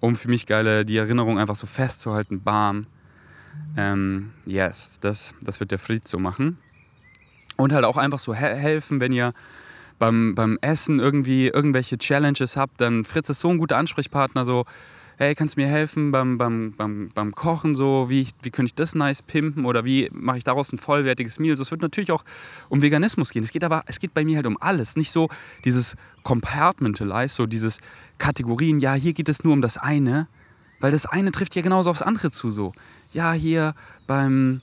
um 0.00 0.16
für 0.16 0.28
mich 0.28 0.46
geile, 0.46 0.86
die 0.86 0.96
Erinnerung 0.96 1.38
einfach 1.38 1.56
so 1.56 1.66
festzuhalten, 1.66 2.40
bam. 2.40 2.86
Ähm, 3.76 4.32
yes, 4.46 4.98
das, 5.00 5.34
das 5.42 5.60
wird 5.60 5.70
der 5.70 5.78
Fried 5.78 6.06
so 6.06 6.18
machen. 6.18 6.58
Und 7.56 7.72
halt 7.72 7.84
auch 7.84 7.96
einfach 7.96 8.18
so 8.18 8.34
he 8.34 8.44
helfen, 8.44 9.00
wenn 9.00 9.12
ihr 9.12 9.32
beim, 9.98 10.34
beim 10.34 10.58
Essen 10.60 11.00
irgendwie 11.00 11.48
irgendwelche 11.48 11.98
Challenges 11.98 12.56
habt, 12.56 12.80
dann 12.80 13.04
Fritz 13.04 13.28
ist 13.28 13.40
so 13.40 13.50
ein 13.50 13.58
guter 13.58 13.76
Ansprechpartner, 13.76 14.44
so, 14.44 14.64
hey, 15.16 15.34
kannst 15.34 15.56
du 15.56 15.60
mir 15.60 15.68
helfen 15.68 16.10
beim, 16.10 16.38
beim, 16.38 16.72
beim, 16.76 17.10
beim 17.14 17.32
Kochen, 17.34 17.74
so, 17.74 18.06
wie, 18.08 18.26
wie 18.42 18.50
könnte 18.50 18.70
ich 18.70 18.74
das 18.74 18.94
nice 18.94 19.22
pimpen 19.22 19.64
oder 19.64 19.84
wie 19.84 20.10
mache 20.12 20.38
ich 20.38 20.44
daraus 20.44 20.72
ein 20.72 20.78
vollwertiges 20.78 21.38
Meal? 21.38 21.56
So, 21.56 21.62
es 21.62 21.70
wird 21.70 21.82
natürlich 21.82 22.10
auch 22.10 22.24
um 22.68 22.82
Veganismus 22.82 23.30
gehen. 23.30 23.44
Es 23.44 23.52
geht 23.52 23.64
aber, 23.64 23.84
es 23.86 24.00
geht 24.00 24.14
bei 24.14 24.24
mir 24.24 24.36
halt 24.36 24.46
um 24.46 24.58
alles. 24.60 24.96
Nicht 24.96 25.12
so 25.12 25.28
dieses 25.64 25.96
Compartmentalize, 26.24 27.34
so 27.34 27.46
dieses 27.46 27.78
Kategorien, 28.18 28.80
ja, 28.80 28.94
hier 28.94 29.12
geht 29.12 29.28
es 29.28 29.44
nur 29.44 29.52
um 29.52 29.62
das 29.62 29.76
eine, 29.76 30.26
weil 30.80 30.90
das 30.90 31.06
eine 31.06 31.30
trifft 31.30 31.54
ja 31.54 31.62
genauso 31.62 31.90
aufs 31.90 32.02
andere 32.02 32.30
zu, 32.30 32.50
so. 32.50 32.72
Ja, 33.14 33.32
hier 33.32 33.74
beim, 34.08 34.60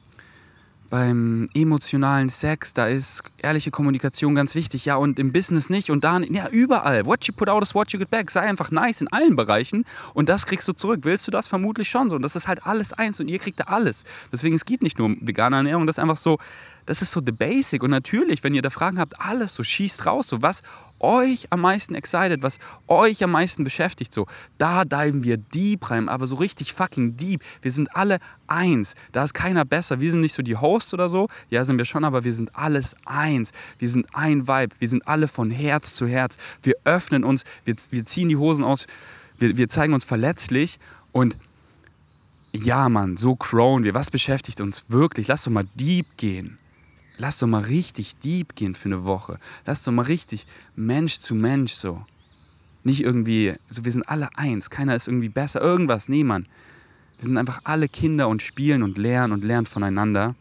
beim 0.90 1.50
emotionalen 1.54 2.28
Sex, 2.28 2.74
da 2.74 2.88
ist 2.88 3.24
ehrliche 3.38 3.72
Kommunikation 3.72 4.36
ganz 4.36 4.56
wichtig. 4.56 4.84
Ja, 4.84 4.98
und 4.98 5.20
im 5.20 5.32
Business 5.32 5.70
nicht. 5.70 5.90
Und 5.90 6.04
da, 6.04 6.20
ja, 6.20 6.50
überall. 6.50 7.06
What 7.06 7.24
you 7.24 7.34
put 7.34 7.48
out 7.48 7.64
is 7.64 7.74
what 7.74 7.94
you 7.94 8.00
get 8.00 8.12
back. 8.12 8.30
Sei 8.30 8.42
einfach 8.42 8.70
nice 8.70 9.00
in 9.00 9.08
allen 9.08 9.38
Bereichen 9.38 9.86
und 10.14 10.28
das 10.28 10.46
kriegst 10.46 10.68
du 10.68 10.74
zurück. 10.74 11.00
Willst 11.04 11.26
du 11.28 11.32
das? 11.32 11.48
Vermutlich 11.48 11.90
schon 11.90 12.10
so. 12.10 12.18
Und 12.18 12.24
das 12.24 12.36
ist 12.36 12.50
halt 12.50 12.66
alles 12.66 12.92
eins 12.92 13.22
und 13.22 13.30
ihr 13.30 13.40
kriegt 13.40 13.62
da 13.62 13.64
alles. 13.68 14.04
Deswegen, 14.34 14.56
es 14.56 14.66
geht 14.66 14.82
nicht 14.82 15.00
nur 15.00 15.06
um 15.08 15.18
vegane 15.22 15.56
Ernährung, 15.56 15.88
das 15.88 15.98
ist 15.98 16.04
einfach 16.04 16.18
so, 16.18 16.38
das 16.86 17.02
ist 17.02 17.14
so 17.14 17.22
the 17.26 17.32
basic. 17.32 17.84
Und 17.84 17.92
natürlich, 17.92 18.44
wenn 18.44 18.54
ihr 18.54 18.62
da 18.62 18.70
Fragen 18.70 19.00
habt, 19.00 19.18
alles 19.18 19.54
so, 19.54 19.64
schießt 19.64 20.06
raus, 20.06 20.28
so 20.28 20.42
was 20.42 20.62
euch 21.02 21.48
am 21.50 21.62
meisten 21.62 21.96
excited, 21.96 22.44
was 22.44 22.60
euch 22.88 23.24
am 23.24 23.32
meisten 23.32 23.64
beschäftigt, 23.64 24.14
so, 24.14 24.28
da 24.58 24.86
diven 24.86 25.24
wir 25.24 25.38
deep 25.38 25.90
rein, 25.90 26.10
aber 26.10 26.28
so 26.28 26.36
richtig 26.36 26.74
fucking 26.74 27.18
deep. 27.18 27.42
Wir 27.62 27.72
sind 27.72 27.96
alle 27.96 28.20
eins. 28.48 28.96
Da 29.12 29.24
ist 29.24 29.34
keiner 29.34 29.66
besser. 29.66 30.00
Wir 30.00 30.12
sind 30.12 30.22
nicht 30.22 30.34
so 30.34 30.44
die 30.44 30.56
Hosts 30.56 30.94
oder 30.94 31.10
so. 31.10 31.28
Ja, 31.50 31.66
sind 31.66 31.78
wir 31.78 31.86
schon, 31.86 32.04
aber 32.04 32.24
wir 32.24 32.34
sind 32.34 32.56
alles 32.56 32.96
eins. 33.06 33.52
Wir 33.80 33.90
sind 33.90 34.08
ein 34.14 34.48
Vibe. 34.48 34.76
Wir 34.80 34.90
sind 34.90 35.08
alle 35.08 35.28
von 35.28 35.52
Herz 35.52 35.96
zu 35.96 36.08
Herz. 36.08 36.38
Wir 36.64 36.76
öffnen 36.84 37.24
uns, 37.24 37.44
wir, 37.66 37.76
wir 37.90 38.06
ziehen 38.06 38.30
die 38.30 38.38
Hosen 38.38 38.64
aus, 38.64 38.88
wir, 39.40 39.58
wir 39.58 39.70
zeigen 39.70 39.94
uns 39.94 40.06
verletzlich 40.06 40.80
und 41.12 41.36
ja, 42.54 42.90
Mann, 42.90 43.16
so 43.18 43.36
crown 43.36 43.84
wir. 43.84 43.94
Was 43.94 44.10
beschäftigt 44.10 44.60
uns 44.60 44.86
wirklich? 44.90 45.28
Lass 45.28 45.46
doch 45.46 45.52
mal 45.52 45.66
deep 45.76 46.18
gehen. 46.18 46.58
Lass 47.22 47.38
doch 47.38 47.46
mal 47.46 47.62
richtig 47.62 48.16
deep 48.16 48.56
gehen 48.56 48.74
für 48.74 48.90
eine 48.90 49.06
Woche. 49.06 49.38
Lass 49.68 49.84
doch 49.84 49.92
mal 49.92 50.06
richtig 50.06 50.48
Mensch 50.76 51.20
zu 51.20 51.36
Mensch 51.36 51.74
so. 51.74 52.04
Nicht 52.84 53.04
irgendwie, 53.04 53.54
also 53.70 53.86
wir 53.86 53.92
sind 53.92 54.10
alle 54.10 54.36
eins, 54.36 54.72
keiner 54.72 54.96
ist 54.96 55.08
irgendwie 55.08 55.30
besser, 55.30 55.62
irgendwas, 55.62 56.10
nee, 56.10 56.24
Mann. 56.24 56.48
Wir 57.20 57.26
sind 57.26 57.38
einfach 57.38 57.62
alle 57.64 57.88
Kinder 57.88 58.28
und 58.28 58.42
spielen 58.42 58.82
und 58.82 58.98
lernen 58.98 59.34
und 59.34 59.44
lernen 59.44 59.68
voneinander. 59.68 60.34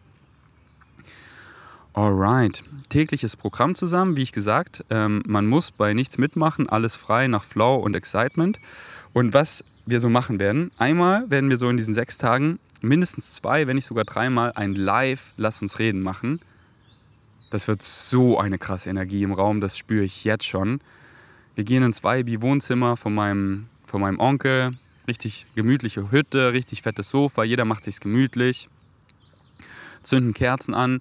Alright, 1.93 2.65
tägliches 2.89 3.37
Programm 3.37 3.75
zusammen, 3.75 4.17
wie 4.17 4.23
ich 4.23 4.33
gesagt. 4.33 4.83
Ähm, 4.89 5.23
man 5.27 5.47
muss 5.47 5.73
bei 5.73 5.93
nichts 5.93 6.17
mitmachen, 6.17 6.67
alles 6.67 6.97
frei 6.97 7.27
nach 7.27 7.45
Flow 7.45 7.77
und 7.77 7.95
Excitement. 7.95 8.59
Und 9.13 9.35
was 9.35 9.67
wir 9.85 10.01
so 10.01 10.09
machen 10.09 10.39
werden, 10.39 10.71
einmal 10.79 11.31
werden 11.31 11.51
wir 11.51 11.59
so 11.59 11.69
in 11.69 11.77
diesen 11.77 11.93
sechs 11.93 12.17
Tagen 12.17 12.59
mindestens 12.81 13.35
zwei, 13.35 13.67
wenn 13.67 13.77
nicht 13.77 13.85
sogar 13.85 14.07
dreimal 14.07 14.53
ein 14.55 14.75
Live 14.75 15.35
Lass 15.37 15.61
uns 15.61 15.79
reden 15.79 16.01
machen. 16.01 16.41
Das 17.51 17.67
wird 17.67 17.83
so 17.83 18.39
eine 18.39 18.59
krasse 18.59 18.89
Energie 18.89 19.25
im 19.25 19.33
Raum, 19.33 19.61
das 19.61 19.77
spüre 19.77 20.05
ich 20.05 20.25
jetzt 20.25 20.47
schon. 20.47 20.81
Wir 21.57 21.65
gehen 21.65 21.83
ins 21.83 22.05
Weibi-Wohnzimmer 22.05 22.97
von 22.97 23.15
meinem, 23.15 23.67
von 23.87 24.01
meinem 24.01 24.21
Onkel. 24.21 24.71
Richtig 25.09 25.47
gemütliche 25.57 26.13
Hütte, 26.13 26.53
richtig 26.53 26.83
fettes 26.83 27.09
Sofa, 27.09 27.43
jeder 27.43 27.65
macht 27.65 27.85
sich's 27.85 28.01
gemütlich. 28.01 28.69
Zünden 30.05 30.33
Kerzen 30.33 30.75
an. 30.75 31.01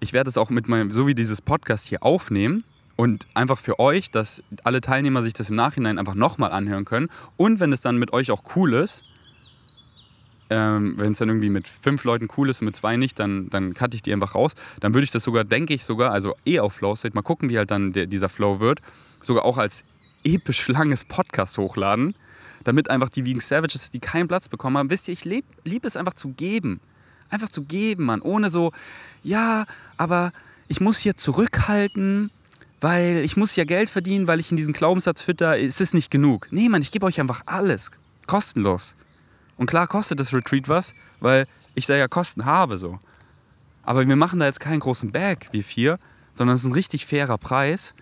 Ich 0.00 0.12
werde 0.12 0.28
es 0.28 0.36
auch 0.36 0.50
mit 0.50 0.68
meinem, 0.68 0.90
so 0.90 1.06
wie 1.06 1.14
dieses 1.14 1.40
Podcast 1.40 1.88
hier 1.88 2.02
aufnehmen 2.02 2.64
und 2.96 3.26
einfach 3.32 3.58
für 3.58 3.78
euch, 3.78 4.10
dass 4.10 4.42
alle 4.64 4.82
Teilnehmer 4.82 5.22
sich 5.22 5.32
das 5.32 5.48
im 5.48 5.56
Nachhinein 5.56 5.98
einfach 5.98 6.14
nochmal 6.14 6.52
anhören 6.52 6.84
können. 6.84 7.08
Und 7.36 7.60
wenn 7.60 7.72
es 7.72 7.80
dann 7.80 7.96
mit 7.96 8.12
euch 8.12 8.30
auch 8.30 8.42
cool 8.56 8.74
ist, 8.74 9.04
ähm, 10.52 10.94
wenn 10.98 11.12
es 11.12 11.18
dann 11.18 11.28
irgendwie 11.28 11.50
mit 11.50 11.66
fünf 11.66 12.04
Leuten 12.04 12.28
cool 12.36 12.50
ist 12.50 12.60
und 12.60 12.66
mit 12.66 12.76
zwei 12.76 12.96
nicht, 12.96 13.18
dann, 13.18 13.48
dann 13.50 13.74
cutte 13.74 13.94
ich 13.94 14.02
die 14.02 14.12
einfach 14.12 14.34
raus. 14.34 14.52
Dann 14.80 14.92
würde 14.94 15.04
ich 15.04 15.10
das 15.10 15.22
sogar, 15.22 15.44
denke 15.44 15.72
ich 15.72 15.84
sogar, 15.84 16.12
also 16.12 16.34
eh 16.44 16.60
auf 16.60 16.74
Flow 16.74 16.94
State, 16.94 17.14
mal 17.14 17.22
gucken, 17.22 17.48
wie 17.48 17.56
halt 17.56 17.70
dann 17.70 17.92
der, 17.92 18.06
dieser 18.06 18.28
Flow 18.28 18.60
wird, 18.60 18.80
sogar 19.20 19.44
auch 19.44 19.56
als 19.56 19.82
episch 20.24 20.68
langes 20.68 21.04
Podcast 21.04 21.56
hochladen, 21.58 22.14
damit 22.64 22.90
einfach 22.90 23.08
die 23.08 23.24
Vegan 23.24 23.40
Savages, 23.40 23.90
die 23.90 24.00
keinen 24.00 24.28
Platz 24.28 24.48
bekommen 24.48 24.76
haben, 24.76 24.90
wisst 24.90 25.08
ihr, 25.08 25.14
ich 25.14 25.24
liebe 25.24 25.46
lieb 25.64 25.84
es 25.84 25.96
einfach 25.96 26.14
zu 26.14 26.28
geben. 26.28 26.80
Einfach 27.30 27.48
zu 27.48 27.62
geben, 27.62 28.04
Mann. 28.04 28.20
Ohne 28.20 28.50
so, 28.50 28.72
ja, 29.24 29.64
aber 29.96 30.32
ich 30.68 30.80
muss 30.80 30.98
hier 30.98 31.16
zurückhalten, 31.16 32.30
weil 32.82 33.22
ich 33.24 33.36
muss 33.38 33.56
ja 33.56 33.64
Geld 33.64 33.88
verdienen, 33.88 34.28
weil 34.28 34.38
ich 34.38 34.50
in 34.50 34.58
diesen 34.58 34.74
Glaubenssatz 34.74 35.22
fütter, 35.22 35.58
es 35.58 35.80
ist 35.80 35.94
nicht 35.94 36.10
genug. 36.10 36.48
Nee, 36.50 36.68
Mann, 36.68 36.82
ich 36.82 36.90
gebe 36.90 37.06
euch 37.06 37.20
einfach 37.20 37.42
alles. 37.46 37.90
Kostenlos. 38.26 38.94
Und 39.56 39.66
klar 39.66 39.86
kostet 39.86 40.20
das 40.20 40.32
Retreat 40.32 40.68
was, 40.68 40.94
weil 41.20 41.46
ich 41.74 41.86
da 41.86 41.96
ja 41.96 42.08
Kosten 42.08 42.44
habe 42.44 42.78
so. 42.78 42.98
Aber 43.82 44.06
wir 44.06 44.16
machen 44.16 44.40
da 44.40 44.46
jetzt 44.46 44.60
keinen 44.60 44.80
großen 44.80 45.10
Bag 45.10 45.48
wie 45.52 45.62
vier, 45.62 45.98
sondern 46.34 46.54
es 46.54 46.62
ist 46.62 46.68
ein 46.68 46.72
richtig 46.72 47.06
fairer 47.06 47.38
Preis, 47.38 47.94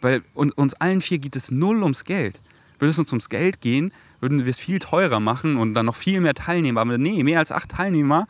weil 0.00 0.22
uns 0.34 0.74
allen 0.74 1.00
vier 1.00 1.18
geht 1.18 1.36
es 1.36 1.50
null 1.50 1.82
ums 1.82 2.04
Geld. 2.04 2.40
Würde 2.78 2.90
es 2.90 2.98
uns 2.98 3.12
ums 3.12 3.28
Geld 3.28 3.60
gehen, 3.60 3.92
würden 4.20 4.44
wir 4.44 4.50
es 4.50 4.60
viel 4.60 4.78
teurer 4.78 5.20
machen 5.20 5.56
und 5.56 5.74
dann 5.74 5.86
noch 5.86 5.96
viel 5.96 6.20
mehr 6.20 6.34
Teilnehmer. 6.34 6.80
Aber 6.80 6.98
nee, 6.98 7.22
mehr 7.24 7.40
als 7.40 7.50
acht 7.50 7.70
Teilnehmer, 7.70 8.28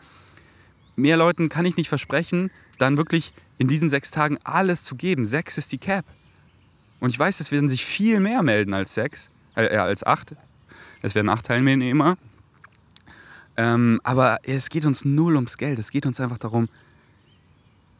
mehr 0.97 1.17
Leuten 1.17 1.49
kann 1.49 1.67
ich 1.67 1.77
nicht 1.77 1.89
versprechen, 1.89 2.51
dann 2.79 2.97
wirklich 2.97 3.33
in 3.59 3.69
diesen 3.69 3.91
sechs 3.91 4.11
Tagen 4.11 4.39
alles 4.45 4.85
zu 4.85 4.95
geben. 4.95 5.27
Sechs 5.27 5.59
ist 5.59 5.73
die 5.73 5.79
Cap. 5.79 6.05
Und 7.01 7.11
ich 7.11 7.19
weiß, 7.19 7.41
es 7.41 7.53
werden 7.53 7.69
sich 7.69 7.85
viel 7.85 8.21
mehr 8.21 8.43
melden 8.43 8.73
als 8.73 8.95
sechs, 8.95 9.31
äh, 9.55 9.77
als 9.77 10.05
acht. 10.05 10.35
Es 11.03 11.15
werden 11.15 11.29
acht 11.29 11.47
Teilnehmer. 11.47 12.17
Ähm, 13.59 14.01
aber 14.05 14.39
es 14.45 14.71
geht 14.71 14.87
uns 14.87 15.05
null 15.05 15.35
ums 15.35 15.59
Geld. 15.59 15.81
Es 15.81 15.91
geht 15.91 16.07
uns 16.07 16.21
einfach 16.21 16.39
darum, 16.39 16.69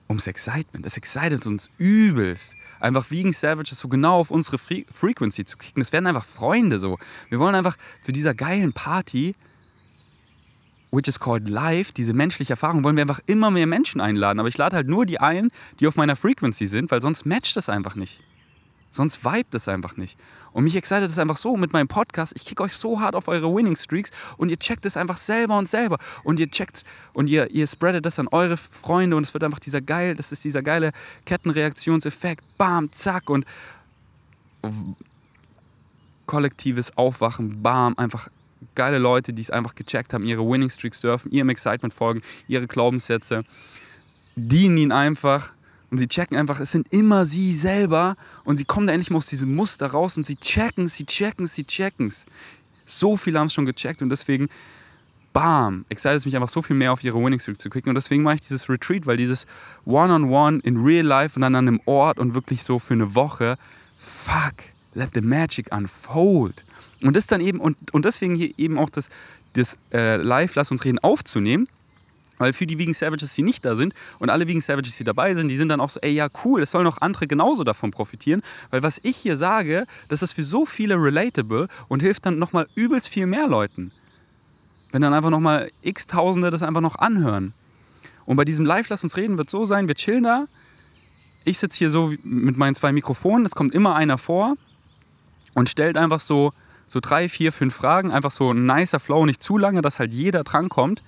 ums 0.09 0.29
Excitement. 0.29 0.87
Es 0.87 0.97
excited 0.97 1.45
uns 1.47 1.69
übelst. 1.79 2.55
Einfach 2.79 3.11
Vegan 3.11 3.33
Savages 3.33 3.77
so 3.77 3.89
genau 3.89 4.21
auf 4.21 4.31
unsere 4.31 4.57
Fre 4.57 4.85
Frequency 4.93 5.45
zu 5.45 5.59
kicken. 5.59 5.83
Das 5.83 5.93
werden 5.93 6.07
einfach 6.07 6.25
Freunde 6.25 6.79
so. 6.79 6.97
Wir 7.29 7.41
wollen 7.41 7.57
einfach 7.57 7.77
zu 8.03 8.13
dieser 8.13 8.35
geilen 8.35 8.73
Party, 8.73 9.35
which 10.93 11.09
is 11.09 11.19
called 11.19 11.49
life, 11.49 11.93
diese 11.93 12.13
menschliche 12.13 12.53
Erfahrung, 12.53 12.85
wollen 12.85 12.97
wir 12.97 13.03
einfach 13.03 13.21
immer 13.27 13.51
mehr 13.51 13.67
Menschen 13.67 14.01
einladen. 14.01 14.39
Aber 14.39 14.49
ich 14.49 14.57
lade 14.57 14.77
halt 14.77 14.87
nur 14.87 15.07
die 15.07 15.19
ein, 15.19 15.51
die 15.81 15.89
auf 15.89 15.97
meiner 15.97 16.15
Frequency 16.15 16.69
sind, 16.69 16.93
weil 16.93 17.03
sonst 17.03 17.27
matcht 17.27 17.57
das 17.57 17.69
einfach 17.69 17.97
nicht. 17.97 18.21
Sonst 18.91 19.25
vibet 19.25 19.55
es 19.55 19.69
einfach 19.69 19.97
nicht. 19.97 20.19
Und 20.53 20.65
mich 20.65 20.77
excited 20.77 21.11
es 21.11 21.19
einfach 21.19 21.37
so 21.37 21.57
mit 21.57 21.73
meinem 21.73 21.89
Podcast. 21.89 22.33
Ich 22.35 22.45
kicke 22.45 22.63
euch 22.63 22.73
so 22.73 23.01
hart 23.01 23.15
auf 23.15 23.29
eure 23.29 23.55
Winning 23.55 23.77
Streaks 23.77 24.11
und 24.37 24.51
ihr 24.51 24.59
checkt 24.59 24.87
es 24.87 24.97
einfach 24.97 25.19
selber 25.19 25.59
und 25.59 25.69
selber. 25.69 25.99
Und 26.25 26.41
ihr 26.41 26.51
checkt 26.51 26.85
und 27.13 27.29
ihr, 27.29 27.51
ihr 27.51 27.67
spreadet 27.67 28.07
das 28.07 28.19
an 28.19 28.29
eure 28.29 28.57
Freunde 28.57 29.17
und 29.17 29.25
es 29.25 29.35
wird 29.35 29.45
einfach 29.45 29.59
dieser 29.59 29.81
geil, 29.81 30.15
das 30.17 30.33
ist 30.33 30.45
dieser 30.45 30.63
geile 30.63 30.93
Kettenreaktionseffekt. 31.27 32.45
Bam, 32.57 32.91
zack 32.93 33.31
und 33.31 33.45
kollektives 36.27 36.97
Aufwachen, 36.97 37.63
bam, 37.63 37.95
einfach 37.97 38.29
geile 38.75 38.99
Leute, 38.99 39.33
die 39.33 39.43
es 39.43 39.51
einfach 39.51 39.75
gecheckt 39.75 40.13
haben, 40.15 40.25
ihre 40.25 40.49
Winning 40.49 40.71
Streaks 40.71 41.01
dürfen, 41.01 41.31
ihrem 41.31 41.49
Excitement 41.49 41.95
folgen, 41.95 42.23
ihre 42.49 42.67
Glaubenssätze, 42.67 43.45
dienen 44.37 44.79
ihnen 44.79 44.93
einfach 44.93 45.53
und 45.91 45.99
sie 45.99 46.09
checken 46.09 46.37
einfach, 46.37 46.61
es 46.61 46.73
sind 46.73 46.87
immer 46.93 47.25
sie 47.25 47.55
selber 47.55 48.17
und 48.45 48.57
sie 48.57 48.65
kommen 48.65 48.87
da 48.87 48.93
endlich 48.93 49.11
mal 49.11 49.19
aus 49.19 49.27
diesem 49.27 49.55
Muster 49.55 49.87
raus 49.87 50.17
und 50.17 50.27
sie 50.27 50.37
checken 50.37 50.89
sie 50.89 51.07
checken 51.07 51.47
sie 51.47 51.65
checken. 51.65 52.13
So 52.85 53.17
viele 53.17 53.39
haben 53.39 53.47
es 53.47 53.55
schon 53.55 53.67
gecheckt 53.67 54.03
und 54.03 54.11
deswegen, 54.11 54.49
bam, 55.33 55.85
excited 55.89 56.17
es 56.17 56.25
mich 56.25 56.37
einfach 56.37 56.49
so 56.49 56.63
viel 56.63 56.77
mehr 56.77 56.93
auf 56.93 57.05
ihre 57.05 57.23
Winning 57.23 57.41
Streak 57.41 57.61
zu 57.61 57.71
klicken 57.71 57.91
und 57.91 57.95
deswegen 57.95 58.23
mache 58.23 58.37
ich 58.37 58.41
dieses 58.43 58.69
Retreat, 58.69 59.07
weil 59.07 59.17
dieses 59.17 59.47
One-on-One 59.85 60.59
-on 60.59 60.61
-one 60.61 60.65
in 60.65 60.77
Real 60.79 61.07
Life 61.07 61.37
und 61.37 61.43
dann 61.43 61.55
an 61.55 61.69
einem 61.69 61.81
Ort 61.87 62.19
und 62.19 62.35
wirklich 62.35 62.63
so 62.63 62.79
für 62.79 62.95
eine 62.95 63.15
Woche, 63.15 63.57
fuck, 63.99 64.55
let 64.95 65.11
the 65.15 65.21
magic 65.21 65.75
unfold. 65.75 66.65
Und 67.03 67.15
das 67.15 67.27
dann 67.27 67.41
eben, 67.41 67.61
und, 67.61 67.95
und 67.95 68.05
deswegen 68.05 68.35
hier 68.35 68.53
eben 68.59 68.79
auch 68.79 68.91
das, 68.91 69.09
das 69.53 69.79
äh, 69.93 70.17
Live, 70.17 70.55
lass 70.55 70.71
uns 70.71 70.85
reden, 70.85 70.99
aufzunehmen, 70.99 71.69
weil 72.39 72.53
für 72.53 72.67
die 72.67 72.79
Vegan 72.79 72.95
Savages, 72.95 73.35
die 73.35 73.43
nicht 73.43 73.65
da 73.65 73.77
sind 73.77 73.95
und 74.19 74.31
alle 74.31 74.49
Vegan 74.49 74.61
Savages, 74.61 74.97
die 74.97 75.05
dabei 75.05 75.35
sind, 75.35 75.49
die 75.49 75.57
sind 75.57 75.69
dann 75.69 75.81
auch 75.81 75.91
so, 75.91 76.01
ey, 76.01 76.13
ja, 76.13 76.29
cool, 76.45 76.63
es 76.63 76.71
sollen 76.71 76.87
auch 76.87 76.99
andere 77.01 77.27
genauso 77.27 77.65
davon 77.65 77.91
profitieren. 77.91 78.43
Weil 78.71 78.83
was 78.83 79.01
ich 79.03 79.17
hier 79.17 79.37
sage, 79.37 79.87
das 80.09 80.23
ist 80.23 80.33
für 80.33 80.45
so 80.45 80.65
viele 80.65 80.95
relatable 80.97 81.69
und 81.89 82.01
hilft 82.01 82.27
dann 82.27 82.39
nochmal 82.39 82.69
übelst 82.75 83.09
viel 83.09 83.27
mehr 83.27 83.47
Leuten. 83.47 83.93
Wenn 84.91 85.03
dann 85.03 85.13
einfach 85.13 85.31
nochmal 85.31 85.71
x 85.83 86.07
Tausende 86.07 86.51
das 86.51 86.63
einfach 86.63 86.81
noch 86.81 86.97
anhören. 86.97 87.53
Und 88.25 88.37
bei 88.37 88.45
diesem 88.45 88.65
Live, 88.65 88.89
lass 88.89 89.05
uns 89.05 89.17
reden, 89.17 89.39
wird 89.39 89.51
so 89.51 89.65
sein, 89.65 89.89
wir 89.89 89.95
chillen 89.95 90.25
da. 90.25 90.47
Ich 91.45 91.59
sitze 91.59 91.79
hier 91.79 91.91
so 91.91 92.13
mit 92.23 92.57
meinen 92.57 92.75
zwei 92.75 92.93
Mikrofonen, 92.93 93.45
es 93.47 93.55
kommt 93.55 93.75
immer 93.75 93.95
einer 93.95 94.19
vor. 94.19 94.57
und 95.55 95.69
stellt 95.69 95.97
einfach 95.97 96.21
so, 96.21 96.53
so 96.87 97.01
drei, 97.01 97.29
vier, 97.29 97.53
fünf 97.53 97.75
Fragen, 97.75 98.13
einfach 98.13 98.31
so 98.31 98.53
ein 98.53 98.65
nicer 98.65 99.01
Flow, 99.01 99.27
nicht 99.27 99.43
zu 99.43 99.59
lange, 99.59 99.83
dass 99.83 99.99
halt 99.99 100.15
jeder 100.15 100.45
drankommt, 100.45 101.03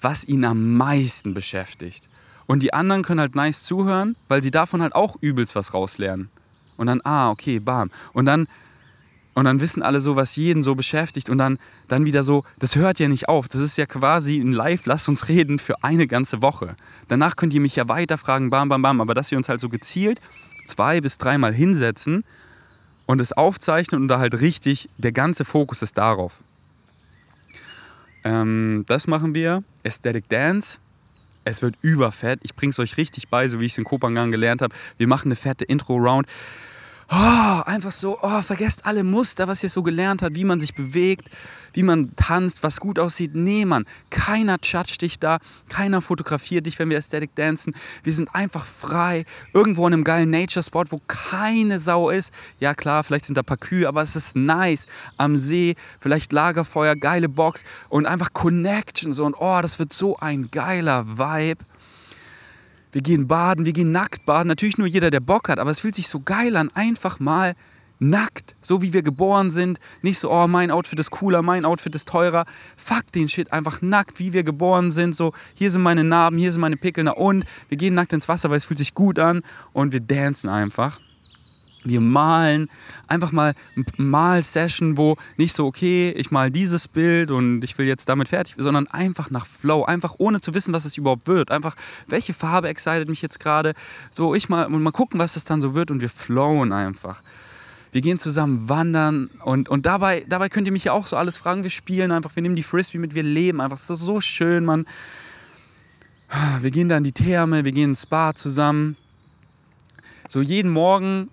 was 0.00 0.24
ihn 0.24 0.44
am 0.44 0.74
meisten 0.74 1.34
beschäftigt. 1.34 2.08
Und 2.46 2.62
die 2.62 2.74
anderen 2.74 3.02
können 3.02 3.20
halt 3.20 3.34
nice 3.34 3.62
zuhören, 3.62 4.16
weil 4.28 4.42
sie 4.42 4.50
davon 4.50 4.82
halt 4.82 4.94
auch 4.94 5.16
übelst 5.20 5.54
was 5.54 5.72
rauslernen. 5.72 6.30
Und 6.76 6.86
dann, 6.86 7.00
ah, 7.04 7.30
okay, 7.30 7.60
bam. 7.60 7.90
Und 8.12 8.24
dann, 8.24 8.48
und 9.34 9.44
dann 9.44 9.60
wissen 9.60 9.82
alle 9.82 10.00
so, 10.00 10.16
was 10.16 10.34
jeden 10.34 10.62
so 10.62 10.74
beschäftigt. 10.74 11.30
Und 11.30 11.38
dann, 11.38 11.58
dann 11.88 12.04
wieder 12.04 12.24
so, 12.24 12.44
das 12.58 12.74
hört 12.74 12.98
ja 12.98 13.06
nicht 13.06 13.28
auf. 13.28 13.48
Das 13.48 13.60
ist 13.60 13.76
ja 13.76 13.86
quasi 13.86 14.38
ein 14.38 14.52
Live, 14.52 14.86
lasst 14.86 15.08
uns 15.08 15.28
reden 15.28 15.58
für 15.58 15.84
eine 15.84 16.06
ganze 16.06 16.42
Woche. 16.42 16.74
Danach 17.08 17.36
könnt 17.36 17.54
ihr 17.54 17.60
mich 17.60 17.76
ja 17.76 17.88
weiter 17.88 18.18
fragen, 18.18 18.50
bam, 18.50 18.68
bam, 18.68 18.82
bam. 18.82 19.00
Aber 19.00 19.14
dass 19.14 19.30
wir 19.30 19.38
uns 19.38 19.48
halt 19.48 19.60
so 19.60 19.68
gezielt 19.68 20.20
zwei 20.64 21.00
bis 21.00 21.18
dreimal 21.18 21.52
hinsetzen 21.52 22.24
und 23.06 23.20
es 23.20 23.32
aufzeichnen 23.32 24.02
und 24.02 24.08
da 24.08 24.18
halt 24.18 24.40
richtig, 24.40 24.88
der 24.98 25.12
ganze 25.12 25.44
Fokus 25.44 25.82
ist 25.82 25.98
darauf. 25.98 26.32
Ähm, 28.24 28.84
das 28.86 29.06
machen 29.06 29.34
wir. 29.34 29.62
Aesthetic 29.84 30.28
Dance. 30.28 30.78
Es 31.44 31.62
wird 31.62 31.74
überfett. 31.80 32.40
Ich 32.42 32.54
bring's 32.54 32.78
euch 32.78 32.96
richtig 32.96 33.28
bei, 33.28 33.48
so 33.48 33.60
wie 33.60 33.66
ich 33.66 33.72
es 33.72 33.78
in 33.78 33.84
Kopangan 33.84 34.30
gelernt 34.30 34.62
habe. 34.62 34.74
Wir 34.98 35.06
machen 35.06 35.28
eine 35.28 35.36
fette 35.36 35.64
Intro-Round 35.64 36.26
oh, 37.10 37.62
einfach 37.66 37.90
so, 37.90 38.18
oh, 38.22 38.42
vergesst 38.42 38.86
alle 38.86 39.02
Muster, 39.02 39.48
was 39.48 39.62
ihr 39.62 39.68
so 39.68 39.82
gelernt 39.82 40.22
habt, 40.22 40.34
wie 40.36 40.44
man 40.44 40.60
sich 40.60 40.74
bewegt, 40.74 41.28
wie 41.72 41.82
man 41.82 42.14
tanzt, 42.16 42.62
was 42.62 42.80
gut 42.80 42.98
aussieht. 42.98 43.34
Nee, 43.34 43.64
Mann, 43.64 43.84
keiner 44.10 44.58
judgt 44.62 45.02
dich 45.02 45.18
da, 45.18 45.38
keiner 45.68 46.02
fotografiert 46.02 46.66
dich, 46.66 46.78
wenn 46.78 46.88
wir 46.88 46.96
Aesthetic 46.96 47.34
dancen. 47.34 47.74
Wir 48.02 48.12
sind 48.12 48.34
einfach 48.34 48.64
frei, 48.64 49.24
irgendwo 49.52 49.86
in 49.86 49.92
einem 49.92 50.04
geilen 50.04 50.30
Nature-Spot, 50.30 50.84
wo 50.90 51.00
keine 51.06 51.80
Sau 51.80 52.10
ist. 52.10 52.32
Ja 52.60 52.74
klar, 52.74 53.02
vielleicht 53.02 53.26
sind 53.26 53.36
da 53.36 53.42
paar 53.42 53.56
Kühe, 53.56 53.88
aber 53.88 54.02
es 54.02 54.14
ist 54.14 54.36
nice. 54.36 54.86
Am 55.16 55.36
See, 55.36 55.74
vielleicht 56.00 56.32
Lagerfeuer, 56.32 56.94
geile 56.94 57.28
Box 57.28 57.64
und 57.88 58.06
einfach 58.06 58.32
Connection 58.32 59.12
so 59.12 59.24
und 59.24 59.34
oh, 59.38 59.60
das 59.62 59.78
wird 59.78 59.92
so 59.92 60.16
ein 60.18 60.50
geiler 60.50 61.18
Vibe 61.18 61.64
wir 62.92 63.02
gehen 63.02 63.28
baden, 63.28 63.64
wir 63.64 63.72
gehen 63.72 63.92
nackt 63.92 64.26
baden. 64.26 64.48
Natürlich 64.48 64.78
nur 64.78 64.86
jeder, 64.86 65.10
der 65.10 65.20
Bock 65.20 65.48
hat, 65.48 65.58
aber 65.58 65.70
es 65.70 65.80
fühlt 65.80 65.94
sich 65.94 66.08
so 66.08 66.20
geil 66.20 66.56
an, 66.56 66.70
einfach 66.74 67.20
mal 67.20 67.54
nackt, 68.00 68.56
so 68.62 68.82
wie 68.82 68.92
wir 68.92 69.02
geboren 69.02 69.50
sind. 69.50 69.78
Nicht 70.02 70.18
so, 70.18 70.30
oh, 70.30 70.48
mein 70.48 70.70
Outfit 70.70 70.98
ist 70.98 71.10
cooler, 71.10 71.42
mein 71.42 71.64
Outfit 71.64 71.94
ist 71.94 72.08
teurer. 72.08 72.46
Fuck 72.76 73.12
den 73.12 73.28
Shit, 73.28 73.52
einfach 73.52 73.82
nackt, 73.82 74.18
wie 74.18 74.32
wir 74.32 74.42
geboren 74.42 74.90
sind. 74.90 75.14
So, 75.14 75.32
hier 75.54 75.70
sind 75.70 75.82
meine 75.82 76.02
Narben, 76.02 76.38
hier 76.38 76.50
sind 76.50 76.62
meine 76.62 76.76
Pickel, 76.76 77.04
na 77.04 77.12
und 77.12 77.44
wir 77.68 77.76
gehen 77.76 77.94
nackt 77.94 78.12
ins 78.12 78.28
Wasser, 78.28 78.50
weil 78.50 78.56
es 78.56 78.64
fühlt 78.64 78.78
sich 78.78 78.94
gut 78.94 79.18
an 79.18 79.42
und 79.72 79.92
wir 79.92 80.00
dancen 80.00 80.48
einfach. 80.48 80.98
Wir 81.82 82.00
malen 82.00 82.68
einfach 83.06 83.32
mal 83.32 83.54
Mal-Session, 83.96 84.98
wo 84.98 85.16
nicht 85.38 85.54
so, 85.54 85.66
okay, 85.66 86.10
ich 86.10 86.30
mal 86.30 86.50
dieses 86.50 86.88
Bild 86.88 87.30
und 87.30 87.62
ich 87.62 87.78
will 87.78 87.86
jetzt 87.86 88.08
damit 88.08 88.28
fertig, 88.28 88.56
sondern 88.58 88.86
einfach 88.88 89.30
nach 89.30 89.46
Flow, 89.46 89.84
einfach 89.84 90.14
ohne 90.18 90.42
zu 90.42 90.52
wissen, 90.52 90.74
was 90.74 90.84
es 90.84 90.98
überhaupt 90.98 91.26
wird. 91.26 91.50
Einfach, 91.50 91.76
welche 92.06 92.34
Farbe 92.34 92.68
excited 92.68 93.08
mich 93.08 93.22
jetzt 93.22 93.40
gerade. 93.40 93.72
So, 94.10 94.34
ich 94.34 94.50
mal, 94.50 94.66
und 94.66 94.82
mal 94.82 94.90
gucken, 94.90 95.18
was 95.18 95.36
es 95.36 95.44
dann 95.44 95.62
so 95.62 95.74
wird 95.74 95.90
und 95.90 96.00
wir 96.00 96.10
flowen 96.10 96.72
einfach. 96.72 97.22
Wir 97.92 98.02
gehen 98.02 98.18
zusammen 98.18 98.68
wandern 98.68 99.30
und, 99.42 99.68
und 99.68 99.86
dabei, 99.86 100.24
dabei 100.28 100.48
könnt 100.48 100.66
ihr 100.68 100.72
mich 100.72 100.84
ja 100.84 100.92
auch 100.92 101.06
so 101.06 101.16
alles 101.16 101.38
fragen. 101.38 101.62
Wir 101.62 101.70
spielen 101.70 102.12
einfach, 102.12 102.36
wir 102.36 102.42
nehmen 102.42 102.56
die 102.56 102.62
Frisbee 102.62 102.98
mit, 102.98 103.14
wir 103.14 103.22
leben 103.22 103.60
einfach. 103.60 103.78
Es 103.78 103.88
ist 103.88 104.00
so 104.00 104.20
schön, 104.20 104.64
man. 104.64 104.86
Wir 106.60 106.70
gehen 106.70 106.88
da 106.88 106.96
in 106.96 107.04
die 107.04 107.12
Therme, 107.12 107.64
wir 107.64 107.72
gehen 107.72 107.90
ins 107.90 108.02
Spa 108.02 108.34
zusammen. 108.34 108.96
So 110.28 110.40
jeden 110.40 110.70
Morgen 110.70 111.28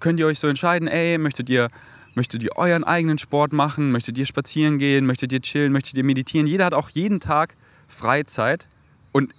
könnt 0.00 0.18
ihr 0.18 0.26
euch 0.26 0.38
so 0.38 0.48
entscheiden, 0.48 0.88
ey, 0.88 1.18
möchtet 1.18 1.48
ihr, 1.48 1.68
möchtet 2.14 2.42
ihr 2.42 2.56
euren 2.56 2.84
eigenen 2.84 3.18
Sport 3.18 3.52
machen, 3.52 3.92
möchtet 3.92 4.18
ihr 4.18 4.26
spazieren 4.26 4.78
gehen, 4.78 5.06
möchtet 5.06 5.32
ihr 5.32 5.40
chillen, 5.40 5.72
möchtet 5.72 5.96
ihr 5.96 6.04
meditieren. 6.04 6.46
Jeder 6.46 6.64
hat 6.64 6.74
auch 6.74 6.88
jeden 6.90 7.20
Tag 7.20 7.56
Freizeit 7.86 8.68
und 9.12 9.34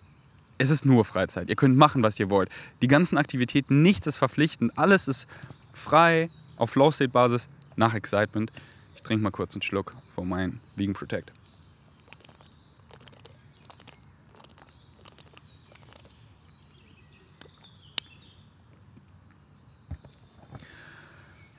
es 0.58 0.70
ist 0.70 0.86
nur 0.86 1.04
Freizeit. 1.06 1.50
Ihr 1.50 1.56
könnt 1.56 1.76
machen, 1.76 2.04
was 2.04 2.20
ihr 2.20 2.30
wollt. 2.30 2.50
Die 2.82 2.88
ganzen 2.88 3.18
Aktivitäten, 3.18 3.82
nichts 3.82 4.08
ist 4.08 4.18
verpflichtend, 4.18 4.78
alles 4.78 5.08
ist 5.08 5.28
frei, 5.74 6.30
auf 6.58 6.70
Flow-State-Basis, 6.72 7.50
nach 7.76 7.96
Excitement. 7.96 8.52
Ich 8.96 9.02
trinke 9.02 9.24
mal 9.24 9.32
kurz 9.32 9.56
einen 9.56 9.64
Schluck 9.64 9.96
von 10.14 10.30
meinem 10.30 10.60
Vegan 10.76 10.94
Protect. 10.94 11.32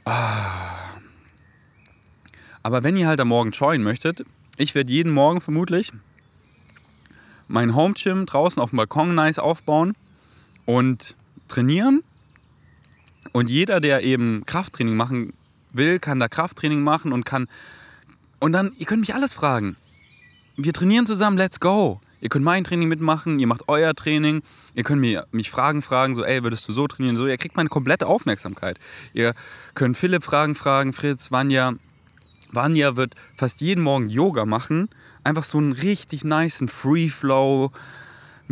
Aber 0.04 0.82
wenn 2.82 2.96
ihr 2.96 3.06
halt 3.06 3.20
am 3.20 3.28
Morgen 3.28 3.50
joinen 3.50 3.82
möchtet, 3.82 4.24
ich 4.56 4.74
werde 4.74 4.92
jeden 4.92 5.12
Morgen 5.12 5.40
vermutlich 5.40 5.92
mein 7.52 7.74
Home 7.74 7.94
Gym 7.94 8.24
draußen 8.24 8.62
auf 8.62 8.70
dem 8.70 8.78
Balkon 8.78 9.14
nice 9.14 9.38
aufbauen 9.38 9.94
und 10.64 11.14
trainieren. 11.48 12.02
Und 13.32 13.50
jeder, 13.50 13.80
der 13.80 14.02
eben 14.02 14.44
Krafttraining 14.46 14.96
machen 14.96 15.34
will, 15.70 15.98
kann 15.98 16.18
da 16.18 16.28
Krafttraining 16.28 16.82
machen 16.82 17.12
und 17.12 17.24
kann. 17.24 17.48
Und 18.40 18.52
dann, 18.52 18.72
ihr 18.78 18.86
könnt 18.86 19.00
mich 19.00 19.14
alles 19.14 19.34
fragen. 19.34 19.76
Wir 20.56 20.72
trainieren 20.72 21.06
zusammen, 21.06 21.36
let's 21.36 21.60
go. 21.60 22.00
Ihr 22.22 22.28
könnt 22.28 22.44
mein 22.44 22.62
Training 22.62 22.86
mitmachen, 22.86 23.40
ihr 23.40 23.48
macht 23.48 23.62
euer 23.66 23.94
Training, 23.94 24.42
ihr 24.74 24.84
könnt 24.84 25.00
mir, 25.00 25.26
mich 25.32 25.50
Fragen 25.50 25.82
fragen, 25.82 26.14
so, 26.14 26.24
ey, 26.24 26.44
würdest 26.44 26.68
du 26.68 26.72
so 26.72 26.86
trainieren? 26.86 27.16
So, 27.16 27.26
ihr 27.26 27.36
kriegt 27.36 27.56
meine 27.56 27.68
komplette 27.68 28.06
Aufmerksamkeit. 28.06 28.78
Ihr 29.12 29.34
könnt 29.74 29.96
Philipp 29.96 30.22
Fragen 30.22 30.54
fragen, 30.54 30.92
Fritz, 30.92 31.32
Vanya. 31.32 31.74
Vanya 32.52 32.94
wird 32.94 33.16
fast 33.36 33.60
jeden 33.60 33.82
Morgen 33.82 34.08
Yoga 34.08 34.46
machen. 34.46 34.88
Einfach 35.24 35.42
so 35.42 35.58
einen 35.58 35.72
richtig 35.72 36.22
niceen 36.22 36.68
Free 36.68 37.08
Flow 37.08 37.72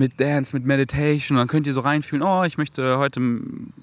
mit 0.00 0.18
Dance, 0.18 0.56
mit 0.56 0.64
Meditation. 0.64 1.36
Dann 1.36 1.46
könnt 1.46 1.66
ihr 1.66 1.74
so 1.74 1.80
reinfühlen, 1.80 2.26
oh, 2.26 2.42
ich 2.44 2.56
möchte 2.56 2.96
heute 2.96 3.20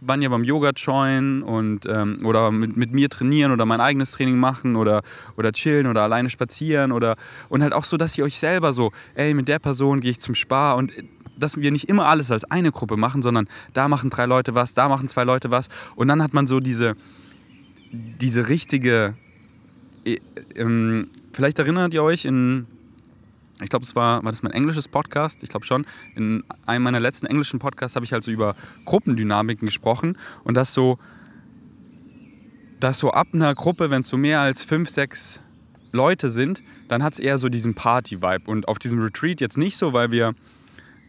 Vanya 0.01 0.29
beim 0.29 0.43
Yoga 0.43 0.71
joinen 0.71 1.43
und, 1.43 1.85
ähm, 1.85 2.25
oder 2.25 2.49
mit, 2.49 2.75
mit 2.75 2.91
mir 2.91 3.07
trainieren 3.07 3.51
oder 3.51 3.67
mein 3.67 3.79
eigenes 3.79 4.09
Training 4.09 4.39
machen 4.39 4.75
oder, 4.75 5.03
oder 5.37 5.51
chillen 5.51 5.85
oder 5.85 6.01
alleine 6.01 6.31
spazieren 6.31 6.91
oder 6.91 7.17
und 7.49 7.61
halt 7.61 7.71
auch 7.71 7.83
so, 7.83 7.97
dass 7.97 8.17
ihr 8.17 8.23
euch 8.23 8.39
selber 8.39 8.73
so, 8.73 8.91
ey, 9.13 9.35
mit 9.35 9.47
der 9.47 9.59
Person 9.59 10.01
gehe 10.01 10.09
ich 10.09 10.19
zum 10.19 10.33
Spar 10.33 10.75
und 10.75 10.91
dass 11.37 11.57
wir 11.57 11.71
nicht 11.71 11.87
immer 11.87 12.07
alles 12.07 12.31
als 12.31 12.45
eine 12.45 12.71
Gruppe 12.71 12.97
machen, 12.97 13.21
sondern 13.21 13.47
da 13.75 13.87
machen 13.87 14.09
drei 14.09 14.25
Leute 14.25 14.55
was, 14.55 14.73
da 14.73 14.89
machen 14.89 15.07
zwei 15.09 15.23
Leute 15.23 15.51
was 15.51 15.69
und 15.95 16.07
dann 16.07 16.23
hat 16.23 16.33
man 16.33 16.47
so 16.47 16.59
diese, 16.59 16.95
diese 17.91 18.49
richtige, 18.49 19.13
äh, 20.03 20.17
ähm, 20.55 21.09
vielleicht 21.31 21.59
erinnert 21.59 21.93
ihr 21.93 22.01
euch 22.01 22.25
in 22.25 22.65
ich 23.61 23.69
glaube, 23.69 23.83
es 23.83 23.95
war, 23.95 24.23
war 24.23 24.31
das 24.31 24.43
mein 24.43 24.51
englisches 24.51 24.87
Podcast, 24.87 25.43
ich 25.43 25.49
glaube 25.49 25.65
schon. 25.65 25.85
In 26.15 26.43
einem 26.65 26.83
meiner 26.83 26.99
letzten 26.99 27.25
englischen 27.25 27.59
Podcasts 27.59 27.95
habe 27.95 28.05
ich 28.05 28.13
halt 28.13 28.23
so 28.23 28.31
über 28.31 28.55
Gruppendynamiken 28.85 29.65
gesprochen 29.65 30.17
und 30.43 30.55
das 30.55 30.73
so, 30.73 30.99
dass 32.79 32.99
so 32.99 33.11
ab 33.11 33.27
einer 33.33 33.55
Gruppe, 33.55 33.89
wenn 33.89 34.01
es 34.01 34.07
so 34.07 34.17
mehr 34.17 34.41
als 34.41 34.63
fünf, 34.63 34.89
sechs 34.89 35.41
Leute 35.91 36.29
sind, 36.29 36.61
dann 36.87 37.01
hat 37.01 37.13
es 37.13 37.19
eher 37.19 37.37
so 37.37 37.49
diesen 37.49 37.73
Party-Vibe. 37.73 38.49
Und 38.49 38.67
auf 38.67 38.77
diesem 38.77 39.01
Retreat 39.01 39.41
jetzt 39.41 39.57
nicht 39.57 39.77
so, 39.77 39.93
weil 39.93 40.11
wir 40.11 40.35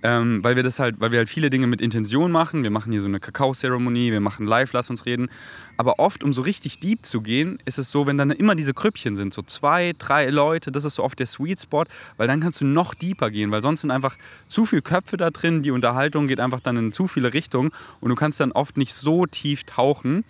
ähm, 0.03 0.43
weil 0.45 0.57
wir 0.57 0.63
das 0.63 0.79
halt, 0.79 1.01
weil 1.01 1.11
wir 1.11 1.19
halt 1.19 1.29
viele 1.29 1.51
Dinge 1.51 1.67
mit 1.67 1.81
Intention 1.81 2.31
machen. 2.31 2.63
Wir 2.63 2.71
machen 2.71 2.93
hier 2.93 3.01
so 3.01 3.09
eine 3.09 3.21
Kakao-Zeremonie, 3.21 4.13
wir 4.13 4.21
machen 4.21 4.47
live, 4.47 4.73
lass 4.73 4.91
uns 4.91 5.07
reden. 5.07 5.29
Aber 5.77 5.99
oft, 5.99 6.23
um 6.23 6.33
so 6.33 6.43
richtig 6.43 6.79
deep 6.81 7.05
zu 7.05 7.21
gehen, 7.21 7.59
ist 7.65 7.79
es 7.79 7.91
so, 7.91 8.07
wenn 8.07 8.19
dann 8.19 8.31
immer 8.31 8.55
diese 8.55 8.75
Krüppchen 8.75 9.17
sind, 9.17 9.35
so 9.35 9.43
zwei, 9.43 9.93
drei 9.99 10.31
Leute, 10.31 10.71
das 10.73 10.85
ist 10.85 10.97
so 10.97 11.05
oft 11.05 11.19
der 11.19 11.27
Sweet 11.27 11.61
Spot, 11.61 11.85
weil 12.17 12.29
dann 12.29 12.41
kannst 12.41 12.61
du 12.61 12.67
noch 12.67 12.95
deeper 12.95 13.31
gehen, 13.31 13.51
weil 13.51 13.63
sonst 13.63 13.81
sind 13.81 13.91
einfach 13.91 14.17
zu 14.47 14.67
viele 14.67 14.83
Köpfe 14.83 15.17
da 15.17 15.31
drin, 15.31 15.63
die 15.63 15.71
Unterhaltung 15.71 16.29
geht 16.29 16.41
einfach 16.41 16.61
dann 16.61 16.77
in 16.77 16.93
zu 16.93 17.09
viele 17.09 17.35
Richtungen 17.35 17.71
und 18.01 18.11
du 18.11 18.15
kannst 18.15 18.41
dann 18.41 18.53
oft 18.53 18.77
nicht 18.77 18.95
so 18.95 19.27
tief 19.27 19.65
tauchen. 19.65 20.25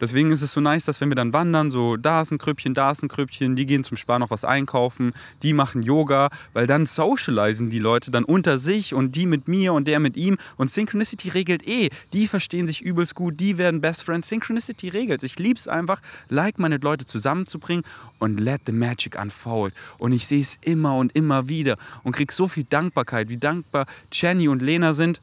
Deswegen 0.00 0.32
ist 0.32 0.42
es 0.42 0.52
so 0.52 0.60
nice, 0.60 0.84
dass 0.84 1.00
wenn 1.00 1.10
wir 1.10 1.14
dann 1.14 1.32
wandern, 1.32 1.70
so 1.70 1.96
da 1.96 2.22
ist 2.22 2.32
ein 2.32 2.38
Krüppchen, 2.38 2.74
da 2.74 2.90
ist 2.90 3.02
ein 3.02 3.08
Krüppchen, 3.08 3.56
die 3.56 3.66
gehen 3.66 3.84
zum 3.84 3.96
Spar 3.96 4.18
noch 4.18 4.30
was 4.30 4.44
einkaufen, 4.44 5.12
die 5.42 5.52
machen 5.52 5.82
Yoga, 5.82 6.30
weil 6.52 6.66
dann 6.66 6.86
socialisen 6.86 7.70
die 7.70 7.78
Leute 7.78 8.10
dann 8.10 8.24
unter 8.24 8.58
sich 8.58 8.94
und 8.94 9.14
die 9.14 9.26
mit 9.26 9.48
mir 9.48 9.72
und 9.72 9.86
der 9.86 10.00
mit 10.00 10.16
ihm 10.16 10.38
und 10.56 10.70
Synchronicity 10.70 11.28
regelt 11.28 11.66
eh. 11.68 11.90
Die 12.12 12.26
verstehen 12.26 12.66
sich 12.66 12.82
übelst 12.82 13.14
gut, 13.14 13.38
die 13.40 13.58
werden 13.58 13.80
Best 13.80 14.04
Friends. 14.04 14.28
Synchronicity 14.28 14.88
regelt. 14.88 15.22
Ich 15.22 15.38
liebe 15.38 15.58
es 15.58 15.68
einfach, 15.68 16.00
like-minded 16.28 16.82
Leute 16.82 17.06
zusammenzubringen 17.06 17.84
und 18.18 18.38
let 18.38 18.62
the 18.66 18.72
magic 18.72 19.20
unfold. 19.20 19.74
Und 19.98 20.12
ich 20.12 20.26
sehe 20.26 20.40
es 20.40 20.58
immer 20.62 20.96
und 20.96 21.14
immer 21.14 21.48
wieder 21.48 21.76
und 22.02 22.12
kriege 22.12 22.32
so 22.32 22.48
viel 22.48 22.64
Dankbarkeit, 22.64 23.28
wie 23.28 23.38
dankbar 23.38 23.86
Jenny 24.10 24.48
und 24.48 24.62
Lena 24.62 24.94
sind 24.94 25.20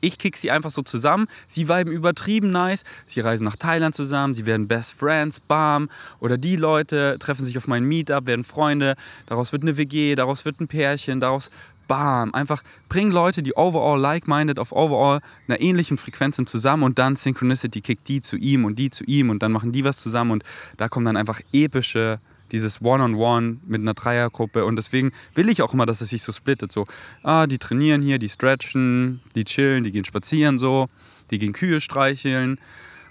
ich 0.00 0.18
kick 0.18 0.36
sie 0.36 0.50
einfach 0.50 0.70
so 0.70 0.82
zusammen. 0.82 1.26
Sie 1.46 1.68
viben 1.68 1.92
übertrieben 1.92 2.50
nice. 2.50 2.84
Sie 3.06 3.20
reisen 3.20 3.44
nach 3.44 3.56
Thailand 3.56 3.94
zusammen. 3.94 4.34
Sie 4.34 4.46
werden 4.46 4.68
Best 4.68 4.94
Friends, 4.94 5.40
bam. 5.40 5.88
Oder 6.20 6.38
die 6.38 6.56
Leute 6.56 7.16
treffen 7.18 7.44
sich 7.44 7.58
auf 7.58 7.66
meinem 7.66 7.88
Meetup, 7.88 8.26
werden 8.26 8.44
Freunde. 8.44 8.94
Daraus 9.26 9.52
wird 9.52 9.62
eine 9.62 9.76
WG, 9.76 10.14
daraus 10.14 10.44
wird 10.44 10.60
ein 10.60 10.68
Pärchen, 10.68 11.20
daraus 11.20 11.50
bam, 11.88 12.32
einfach 12.32 12.62
bring 12.88 13.10
Leute, 13.10 13.42
die 13.42 13.54
overall 13.54 14.00
like-minded 14.00 14.58
auf 14.58 14.72
overall 14.72 15.20
einer 15.46 15.60
ähnlichen 15.60 15.98
Frequenz 15.98 16.36
sind 16.36 16.48
zusammen 16.48 16.84
und 16.84 16.98
dann 16.98 17.16
Synchronicity 17.16 17.80
kickt 17.80 18.08
die 18.08 18.20
zu 18.20 18.36
ihm 18.36 18.64
und 18.64 18.78
die 18.78 18.88
zu 18.88 19.04
ihm 19.04 19.30
und 19.30 19.42
dann 19.42 19.52
machen 19.52 19.72
die 19.72 19.84
was 19.84 19.98
zusammen 19.98 20.30
und 20.30 20.44
da 20.78 20.88
kommen 20.88 21.04
dann 21.04 21.16
einfach 21.16 21.40
epische 21.52 22.20
dieses 22.52 22.82
One-on-One 22.82 23.58
mit 23.66 23.80
einer 23.80 23.94
Dreiergruppe 23.94 24.64
und 24.64 24.76
deswegen 24.76 25.12
will 25.34 25.48
ich 25.48 25.62
auch 25.62 25.74
immer, 25.74 25.86
dass 25.86 26.00
es 26.00 26.10
sich 26.10 26.22
so 26.22 26.32
splittet. 26.32 26.70
So, 26.70 26.86
ah, 27.22 27.46
die 27.46 27.58
trainieren 27.58 28.02
hier, 28.02 28.18
die 28.18 28.28
stretchen, 28.28 29.20
die 29.34 29.44
chillen, 29.44 29.84
die 29.84 29.92
gehen 29.92 30.04
spazieren 30.04 30.58
so, 30.58 30.88
die 31.30 31.38
gehen 31.38 31.52
Kühe 31.52 31.80
streicheln. 31.80 32.58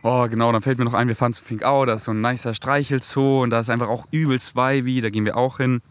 Oh, 0.04 0.27
genau, 0.27 0.51
dann 0.51 0.62
fällt 0.62 0.80
mir 0.80 0.86
noch 0.86 0.93
ein, 0.93 1.08
wir 1.08 1.15
fahren 1.15 1.34
zu 1.34 1.43
Finkau, 1.43 1.86
da 1.86 1.93
ist 1.95 2.06
so 2.06 2.12
ein 2.12 2.21
nicer 2.21 2.54
Streichelzoo 2.54 3.43
und 3.43 3.49
da 3.49 3.60
ist 3.60 3.69
einfach 3.69 3.89
auch 3.89 4.08
übelst 4.12 4.56
Vibe, 4.56 5.01
da 5.01 5.10
gehen 5.10 5.25
wir 5.25 5.38
auch 5.38 5.58
hin. 5.58 5.82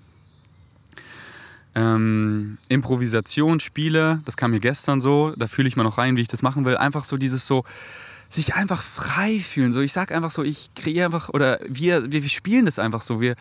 Ähm, 1.76 2.58
Improvisationsspiele, 2.68 4.22
das 4.24 4.36
kam 4.36 4.50
mir 4.50 4.58
gestern 4.58 5.00
so, 5.00 5.32
da 5.36 5.46
fühle 5.46 5.68
ich 5.68 5.76
mal 5.76 5.84
noch 5.84 5.98
rein, 5.98 6.16
wie 6.16 6.22
ich 6.22 6.28
das 6.28 6.42
machen 6.42 6.64
will. 6.64 6.76
Einfach 6.76 7.04
so 7.04 7.16
dieses 7.16 7.46
so, 7.46 7.64
sich 8.30 8.54
einfach 8.54 8.82
frei 8.82 9.38
fühlen. 9.40 9.72
So, 9.72 9.80
ich 9.80 9.92
sag 9.92 10.12
einfach 10.12 10.30
so, 10.30 10.42
ich 10.42 10.70
kreiere 10.74 11.06
einfach, 11.06 11.28
oder 11.30 11.60
wir, 11.66 12.10
wir, 12.10 12.22
wir 12.22 12.28
spielen 12.28 12.64
das 12.64 12.78
einfach 12.78 13.02
so. 13.02 13.20
Wir, 13.20 13.34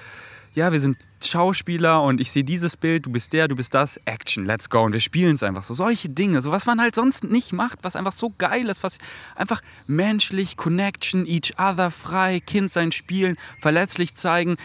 ja, 0.56 0.72
wir 0.72 0.80
sind 0.80 0.98
Schauspieler 1.24 2.02
und 2.02 2.20
ich 2.20 2.32
sehe 2.32 2.44
dieses 2.44 2.76
Bild, 2.76 3.06
du 3.06 3.12
bist 3.12 3.34
der, 3.34 3.48
du 3.48 3.56
bist 3.56 3.74
das, 3.74 3.98
Action, 4.06 4.46
let's 4.46 4.70
go. 4.70 4.82
Und 4.82 4.94
wir 4.94 5.00
spielen 5.00 5.36
es 5.36 5.44
einfach 5.44 5.64
so. 5.64 5.76
Solche 5.76 6.10
Dinge, 6.10 6.42
so 6.42 6.52
was 6.52 6.66
man 6.66 6.82
halt 6.82 6.96
sonst 6.96 7.24
nicht 7.24 7.54
macht, 7.54 7.80
was 7.84 7.96
einfach 7.96 8.14
so 8.14 8.34
geil 8.38 8.68
ist, 8.68 8.82
was 8.82 8.98
einfach 9.36 9.62
menschlich, 9.86 10.58
Connection, 10.58 11.28
each 11.28 11.54
other, 11.60 11.92
frei, 11.92 12.40
Kind 12.40 12.72
sein, 12.72 12.92
spielen, 12.92 13.38
verletzlich 13.62 14.16
zeigen, 14.16 14.58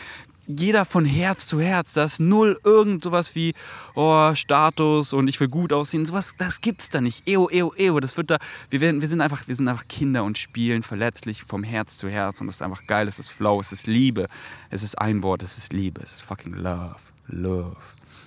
jeder 0.47 0.85
von 0.85 1.05
Herz 1.05 1.47
zu 1.47 1.61
Herz. 1.61 1.93
Da 1.95 2.05
ist 2.05 2.21
null 2.21 2.59
irgend 2.65 3.03
sowas 3.03 3.35
wie 3.35 3.55
oh, 3.95 4.35
Status 4.35 5.13
und 5.13 5.29
ich 5.29 5.41
will 5.41 5.49
gut 5.49 5.73
aussehen. 5.73 6.07
Sowas, 6.07 6.35
das 6.39 6.61
gibt's 6.61 6.89
da 6.89 7.01
nicht. 7.01 7.29
Eo, 7.29 7.49
eo, 7.51 7.73
eo. 7.77 8.01
Das 8.01 8.17
wird 8.17 8.31
da. 8.31 8.39
Wir, 8.71 8.81
werden, 8.81 9.01
wir, 9.01 9.09
sind 9.09 9.21
einfach, 9.21 9.47
wir 9.49 9.57
sind 9.57 9.69
einfach 9.69 9.89
Kinder 9.89 10.25
und 10.25 10.39
spielen 10.39 10.83
verletzlich 10.83 11.45
vom 11.45 11.63
Herz 11.63 11.99
zu 11.99 12.09
Herz. 12.09 12.41
Und 12.41 12.47
das 12.49 12.57
ist 12.57 12.63
einfach 12.63 12.87
geil. 12.87 13.09
Es 13.09 13.19
ist 13.19 13.31
Flow, 13.31 13.61
es 13.61 13.73
ist 13.73 13.87
Liebe. 13.87 14.29
Es 14.71 14.83
ist 14.83 14.99
ein 14.99 15.23
Wort, 15.23 15.43
es 15.43 15.59
ist 15.59 15.73
Liebe. 15.73 16.01
Es 16.03 16.15
ist 16.15 16.23
fucking 16.23 16.55
Love. 16.55 16.97
Love. 17.29 17.77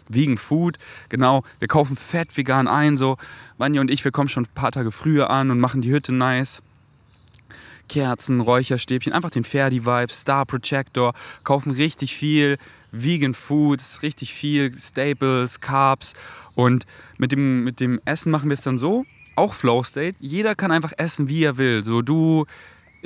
Vegan 0.09 0.37
Food, 0.37 0.77
genau. 1.09 1.43
Wir 1.59 1.67
kaufen 1.67 1.95
fett 1.95 2.35
vegan 2.37 2.67
ein. 2.67 2.97
So, 2.97 3.17
Vanja 3.57 3.81
und 3.81 3.91
ich, 3.91 4.03
wir 4.03 4.11
kommen 4.11 4.29
schon 4.29 4.43
ein 4.43 4.53
paar 4.55 4.71
Tage 4.71 4.91
früher 4.91 5.29
an 5.29 5.51
und 5.51 5.59
machen 5.59 5.81
die 5.81 5.91
Hütte 5.91 6.13
nice. 6.13 6.63
Kerzen, 7.87 8.41
Räucherstäbchen, 8.41 9.13
einfach 9.13 9.29
den 9.29 9.43
Ferdi-Vibe, 9.43 10.11
Star 10.11 10.45
Projector, 10.45 11.13
kaufen 11.43 11.71
richtig 11.71 12.15
viel 12.15 12.57
Vegan 12.91 13.33
Foods, 13.33 14.01
richtig 14.01 14.33
viel 14.33 14.73
Staples, 14.77 15.59
Carbs 15.59 16.13
und 16.55 16.85
mit 17.17 17.31
dem, 17.31 17.63
mit 17.63 17.79
dem 17.79 17.99
Essen 18.05 18.31
machen 18.31 18.49
wir 18.49 18.55
es 18.55 18.61
dann 18.61 18.77
so, 18.77 19.05
auch 19.35 19.53
Flow 19.53 19.83
State, 19.83 20.17
jeder 20.19 20.55
kann 20.55 20.71
einfach 20.71 20.93
essen, 20.97 21.29
wie 21.29 21.43
er 21.43 21.57
will. 21.57 21.83
So 21.83 22.01
du 22.01 22.45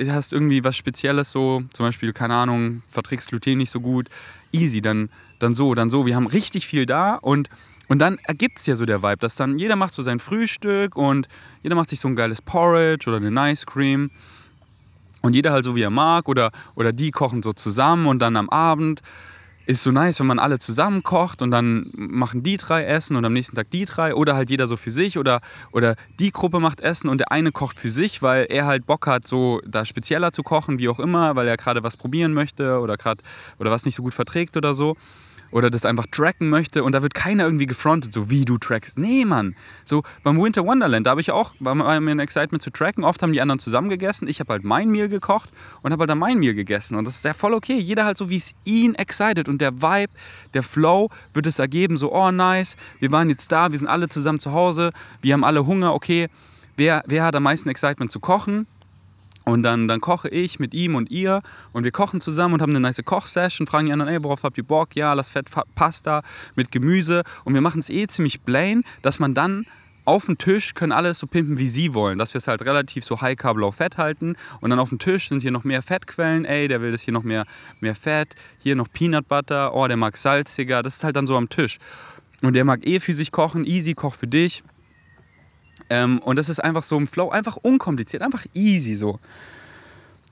hast 0.08 0.32
irgendwie 0.32 0.64
was 0.64 0.76
Spezielles 0.76 1.30
so, 1.30 1.62
zum 1.72 1.86
Beispiel, 1.86 2.12
keine 2.12 2.34
Ahnung, 2.34 2.82
verträgst 2.88 3.28
Gluten 3.28 3.58
nicht 3.58 3.70
so 3.70 3.80
gut, 3.80 4.08
easy, 4.52 4.80
dann, 4.80 5.10
dann 5.38 5.54
so, 5.54 5.74
dann 5.74 5.90
so. 5.90 6.06
Wir 6.06 6.16
haben 6.16 6.26
richtig 6.26 6.66
viel 6.66 6.86
da 6.86 7.16
und 7.16 7.48
und 7.88 7.98
dann 7.98 8.18
ergibt 8.24 8.58
es 8.58 8.64
ja 8.64 8.74
so 8.74 8.86
der 8.86 9.02
Vibe, 9.02 9.18
dass 9.18 9.36
dann 9.36 9.58
jeder 9.58 9.76
macht 9.76 9.92
so 9.92 10.02
sein 10.02 10.18
Frühstück 10.18 10.96
und 10.96 11.28
jeder 11.62 11.74
macht 11.74 11.90
sich 11.90 12.00
so 12.00 12.08
ein 12.08 12.16
geiles 12.16 12.40
Porridge 12.40 13.10
oder 13.10 13.18
eine 13.18 13.52
Ice 13.52 13.66
Cream 13.66 14.10
und 15.22 15.34
jeder 15.34 15.52
halt 15.52 15.64
so 15.64 15.74
wie 15.74 15.82
er 15.82 15.90
mag 15.90 16.28
oder, 16.28 16.50
oder 16.74 16.92
die 16.92 17.10
kochen 17.10 17.42
so 17.42 17.52
zusammen 17.52 18.06
und 18.06 18.18
dann 18.18 18.36
am 18.36 18.50
Abend. 18.50 19.00
Ist 19.64 19.84
so 19.84 19.92
nice, 19.92 20.18
wenn 20.18 20.26
man 20.26 20.40
alle 20.40 20.58
zusammen 20.58 21.04
kocht 21.04 21.40
und 21.40 21.52
dann 21.52 21.88
machen 21.94 22.42
die 22.42 22.56
drei 22.56 22.82
Essen 22.84 23.14
und 23.14 23.24
am 23.24 23.32
nächsten 23.32 23.54
Tag 23.54 23.70
die 23.70 23.84
drei 23.84 24.12
oder 24.12 24.34
halt 24.34 24.50
jeder 24.50 24.66
so 24.66 24.76
für 24.76 24.90
sich 24.90 25.18
oder, 25.18 25.40
oder 25.70 25.94
die 26.18 26.32
Gruppe 26.32 26.58
macht 26.58 26.80
Essen 26.80 27.08
und 27.08 27.18
der 27.18 27.30
eine 27.30 27.52
kocht 27.52 27.78
für 27.78 27.88
sich, 27.88 28.22
weil 28.22 28.46
er 28.50 28.66
halt 28.66 28.86
Bock 28.86 29.06
hat, 29.06 29.24
so 29.24 29.60
da 29.64 29.84
spezieller 29.84 30.32
zu 30.32 30.42
kochen, 30.42 30.80
wie 30.80 30.88
auch 30.88 30.98
immer, 30.98 31.36
weil 31.36 31.46
er 31.46 31.56
gerade 31.56 31.84
was 31.84 31.96
probieren 31.96 32.32
möchte 32.32 32.80
oder 32.80 32.96
gerade 32.96 33.22
oder 33.60 33.70
was 33.70 33.84
nicht 33.84 33.94
so 33.94 34.02
gut 34.02 34.14
verträgt 34.14 34.56
oder 34.56 34.74
so 34.74 34.96
oder 35.52 35.70
das 35.70 35.84
einfach 35.84 36.06
tracken 36.10 36.48
möchte 36.50 36.82
und 36.82 36.92
da 36.92 37.02
wird 37.02 37.14
keiner 37.14 37.44
irgendwie 37.44 37.66
gefrontet, 37.66 38.12
so 38.12 38.30
wie 38.30 38.44
du 38.44 38.58
trackst. 38.58 38.98
Nee, 38.98 39.24
Mann. 39.24 39.54
So 39.84 40.02
beim 40.24 40.42
Winter 40.42 40.64
Wonderland, 40.66 41.06
da 41.06 41.10
habe 41.10 41.20
ich 41.20 41.30
auch, 41.30 41.54
war 41.60 41.74
mir 41.74 42.22
Excitement 42.22 42.62
zu 42.62 42.70
tracken. 42.70 43.04
Oft 43.04 43.22
haben 43.22 43.32
die 43.32 43.40
anderen 43.40 43.58
zusammen 43.58 43.88
gegessen. 43.88 44.26
Ich 44.28 44.40
habe 44.40 44.52
halt 44.52 44.64
mein 44.64 44.90
Meal 44.90 45.08
gekocht 45.08 45.50
und 45.82 45.92
habe 45.92 46.00
halt 46.00 46.10
dann 46.10 46.18
mein 46.18 46.38
Meal 46.38 46.54
gegessen. 46.54 46.96
Und 46.96 47.06
das 47.06 47.16
ist 47.16 47.24
ja 47.24 47.34
voll 47.34 47.54
okay. 47.54 47.78
Jeder 47.78 48.04
halt 48.04 48.18
so, 48.18 48.30
wie 48.30 48.38
es 48.38 48.52
ihn 48.64 48.94
excited. 48.94 49.48
Und 49.48 49.60
der 49.60 49.80
Vibe, 49.82 50.12
der 50.54 50.62
Flow 50.62 51.10
wird 51.34 51.46
es 51.46 51.58
ergeben, 51.58 51.96
so, 51.96 52.12
oh 52.12 52.30
nice, 52.30 52.76
wir 52.98 53.12
waren 53.12 53.28
jetzt 53.28 53.52
da, 53.52 53.70
wir 53.70 53.78
sind 53.78 53.88
alle 53.88 54.08
zusammen 54.08 54.40
zu 54.40 54.52
Hause, 54.52 54.92
wir 55.20 55.34
haben 55.34 55.44
alle 55.44 55.66
Hunger, 55.66 55.94
okay. 55.94 56.28
Wer, 56.76 57.02
wer 57.06 57.24
hat 57.24 57.36
am 57.36 57.42
meisten 57.42 57.68
Excitement 57.68 58.10
zu 58.10 58.18
kochen? 58.18 58.66
Und 59.44 59.62
dann, 59.62 59.88
dann 59.88 60.00
koche 60.00 60.28
ich 60.28 60.58
mit 60.58 60.74
ihm 60.74 60.94
und 60.94 61.10
ihr 61.10 61.42
und 61.72 61.84
wir 61.84 61.90
kochen 61.90 62.20
zusammen 62.20 62.54
und 62.54 62.62
haben 62.62 62.70
eine 62.70 62.80
nice 62.80 63.02
Kochsession, 63.04 63.66
fragen 63.66 63.86
die 63.86 63.92
anderen, 63.92 64.12
ey, 64.12 64.22
worauf 64.22 64.44
habt 64.44 64.58
ihr 64.58 64.64
Bock? 64.64 64.94
Ja, 64.94 65.12
lass 65.14 65.30
Fett 65.30 65.48
Pasta 65.74 66.22
mit 66.54 66.70
Gemüse. 66.70 67.22
Und 67.44 67.54
wir 67.54 67.60
machen 67.60 67.80
es 67.80 67.90
eh 67.90 68.06
ziemlich 68.06 68.44
plain, 68.44 68.84
dass 69.02 69.18
man 69.18 69.34
dann 69.34 69.66
auf 70.04 70.26
dem 70.26 70.36
Tisch 70.36 70.74
können 70.74 70.92
alle 70.92 71.14
so 71.14 71.26
pimpen, 71.26 71.58
wie 71.58 71.68
sie 71.68 71.94
wollen. 71.94 72.18
Dass 72.18 72.34
wir 72.34 72.38
es 72.38 72.48
halt 72.48 72.62
relativ 72.62 73.04
so 73.04 73.20
high 73.20 73.36
carb, 73.36 73.56
low 73.56 73.70
fett 73.70 73.98
halten. 73.98 74.36
Und 74.60 74.70
dann 74.70 74.78
auf 74.78 74.88
dem 74.88 74.98
Tisch 74.98 75.28
sind 75.28 75.42
hier 75.42 75.52
noch 75.52 75.64
mehr 75.64 75.82
Fettquellen. 75.82 76.44
Ey, 76.44 76.68
der 76.68 76.80
will 76.80 76.92
das 76.92 77.02
hier 77.02 77.14
noch 77.14 77.22
mehr, 77.22 77.46
mehr 77.80 77.94
Fett. 77.94 78.34
Hier 78.58 78.74
noch 78.74 78.88
Peanut 78.92 79.28
Butter. 79.28 79.74
Oh, 79.74 79.86
der 79.86 79.96
mag 79.96 80.16
salziger. 80.16 80.82
Das 80.82 80.96
ist 80.96 81.04
halt 81.04 81.16
dann 81.16 81.26
so 81.26 81.36
am 81.36 81.48
Tisch. 81.48 81.78
Und 82.42 82.54
der 82.54 82.64
mag 82.64 82.86
eh 82.86 82.98
für 82.98 83.14
sich 83.14 83.30
kochen. 83.30 83.64
Easy, 83.64 83.94
koch 83.94 84.14
für 84.14 84.26
dich. 84.26 84.64
Ähm, 85.92 86.20
und 86.20 86.36
das 86.36 86.48
ist 86.48 86.58
einfach 86.58 86.82
so 86.82 86.96
im 86.96 87.06
Flow, 87.06 87.28
einfach 87.28 87.58
unkompliziert, 87.58 88.22
einfach 88.22 88.46
easy 88.54 88.96
so. 88.96 89.20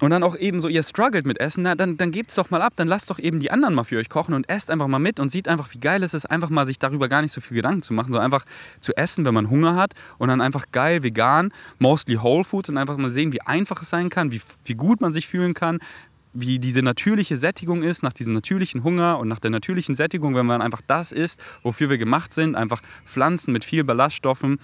Und 0.01 0.09
dann 0.09 0.23
auch 0.23 0.35
eben 0.35 0.59
so, 0.59 0.69
ihr 0.69 0.83
struggelt 0.83 1.27
mit 1.27 1.39
Essen, 1.39 1.65
na, 1.65 1.75
dann, 1.75 1.99
dann 1.99 2.13
gebt's 2.13 2.35
doch 2.35 2.49
mal 2.49 2.63
ab, 2.63 2.73
dann 2.77 2.89
lasst 2.89 3.11
doch 3.11 3.19
eben 3.19 3.41
die 3.41 3.51
anderen 3.51 3.75
mal 3.75 3.85
für 3.85 3.99
euch 3.99 4.09
kochen 4.09 4.33
und 4.33 4.49
esst 4.49 4.71
einfach 4.71 4.87
mal 4.87 4.99
mit 4.99 5.21
und 5.21 5.31
sieht 5.31 5.49
einfach, 5.49 5.75
wie 5.75 5.79
geil 5.79 6.03
es 6.03 6.15
ist, 6.15 6.25
einfach 6.25 6.49
mal 6.49 6.65
sich 6.65 6.79
darüber 6.79 7.11
gar 7.11 7.21
nicht 7.21 7.33
so 7.33 7.43
viel 7.43 7.57
Gedanken 7.57 7.83
zu 7.83 7.93
machen, 7.93 8.11
so 8.11 8.19
einfach 8.19 8.47
zu 8.81 8.97
essen, 8.97 9.27
wenn 9.27 9.35
man 9.35 9.51
Hunger 9.51 9.75
hat 9.75 9.93
und 10.17 10.29
dann 10.29 10.41
einfach 10.41 10.65
geil, 10.73 11.03
vegan, 11.03 11.53
mostly 11.79 12.15
Whole 12.15 12.45
Foods 12.45 12.71
und 12.71 12.79
einfach 12.79 12.97
mal 12.97 13.11
sehen, 13.11 13.35
wie 13.35 13.43
einfach 13.43 13.83
es 13.83 13.91
sein 13.91 14.09
kann, 14.09 14.33
wie, 14.33 14.41
wie 14.65 14.75
gut 14.75 15.03
man 15.03 15.13
sich 15.13 15.29
fühlen 15.29 15.53
kann, 15.53 15.81
wie 16.33 16.59
diese 16.59 16.81
natürliche 16.81 17.37
Sättigung 17.37 17.83
ist, 17.83 18.03
nach 18.03 18.15
diesem 18.15 18.33
natürlichen 18.33 18.85
Hunger 18.85 19.19
und 19.19 19.29
nach 19.29 19.41
der 19.41 19.51
natürlichen 19.51 19.97
Sättigung, 19.97 20.35
wenn 20.35 20.47
man 20.47 20.63
einfach 20.63 20.81
das 20.87 21.13
isst, 21.13 21.43
wofür 21.63 21.91
wir 21.91 21.99
gemacht 21.99 22.33
sind, 22.33 22.57
einfach 22.57 22.81
Pflanzen 23.05 23.53
mit 23.53 23.67
viel 23.67 23.85
Ballaststoffen, 23.85 24.59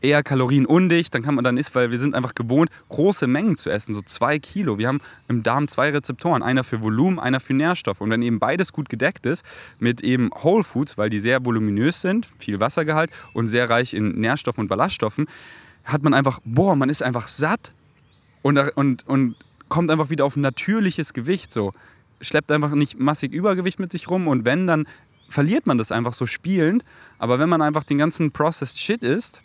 eher 0.00 0.22
kalorienundicht, 0.22 1.14
dann 1.14 1.22
kann 1.22 1.34
man 1.34 1.44
dann 1.44 1.56
isst, 1.56 1.74
weil 1.74 1.90
wir 1.90 1.98
sind 1.98 2.14
einfach 2.14 2.34
gewohnt, 2.34 2.70
große 2.88 3.26
Mengen 3.26 3.56
zu 3.56 3.70
essen, 3.70 3.94
so 3.94 4.02
zwei 4.02 4.38
Kilo. 4.38 4.78
Wir 4.78 4.88
haben 4.88 5.00
im 5.28 5.42
Darm 5.42 5.68
zwei 5.68 5.90
Rezeptoren, 5.90 6.42
einer 6.42 6.64
für 6.64 6.82
Volumen, 6.82 7.18
einer 7.18 7.40
für 7.40 7.54
Nährstoff. 7.54 8.00
Und 8.00 8.10
wenn 8.10 8.22
eben 8.22 8.38
beides 8.38 8.72
gut 8.72 8.88
gedeckt 8.88 9.26
ist 9.26 9.44
mit 9.78 10.02
eben 10.02 10.30
Whole 10.42 10.64
Foods, 10.64 10.98
weil 10.98 11.10
die 11.10 11.20
sehr 11.20 11.44
voluminös 11.44 12.00
sind, 12.00 12.28
viel 12.38 12.60
Wassergehalt 12.60 13.10
und 13.32 13.48
sehr 13.48 13.68
reich 13.70 13.94
in 13.94 14.20
Nährstoffen 14.20 14.62
und 14.62 14.68
Ballaststoffen, 14.68 15.26
hat 15.84 16.02
man 16.02 16.14
einfach, 16.14 16.40
boah, 16.44 16.76
man 16.76 16.88
ist 16.88 17.02
einfach 17.02 17.28
satt 17.28 17.72
und, 18.42 18.58
und, 18.76 19.06
und 19.06 19.36
kommt 19.68 19.90
einfach 19.90 20.10
wieder 20.10 20.24
auf 20.24 20.36
ein 20.36 20.40
natürliches 20.40 21.12
Gewicht 21.12 21.52
so. 21.52 21.72
Schleppt 22.20 22.50
einfach 22.50 22.72
nicht 22.72 22.98
massig 22.98 23.32
Übergewicht 23.32 23.78
mit 23.78 23.92
sich 23.92 24.08
rum 24.08 24.26
und 24.26 24.44
wenn, 24.44 24.66
dann 24.66 24.86
verliert 25.28 25.66
man 25.66 25.78
das 25.78 25.92
einfach 25.92 26.12
so 26.12 26.26
spielend. 26.26 26.84
Aber 27.18 27.38
wenn 27.38 27.48
man 27.48 27.62
einfach 27.62 27.84
den 27.84 27.98
ganzen 27.98 28.30
Processed 28.30 28.78
Shit 28.78 29.02
isst, 29.02 29.42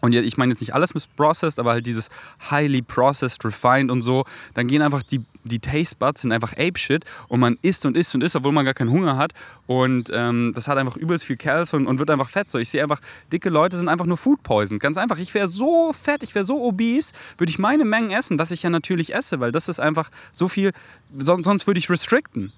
und 0.00 0.14
ich 0.14 0.36
meine 0.36 0.52
jetzt 0.52 0.60
nicht 0.60 0.74
alles 0.74 0.94
mit 0.94 1.04
processed, 1.16 1.58
aber 1.58 1.72
halt 1.72 1.86
dieses 1.86 2.08
highly 2.50 2.82
processed, 2.82 3.44
refined 3.44 3.90
und 3.90 4.02
so, 4.02 4.24
dann 4.54 4.66
gehen 4.66 4.82
einfach 4.82 5.02
die, 5.02 5.22
die 5.44 5.58
Taste 5.58 5.96
Buds 5.96 6.22
sind 6.22 6.32
einfach 6.32 6.52
Ape-Shit 6.52 7.04
und 7.28 7.40
man 7.40 7.58
isst 7.62 7.84
und 7.84 7.96
isst 7.96 8.14
und 8.14 8.22
isst, 8.22 8.36
obwohl 8.36 8.52
man 8.52 8.64
gar 8.64 8.74
keinen 8.74 8.90
Hunger 8.90 9.16
hat 9.16 9.32
und 9.66 10.10
ähm, 10.12 10.52
das 10.54 10.68
hat 10.68 10.78
einfach 10.78 10.96
übelst 10.96 11.24
viel 11.24 11.36
Cals 11.36 11.74
und, 11.74 11.86
und 11.86 11.98
wird 11.98 12.10
einfach 12.10 12.28
fett. 12.28 12.50
So, 12.50 12.58
ich 12.58 12.70
sehe 12.70 12.82
einfach, 12.82 13.00
dicke 13.32 13.50
Leute 13.50 13.76
sind 13.76 13.88
einfach 13.88 14.06
nur 14.06 14.16
Food 14.16 14.42
Poison. 14.42 14.78
Ganz 14.78 14.96
einfach, 14.96 15.18
ich 15.18 15.34
wäre 15.34 15.48
so 15.48 15.92
fett, 15.92 16.22
ich 16.22 16.34
wäre 16.34 16.44
so 16.44 16.62
obese, 16.62 17.12
würde 17.36 17.50
ich 17.50 17.58
meine 17.58 17.84
Mengen 17.84 18.10
essen, 18.10 18.38
was 18.38 18.50
ich 18.50 18.62
ja 18.62 18.70
natürlich 18.70 19.14
esse, 19.14 19.40
weil 19.40 19.52
das 19.52 19.68
ist 19.68 19.80
einfach 19.80 20.10
so 20.32 20.48
viel, 20.48 20.72
sonst, 21.16 21.44
sonst 21.44 21.66
würde 21.66 21.78
ich 21.78 21.90
restricten. 21.90 22.52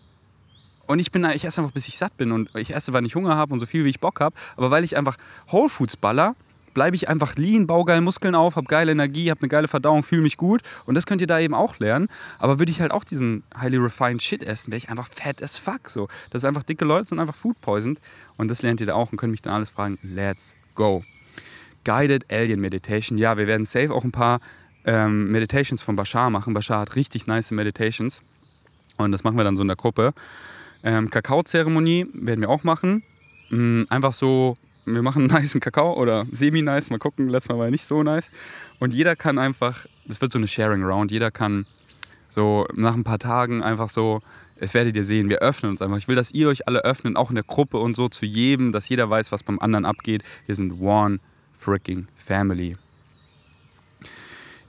Und 0.87 0.98
ich 0.98 1.12
bin 1.12 1.24
ich 1.24 1.44
esse 1.44 1.61
einfach, 1.61 1.72
bis 1.72 1.87
ich 1.87 1.96
satt 1.96 2.16
bin 2.16 2.33
und 2.33 2.50
ich 2.57 2.74
esse, 2.74 2.92
weil 2.92 3.07
ich 3.07 3.14
Hunger 3.14 3.37
habe 3.37 3.53
und 3.53 3.61
so 3.61 3.66
viel, 3.66 3.85
wie 3.85 3.90
ich 3.90 4.00
Bock 4.00 4.20
habe. 4.20 4.35
Aber 4.57 4.72
weil 4.72 4.83
ich 4.83 4.96
einfach 4.96 5.16
Whole 5.53 5.68
Foods 5.68 5.96
baller, 5.96 6.35
bleibe 6.75 6.97
ich 6.97 7.09
einfach 7.09 7.37
lean, 7.37 7.67
baue 7.67 7.85
geil 7.85 8.01
Muskeln 8.01 8.35
auf, 8.35 8.57
habe 8.57 8.67
geile 8.67 8.93
Energie, 8.93 9.31
habe 9.31 9.41
eine 9.41 9.49
geile 9.49 9.69
Verdauung, 9.69 10.03
fühle 10.03 10.23
mich 10.23 10.37
gut. 10.37 10.63
Und 10.87 10.95
das 10.95 11.07
könnt 11.07 11.21
ihr 11.21 11.27
da 11.27 11.41
eben 11.41 11.55
auch 11.55 11.79
lernen. 11.79 12.09
Aber 12.39 12.59
würde 12.59 12.73
ich 12.73 12.81
halt 12.81 12.93
auch 12.93 13.05
diesen 13.05 13.43
highly 13.59 13.77
refined 13.77 14.23
Shit 14.23 14.43
essen, 14.43 14.73
wäre 14.73 14.79
ich 14.79 14.89
einfach 14.89 15.09
fett 15.09 15.43
as 15.43 15.59
fuck. 15.59 15.89
So. 15.89 16.09
Das 16.31 16.43
ist 16.43 16.47
einfach 16.47 16.63
dicke 16.63 16.85
Leute, 16.85 17.09
sind 17.09 17.19
einfach 17.19 17.35
food 17.35 17.61
poisoned. 17.61 18.01
Und 18.37 18.49
das 18.49 18.63
lernt 18.63 18.81
ihr 18.81 18.87
da 18.87 18.95
auch 18.95 19.11
und 19.13 19.19
könnt 19.19 19.33
mich 19.33 19.43
dann 19.43 19.55
alles 19.55 19.71
fragen. 19.71 19.99
Let's 20.03 20.57
go. 20.75 21.05
Guided 21.85 22.31
Alien 22.31 22.61
Meditation. 22.61 23.19
Ja, 23.19 23.37
wir 23.37 23.47
werden 23.47 23.65
safe 23.65 23.93
auch 23.93 24.05
ein 24.05 24.13
paar 24.13 24.41
ähm, 24.85 25.31
Meditations 25.31 25.83
von 25.83 25.97
Bashar 25.97 26.31
machen. 26.31 26.55
Bashar 26.55 26.81
hat 26.81 26.97
richtig 26.97 27.27
nice 27.27 27.51
Meditations. 27.51 28.23
Und 28.97 29.13
das 29.13 29.25
machen 29.25 29.37
wir 29.37 29.45
dann 29.45 29.57
so 29.57 29.63
in 29.63 29.69
der 29.69 29.77
Gruppe. 29.77 30.13
Ähm, 30.83 31.11
Kakaozeremonie 31.11 32.07
werden 32.13 32.41
wir 32.41 32.51
auch 32.51 32.65
machen. 32.65 33.03
Mhm, 33.51 33.87
einfach 33.89 34.13
so 34.13 34.57
wir 34.94 35.03
machen 35.03 35.31
einen 35.31 35.42
niceen 35.42 35.61
Kakao 35.61 35.94
oder 35.94 36.26
semi-nice, 36.33 36.90
mal 36.90 36.98
gucken, 36.98 37.29
letztes 37.29 37.50
Mal 37.50 37.59
war 37.59 37.66
er 37.66 37.70
nicht 37.70 37.85
so 37.85 38.03
nice. 38.03 38.31
Und 38.79 38.94
jeder 38.94 39.16
kann 39.16 39.38
einfach, 39.38 39.87
das 40.07 40.20
wird 40.20 40.33
so 40.33 40.38
eine 40.38 40.48
Sharing-Round, 40.48 41.11
jeder 41.11 41.31
kann 41.31 41.66
so 42.29 42.66
nach 42.74 42.94
ein 42.94 43.05
paar 43.05 43.18
Tagen 43.18 43.62
einfach 43.62 43.88
so, 43.88 44.20
es 44.57 44.74
werdet 44.74 44.94
ihr 44.96 45.05
sehen, 45.05 45.29
wir 45.29 45.38
öffnen 45.38 45.72
uns 45.72 45.83
einfach. 45.83 45.96
Ich 45.96 46.07
will, 46.07 46.16
dass 46.16 46.33
ihr 46.33 46.48
euch 46.48 46.68
alle 46.68 46.85
öffnen, 46.85 47.16
auch 47.16 47.31
in 47.31 47.35
der 47.35 47.44
Gruppe 47.44 47.79
und 47.79 47.96
so 47.96 48.09
zu 48.09 48.26
jedem, 48.26 48.72
dass 48.72 48.88
jeder 48.88 49.09
weiß, 49.09 49.33
was 49.33 49.42
beim 49.42 49.59
anderen 49.59 49.87
abgeht. 49.87 50.22
Wir 50.46 50.55
sind 50.55 50.81
one 50.81 51.18
freaking 51.57 52.07
family. 52.14 52.76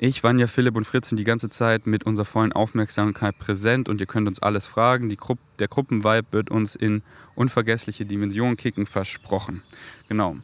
Ich, 0.03 0.23
Vanja, 0.23 0.47
Philipp 0.47 0.75
und 0.75 0.85
Fritz 0.85 1.09
sind 1.09 1.19
die 1.19 1.23
ganze 1.23 1.51
Zeit 1.51 1.85
mit 1.85 2.05
unserer 2.05 2.25
vollen 2.25 2.53
Aufmerksamkeit 2.53 3.37
präsent 3.37 3.87
und 3.87 4.01
ihr 4.01 4.07
könnt 4.07 4.27
uns 4.27 4.41
alles 4.41 4.65
fragen. 4.65 5.09
Die 5.09 5.15
Gru 5.15 5.35
der 5.59 5.67
Gruppenvibe 5.67 6.25
wird 6.31 6.49
uns 6.49 6.73
in 6.73 7.03
unvergessliche 7.35 8.03
Dimensionen 8.03 8.57
kicken, 8.57 8.87
versprochen. 8.87 9.61
Genau. 10.09 10.37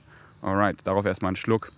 Alright, 0.43 0.85
darauf 0.85 1.07
erstmal 1.07 1.29
einen 1.29 1.37
Schluck. 1.37 1.71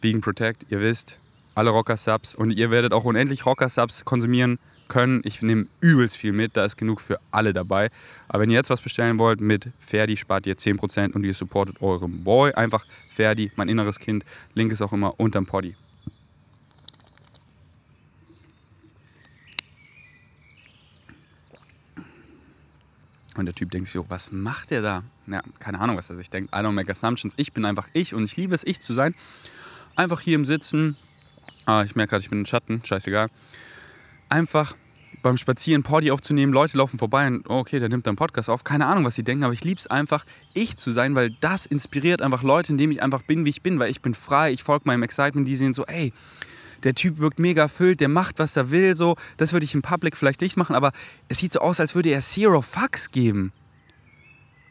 Vegan 0.00 0.22
Protect, 0.22 0.64
ihr 0.70 0.80
wisst, 0.80 1.18
alle 1.54 1.68
Rocker-Subs 1.68 2.34
und 2.34 2.52
ihr 2.52 2.70
werdet 2.70 2.94
auch 2.94 3.04
unendlich 3.04 3.44
Rocker-Subs 3.44 4.06
konsumieren 4.06 4.58
können. 4.88 5.20
Ich 5.22 5.42
nehme 5.42 5.66
übelst 5.82 6.16
viel 6.16 6.32
mit, 6.32 6.56
da 6.56 6.64
ist 6.64 6.78
genug 6.78 7.02
für 7.02 7.20
alle 7.30 7.52
dabei. 7.52 7.90
Aber 8.28 8.44
wenn 8.44 8.50
ihr 8.50 8.56
jetzt 8.56 8.70
was 8.70 8.80
bestellen 8.80 9.18
wollt, 9.18 9.42
mit 9.42 9.68
Ferdi 9.80 10.16
spart 10.16 10.46
ihr 10.46 10.56
10% 10.56 11.12
und 11.12 11.24
ihr 11.24 11.34
supportet 11.34 11.82
eurem 11.82 12.24
Boy. 12.24 12.54
Einfach 12.54 12.86
Ferdi, 13.10 13.52
mein 13.56 13.68
inneres 13.68 13.98
Kind. 13.98 14.24
Link 14.54 14.72
ist 14.72 14.80
auch 14.80 14.94
immer 14.94 15.20
unterm 15.20 15.44
Poddy. 15.44 15.76
Und 23.38 23.46
der 23.46 23.54
Typ 23.54 23.70
denkt 23.70 23.88
sich, 23.88 24.00
was 24.08 24.32
macht 24.32 24.70
der 24.70 24.82
da? 24.82 25.02
Ja, 25.26 25.42
keine 25.58 25.80
Ahnung, 25.80 25.96
was 25.96 26.10
er 26.10 26.16
sich 26.16 26.28
denkt. 26.28 26.54
I 26.54 26.58
don't 26.58 26.72
make 26.72 26.90
assumptions. 26.90 27.34
Ich 27.36 27.52
bin 27.52 27.64
einfach 27.64 27.88
ich 27.92 28.14
und 28.14 28.24
ich 28.24 28.36
liebe 28.36 28.54
es, 28.54 28.66
ich 28.66 28.80
zu 28.80 28.92
sein. 28.92 29.14
Einfach 29.96 30.20
hier 30.20 30.34
im 30.34 30.44
Sitzen. 30.44 30.96
Ah, 31.64 31.82
ich 31.84 31.96
merke 31.96 32.10
gerade, 32.10 32.22
ich 32.22 32.30
bin 32.30 32.40
im 32.40 32.46
Schatten. 32.46 32.82
Scheißegal 32.84 33.28
einfach 34.28 34.74
beim 35.22 35.36
Spazieren 35.36 35.82
Party 35.82 36.10
aufzunehmen, 36.10 36.52
Leute 36.52 36.78
laufen 36.78 36.98
vorbei 36.98 37.26
und 37.26 37.48
oh, 37.48 37.58
okay, 37.58 37.80
der 37.80 37.88
nimmt 37.88 38.06
dann 38.06 38.16
Podcast 38.16 38.48
auf. 38.48 38.62
Keine 38.62 38.86
Ahnung, 38.86 39.04
was 39.04 39.16
sie 39.16 39.24
denken, 39.24 39.44
aber 39.44 39.52
ich 39.52 39.64
liebe 39.64 39.80
es 39.80 39.86
einfach, 39.86 40.24
ich 40.54 40.76
zu 40.76 40.92
sein, 40.92 41.16
weil 41.16 41.30
das 41.40 41.66
inspiriert 41.66 42.22
einfach 42.22 42.42
Leute, 42.42 42.72
indem 42.72 42.90
ich 42.92 43.02
einfach 43.02 43.22
bin, 43.22 43.44
wie 43.44 43.50
ich 43.50 43.62
bin, 43.62 43.78
weil 43.80 43.90
ich 43.90 44.00
bin 44.00 44.14
frei, 44.14 44.52
ich 44.52 44.62
folge 44.62 44.84
meinem 44.86 45.02
Excitement, 45.02 45.48
die 45.48 45.56
sehen 45.56 45.74
so, 45.74 45.84
ey, 45.86 46.12
der 46.84 46.94
Typ 46.94 47.18
wirkt 47.18 47.38
mega 47.38 47.62
erfüllt, 47.62 48.00
der 48.00 48.08
macht, 48.08 48.38
was 48.38 48.56
er 48.56 48.70
will, 48.70 48.94
so. 48.94 49.16
Das 49.36 49.52
würde 49.52 49.64
ich 49.64 49.74
im 49.74 49.82
Public 49.82 50.16
vielleicht 50.16 50.40
nicht 50.40 50.56
machen, 50.56 50.76
aber 50.76 50.92
es 51.28 51.38
sieht 51.38 51.52
so 51.52 51.60
aus, 51.60 51.80
als 51.80 51.94
würde 51.94 52.10
er 52.10 52.20
Zero 52.20 52.62
Fucks 52.62 53.10
geben. 53.10 53.52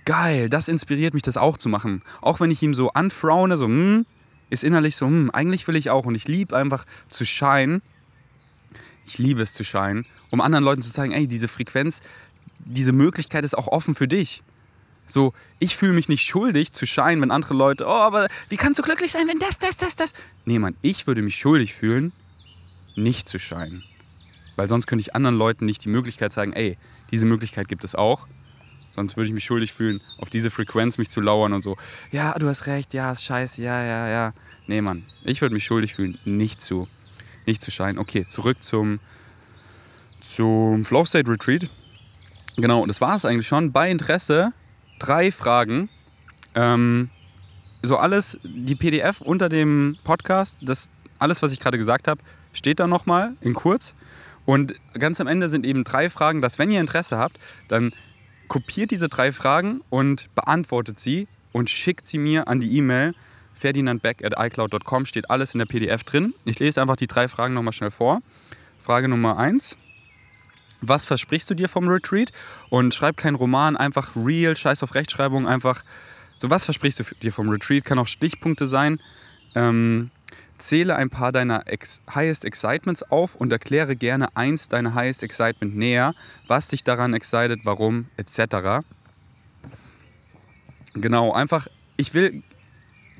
Geil, 0.05 0.49
das 0.49 0.67
inspiriert 0.69 1.13
mich, 1.13 1.23
das 1.23 1.37
auch 1.37 1.57
zu 1.57 1.67
machen. 1.67 2.01
Auch 2.21 2.39
wenn 2.39 2.51
ich 2.51 2.63
ihm 2.63 2.73
so 2.73 2.91
anfraune, 2.91 3.57
so, 3.57 3.65
hm, 3.65 4.05
ist 4.49 4.63
innerlich 4.63 4.95
so, 4.95 5.05
hm, 5.05 5.31
eigentlich 5.31 5.67
will 5.67 5.75
ich 5.75 5.89
auch. 5.89 6.05
Und 6.05 6.15
ich 6.15 6.27
liebe 6.27 6.55
einfach 6.55 6.85
zu 7.09 7.25
scheinen 7.25 7.81
ich 9.07 9.17
liebe 9.17 9.41
es 9.41 9.53
zu 9.53 9.63
scheinen, 9.63 10.05
um 10.29 10.41
anderen 10.41 10.65
Leuten 10.65 10.81
zu 10.81 10.91
zeigen, 10.91 11.13
ey, 11.13 11.27
diese 11.27 11.47
Frequenz, 11.47 12.01
diese 12.59 12.91
Möglichkeit 12.91 13.45
ist 13.45 13.57
auch 13.57 13.67
offen 13.67 13.95
für 13.95 14.07
dich. 14.07 14.43
So, 15.07 15.33
ich 15.59 15.77
fühle 15.77 15.93
mich 15.93 16.09
nicht 16.09 16.25
schuldig 16.25 16.73
zu 16.73 16.85
scheinen, 16.85 17.21
wenn 17.21 17.31
andere 17.31 17.53
Leute, 17.53 17.85
oh, 17.85 17.89
aber 17.89 18.27
wie 18.49 18.57
kannst 18.57 18.79
du 18.79 18.83
glücklich 18.83 19.11
sein, 19.11 19.27
wenn 19.27 19.39
das, 19.39 19.57
das, 19.57 19.77
das, 19.77 19.95
das. 19.95 20.13
Nee, 20.45 20.59
Mann, 20.59 20.75
ich 20.81 21.07
würde 21.07 21.21
mich 21.21 21.37
schuldig 21.37 21.73
fühlen, 21.73 22.11
nicht 22.95 23.27
zu 23.27 23.39
scheinen. 23.39 23.83
Weil 24.55 24.67
sonst 24.67 24.87
könnte 24.87 25.01
ich 25.01 25.15
anderen 25.15 25.37
Leuten 25.37 25.65
nicht 25.65 25.85
die 25.85 25.89
Möglichkeit 25.89 26.33
zeigen, 26.33 26.53
ey, 26.53 26.77
diese 27.11 27.25
Möglichkeit 27.25 27.67
gibt 27.67 27.83
es 27.83 27.95
auch. 27.95 28.27
Sonst 28.95 29.15
würde 29.15 29.27
ich 29.27 29.33
mich 29.33 29.45
schuldig 29.45 29.73
fühlen, 29.73 30.01
auf 30.17 30.29
diese 30.29 30.51
Frequenz 30.51 30.97
mich 30.97 31.09
zu 31.09 31.21
lauern 31.21 31.53
und 31.53 31.61
so. 31.61 31.77
Ja, 32.11 32.33
du 32.37 32.47
hast 32.47 32.65
recht, 32.65 32.93
ja, 32.93 33.11
ist 33.11 33.23
scheiße, 33.23 33.61
ja, 33.61 33.83
ja, 33.83 34.07
ja. 34.07 34.33
Nee, 34.65 34.81
Mann, 34.81 35.05
ich 35.23 35.41
würde 35.41 35.53
mich 35.53 35.63
schuldig 35.63 35.95
fühlen, 35.95 36.17
nicht 36.25 36.59
zu 36.59 36.87
nicht 37.47 37.63
zu 37.63 37.71
scheinen. 37.71 37.97
Okay, 37.97 38.27
zurück 38.27 38.61
zum, 38.61 38.99
zum 40.21 40.85
Flow 40.85 41.05
State 41.05 41.29
Retreat. 41.31 41.69
Genau, 42.57 42.85
das 42.85 43.01
war 43.01 43.15
es 43.15 43.25
eigentlich 43.25 43.47
schon. 43.47 43.71
Bei 43.71 43.89
Interesse 43.89 44.51
drei 44.99 45.31
Fragen. 45.31 45.89
Ähm, 46.55 47.09
so 47.81 47.97
alles, 47.97 48.37
die 48.43 48.75
PDF 48.75 49.21
unter 49.21 49.49
dem 49.49 49.97
Podcast, 50.03 50.57
das 50.61 50.89
alles, 51.19 51.41
was 51.41 51.53
ich 51.53 51.59
gerade 51.59 51.77
gesagt 51.77 52.07
habe, 52.07 52.21
steht 52.53 52.79
da 52.79 52.87
nochmal 52.87 53.33
in 53.41 53.53
kurz. 53.53 53.93
Und 54.45 54.73
ganz 54.93 55.19
am 55.19 55.27
Ende 55.27 55.49
sind 55.49 55.65
eben 55.65 55.83
drei 55.83 56.09
Fragen, 56.09 56.41
dass 56.41 56.57
wenn 56.57 56.71
ihr 56.71 56.79
Interesse 56.79 57.17
habt, 57.17 57.37
dann 57.67 57.91
kopiert 58.47 58.91
diese 58.91 59.09
drei 59.09 59.31
Fragen 59.31 59.81
und 59.89 60.33
beantwortet 60.35 60.99
sie 60.99 61.27
und 61.51 61.69
schickt 61.69 62.07
sie 62.07 62.17
mir 62.17 62.47
an 62.47 62.59
die 62.59 62.77
E-Mail 62.77 63.13
ferdinandbeck.icloud.com 63.57 65.05
steht 65.05 65.29
alles 65.29 65.53
in 65.53 65.59
der 65.59 65.65
PDF 65.65 66.03
drin. 66.03 66.33
Ich 66.45 66.59
lese 66.59 66.81
einfach 66.81 66.95
die 66.95 67.07
drei 67.07 67.27
Fragen 67.27 67.53
nochmal 67.53 67.73
schnell 67.73 67.91
vor. 67.91 68.19
Frage 68.77 69.07
Nummer 69.07 69.37
eins. 69.37 69.77
Was 70.81 71.05
versprichst 71.05 71.49
du 71.49 71.55
dir 71.55 71.69
vom 71.69 71.87
Retreat? 71.87 72.31
Und 72.69 72.93
schreib 72.93 73.17
keinen 73.17 73.35
Roman, 73.35 73.75
einfach 73.77 74.15
real, 74.15 74.55
scheiß 74.55 74.83
auf 74.83 74.95
Rechtschreibung, 74.95 75.47
einfach 75.47 75.83
so, 76.37 76.51
was 76.51 76.65
versprichst 76.65 76.99
du 76.99 77.03
dir 77.21 77.33
vom 77.33 77.49
Retreat? 77.49 77.83
Kann 77.83 77.97
auch 77.97 78.07
Stichpunkte 78.07 78.67
sein. 78.67 78.99
Ähm, 79.55 80.11
zähle 80.59 80.95
ein 80.95 81.09
paar 81.09 81.31
deiner 81.31 81.67
Ex 81.67 82.01
Highest 82.13 82.45
Excitements 82.45 83.03
auf 83.03 83.35
und 83.35 83.51
erkläre 83.51 83.95
gerne 83.95 84.35
eins 84.35 84.69
deiner 84.69 84.93
Highest 84.93 85.23
Excitement 85.23 85.75
näher, 85.75 86.13
was 86.47 86.67
dich 86.67 86.83
daran 86.83 87.13
excited, 87.13 87.61
warum, 87.63 88.05
etc. 88.17 88.85
Genau, 90.93 91.33
einfach, 91.33 91.67
ich 91.97 92.13
will 92.13 92.43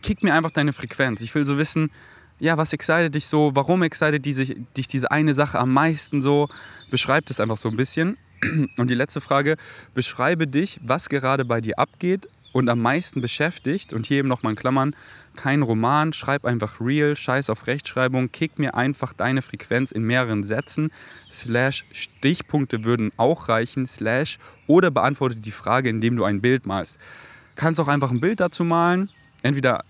kick 0.03 0.21
mir 0.21 0.33
einfach 0.33 0.51
deine 0.51 0.73
Frequenz. 0.73 1.21
Ich 1.21 1.33
will 1.33 1.45
so 1.45 1.57
wissen, 1.57 1.91
ja, 2.39 2.57
was 2.57 2.73
excited 2.73 3.13
dich 3.13 3.27
so? 3.27 3.51
Warum 3.53 3.83
excited 3.83 4.23
die 4.23 4.33
sich, 4.33 4.57
dich 4.75 4.87
diese 4.87 5.11
eine 5.11 5.33
Sache 5.33 5.59
am 5.59 5.73
meisten 5.73 6.21
so? 6.21 6.49
Beschreib 6.91 7.25
das 7.25 7.39
einfach 7.39 7.57
so 7.57 7.69
ein 7.69 7.77
bisschen. 7.77 8.17
Und 8.77 8.89
die 8.89 8.95
letzte 8.95 9.21
Frage, 9.21 9.57
beschreibe 9.93 10.47
dich, 10.47 10.79
was 10.83 11.09
gerade 11.09 11.45
bei 11.45 11.61
dir 11.61 11.79
abgeht 11.79 12.27
und 12.53 12.69
am 12.69 12.81
meisten 12.81 13.21
beschäftigt. 13.21 13.93
Und 13.93 14.05
hier 14.05 14.19
eben 14.19 14.27
nochmal 14.27 14.53
in 14.53 14.57
Klammern, 14.57 14.95
kein 15.35 15.61
Roman, 15.61 16.13
schreib 16.13 16.45
einfach 16.45 16.81
real, 16.81 17.15
scheiß 17.15 17.49
auf 17.49 17.67
Rechtschreibung, 17.67 18.31
kick 18.31 18.57
mir 18.57 18.75
einfach 18.75 19.13
deine 19.13 19.41
Frequenz 19.41 19.91
in 19.91 20.03
mehreren 20.03 20.43
Sätzen, 20.43 20.91
slash 21.31 21.85
Stichpunkte 21.91 22.83
würden 22.83 23.11
auch 23.17 23.49
reichen, 23.49 23.85
slash 23.85 24.39
oder 24.65 24.89
beantworte 24.89 25.35
die 25.35 25.51
Frage, 25.51 25.89
indem 25.89 26.15
du 26.15 26.23
ein 26.23 26.41
Bild 26.41 26.65
malst. 26.65 26.99
Kannst 27.55 27.79
auch 27.79 27.87
einfach 27.87 28.11
ein 28.11 28.21
Bild 28.21 28.39
dazu 28.39 28.63
malen, 28.63 29.09
entweder 29.43 29.83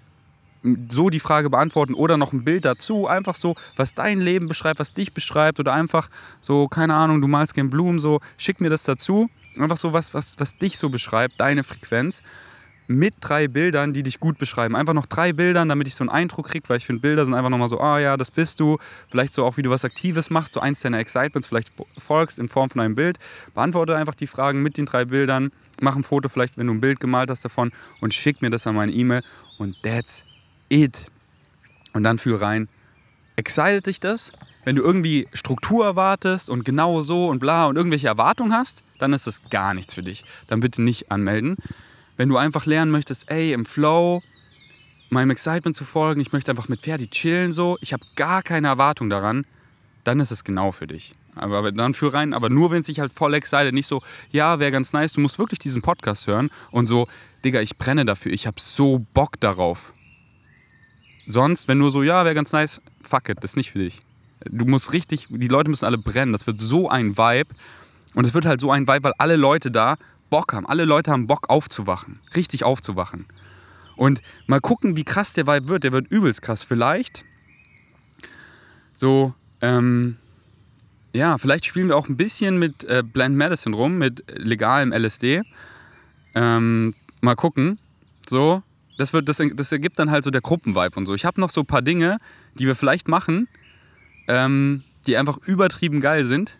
so 0.90 1.10
die 1.10 1.20
Frage 1.20 1.50
beantworten 1.50 1.94
oder 1.94 2.18
noch 2.18 2.34
ein 2.34 2.44
Bild 2.44 2.66
dazu, 2.66 3.08
einfach 3.08 3.36
so, 3.36 3.56
was 3.76 3.94
dein 3.94 4.20
Leben 4.20 4.48
beschreibt, 4.48 4.80
was 4.80 4.94
dich 4.94 5.14
beschreibt 5.14 5.60
oder 5.60 5.74
einfach 5.74 6.10
so, 6.42 6.68
keine 6.68 6.96
Ahnung, 6.96 7.22
du 7.22 7.28
malst 7.28 7.54
gern 7.54 7.70
Blumen, 7.70 8.00
so, 8.00 8.20
schick 8.38 8.62
mir 8.62 8.70
das 8.70 8.84
dazu, 8.84 9.30
einfach 9.58 9.78
so 9.78 9.94
was, 9.94 10.14
was, 10.14 10.40
was 10.40 10.58
dich 10.58 10.78
so 10.78 10.90
beschreibt, 10.90 11.40
deine 11.40 11.64
Frequenz 11.64 12.22
mit 12.88 13.16
drei 13.20 13.48
Bildern, 13.48 13.94
die 13.94 14.02
dich 14.02 14.20
gut 14.20 14.38
beschreiben. 14.38 14.76
Einfach 14.76 14.94
noch 14.94 15.06
drei 15.06 15.34
Bildern, 15.34 15.70
damit 15.70 15.88
ich 15.88 15.96
so 15.96 16.04
einen 16.04 16.10
Eindruck 16.10 16.48
kriege, 16.48 16.68
weil 16.70 16.78
ich 16.78 16.86
finde, 16.86 17.02
Bilder 17.02 17.26
sind 17.26 17.34
einfach 17.34 17.50
nochmal 17.50 17.70
so, 17.70 17.80
ah 17.80 18.00
ja, 18.00 18.18
das 18.18 18.32
bist 18.32 18.60
du. 18.60 18.78
Vielleicht 19.10 19.34
so 19.34 19.46
auch, 19.46 19.58
wie 19.58 19.62
du 19.62 19.70
was 19.70 19.84
Aktives 19.84 20.30
machst, 20.30 20.54
so 20.54 20.62
eins 20.62 20.80
deiner 20.80 21.00
Excitements 21.00 21.48
vielleicht 21.48 21.72
folgst 21.98 22.40
in 22.40 22.48
Form 22.48 22.70
von 22.70 22.82
einem 22.82 22.96
Bild. 22.96 23.20
Beantworte 23.54 23.96
einfach 23.96 24.16
die 24.16 24.28
Fragen 24.28 24.64
mit 24.64 24.78
den 24.78 24.86
drei 24.86 25.06
Bildern, 25.06 25.52
mach 25.82 25.96
ein 25.96 26.04
Foto 26.04 26.30
vielleicht, 26.30 26.58
wenn 26.58 26.68
du 26.68 26.74
ein 26.74 26.82
Bild 26.82 27.00
gemalt 27.00 27.30
hast 27.30 27.44
davon 27.44 27.72
und 28.00 28.14
schick 28.14 28.42
mir 28.42 28.50
das 28.50 28.66
an 28.66 28.76
meine 28.76 28.94
E-Mail 28.94 29.22
und 29.58 29.76
that's 29.84 30.27
it. 30.70 31.10
Und 31.94 32.04
dann 32.04 32.18
fühl 32.18 32.36
rein, 32.36 32.68
excited 33.36 33.86
dich 33.86 34.00
das? 34.00 34.32
Wenn 34.64 34.76
du 34.76 34.84
irgendwie 34.84 35.28
Struktur 35.34 35.86
erwartest 35.86 36.50
und 36.50 36.66
genau 36.66 37.02
so 37.02 37.28
und 37.28 37.40
bla 37.40 37.68
und 37.68 37.78
irgendwelche 37.78 38.08
Erwartungen 38.08 38.54
hast, 38.54 38.84
dann 39.00 39.14
ist 39.14 39.26
das 39.26 39.50
gar 39.50 39.74
nichts 39.74 39.94
für 39.94 40.04
dich. 40.04 40.26
Dann 40.48 40.60
bitte 40.60 40.82
nicht 40.82 41.12
anmelden. 41.12 41.56
Wenn 42.18 42.30
du 42.30 42.38
einfach 42.38 42.66
lernen 42.66 42.92
möchtest, 42.92 43.32
ey, 43.32 43.54
im 43.54 43.66
Flow, 43.66 44.22
meinem 45.10 45.30
Excitement 45.30 45.76
zu 45.76 45.86
folgen, 45.86 46.20
ich 46.20 46.34
möchte 46.34 46.52
einfach 46.52 46.68
mit 46.68 46.82
Ferdi 46.82 47.08
chillen 47.08 47.52
so, 47.52 47.78
ich 47.82 47.94
habe 47.94 48.04
gar 48.16 48.44
keine 48.44 48.68
Erwartung 48.68 49.10
daran, 49.10 49.46
dann 50.04 50.20
ist 50.20 50.32
es 50.32 50.44
genau 50.44 50.72
für 50.72 50.88
dich. 50.88 51.16
Aber 51.36 51.72
dann 51.72 51.94
fühl 51.94 52.10
rein, 52.10 52.34
aber 52.34 52.50
nur 52.50 52.72
wenn 52.72 52.82
es 52.82 52.88
dich 52.88 53.00
halt 53.00 53.14
voll 53.14 53.36
excited, 53.36 53.74
nicht 53.74 53.88
so, 53.88 54.02
ja, 54.32 54.60
wäre 54.60 54.72
ganz 54.72 54.92
nice, 54.92 55.14
du 55.14 55.22
musst 55.22 55.38
wirklich 55.38 55.60
diesen 55.60 55.82
Podcast 55.82 56.28
hören 56.28 56.50
und 56.72 56.88
so, 56.88 57.08
Digga, 57.46 57.62
ich 57.62 57.78
brenne 57.78 58.06
dafür, 58.06 58.34
ich 58.34 58.48
habe 58.48 58.60
so 58.60 59.06
Bock 59.14 59.40
darauf. 59.40 59.94
Sonst, 61.28 61.68
wenn 61.68 61.78
nur 61.78 61.92
so, 61.92 62.04
ja, 62.04 62.24
wäre 62.24 62.34
ganz 62.34 62.54
nice, 62.54 62.82
fuck 63.04 63.30
it, 63.30 63.38
das 63.44 63.52
ist 63.52 63.58
nicht 63.58 63.72
für 63.72 63.80
dich. 63.80 64.02
Du 64.46 64.66
musst 64.66 64.94
richtig, 64.94 65.28
die 65.30 65.48
Leute 65.48 65.70
müssen 65.70 65.86
alle 65.86 65.98
brennen. 65.98 66.32
Das 66.32 66.48
wird 66.48 66.60
so 66.60 66.90
ein 66.90 67.18
Vibe. 67.18 67.54
Und 68.16 68.26
es 68.26 68.34
wird 68.34 68.46
halt 68.46 68.62
so 68.62 68.72
ein 68.72 68.88
Vibe, 68.88 69.04
weil 69.04 69.14
alle 69.18 69.36
Leute 69.36 69.70
da 69.70 69.98
Bock 70.30 70.54
haben. 70.54 70.66
Alle 70.66 70.86
Leute 70.86 71.12
haben 71.12 71.28
Bock 71.28 71.50
aufzuwachen. 71.50 72.20
Richtig 72.36 72.64
aufzuwachen. 72.64 73.26
Und 73.96 74.22
mal 74.46 74.62
gucken, 74.62 74.96
wie 74.96 75.04
krass 75.04 75.34
der 75.34 75.48
Vibe 75.48 75.68
wird. 75.68 75.84
Der 75.84 75.92
wird 75.92 76.08
übelst 76.10 76.42
krass. 76.42 76.64
Vielleicht 76.64 77.26
so, 78.94 79.34
ähm, 79.62 80.18
ja, 81.14 81.38
vielleicht 81.38 81.66
spielen 81.66 81.90
wir 81.90 81.98
auch 81.98 82.08
ein 82.08 82.18
bisschen 82.18 82.58
mit 82.58 82.84
äh, 82.86 83.04
Blend 83.04 83.36
Medicine 83.36 83.76
rum, 83.76 83.98
mit 83.98 84.24
legalem 84.28 84.94
LSD. 84.94 85.42
Ähm, 86.36 86.94
mal 87.22 87.36
gucken. 87.36 87.80
So, 88.30 88.62
das, 88.98 89.14
wird, 89.14 89.30
das, 89.30 89.42
das 89.54 89.72
ergibt 89.72 90.00
dann 90.00 90.12
halt 90.12 90.24
so 90.24 90.32
der 90.32 90.42
Gruppenvibe 90.42 90.98
und 90.98 91.06
so. 91.06 91.14
Ich 91.14 91.26
habe 91.26 91.40
noch 91.40 91.52
so 91.52 91.62
ein 91.62 91.66
paar 91.66 91.82
Dinge, 91.82 92.18
die 92.56 92.66
wir 92.66 92.76
vielleicht 92.76 93.08
machen, 93.08 93.48
ähm, 94.28 94.84
die 95.06 95.18
einfach 95.18 95.38
übertrieben 95.46 96.02
geil 96.02 96.26
sind. 96.26 96.58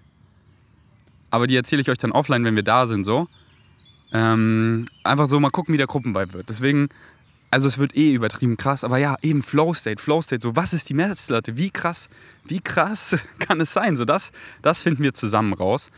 Aber 1.30 1.48
die 1.48 1.56
erzähle 1.56 1.82
ich 1.82 1.90
euch 1.90 1.98
dann 1.98 2.12
offline, 2.12 2.44
wenn 2.46 2.56
wir 2.56 2.64
da 2.64 2.88
sind, 2.88 3.04
so. 3.04 3.28
Ähm, 4.14 4.86
einfach 5.04 5.28
so 5.28 5.40
mal 5.40 5.50
gucken, 5.50 5.74
wie 5.74 5.78
der 5.78 5.88
Gruppenvibe 5.88 6.34
wird. 6.34 6.50
Deswegen, 6.50 6.88
also 7.52 7.68
es 7.68 7.78
wird 7.78 7.98
eh 7.98 8.14
übertrieben 8.14 8.56
krass, 8.56 8.84
aber 8.84 8.98
ja, 8.98 9.18
eben 9.22 9.42
Flow 9.42 9.74
State, 9.74 10.02
Flow 10.02 10.22
State, 10.22 10.42
so 10.42 10.56
was 10.56 10.74
ist 10.74 10.90
die 10.90 10.94
Messlatte? 10.94 11.58
Wie 11.58 11.70
krass, 11.70 12.10
wie 12.46 12.62
krass 12.62 13.18
kann 13.40 13.60
es 13.60 13.74
sein? 13.74 13.98
So 13.98 14.06
das, 14.06 14.32
das 14.62 14.84
finden 14.84 15.04
wir 15.04 15.14
zusammen 15.14 15.54
raus. 15.54 15.92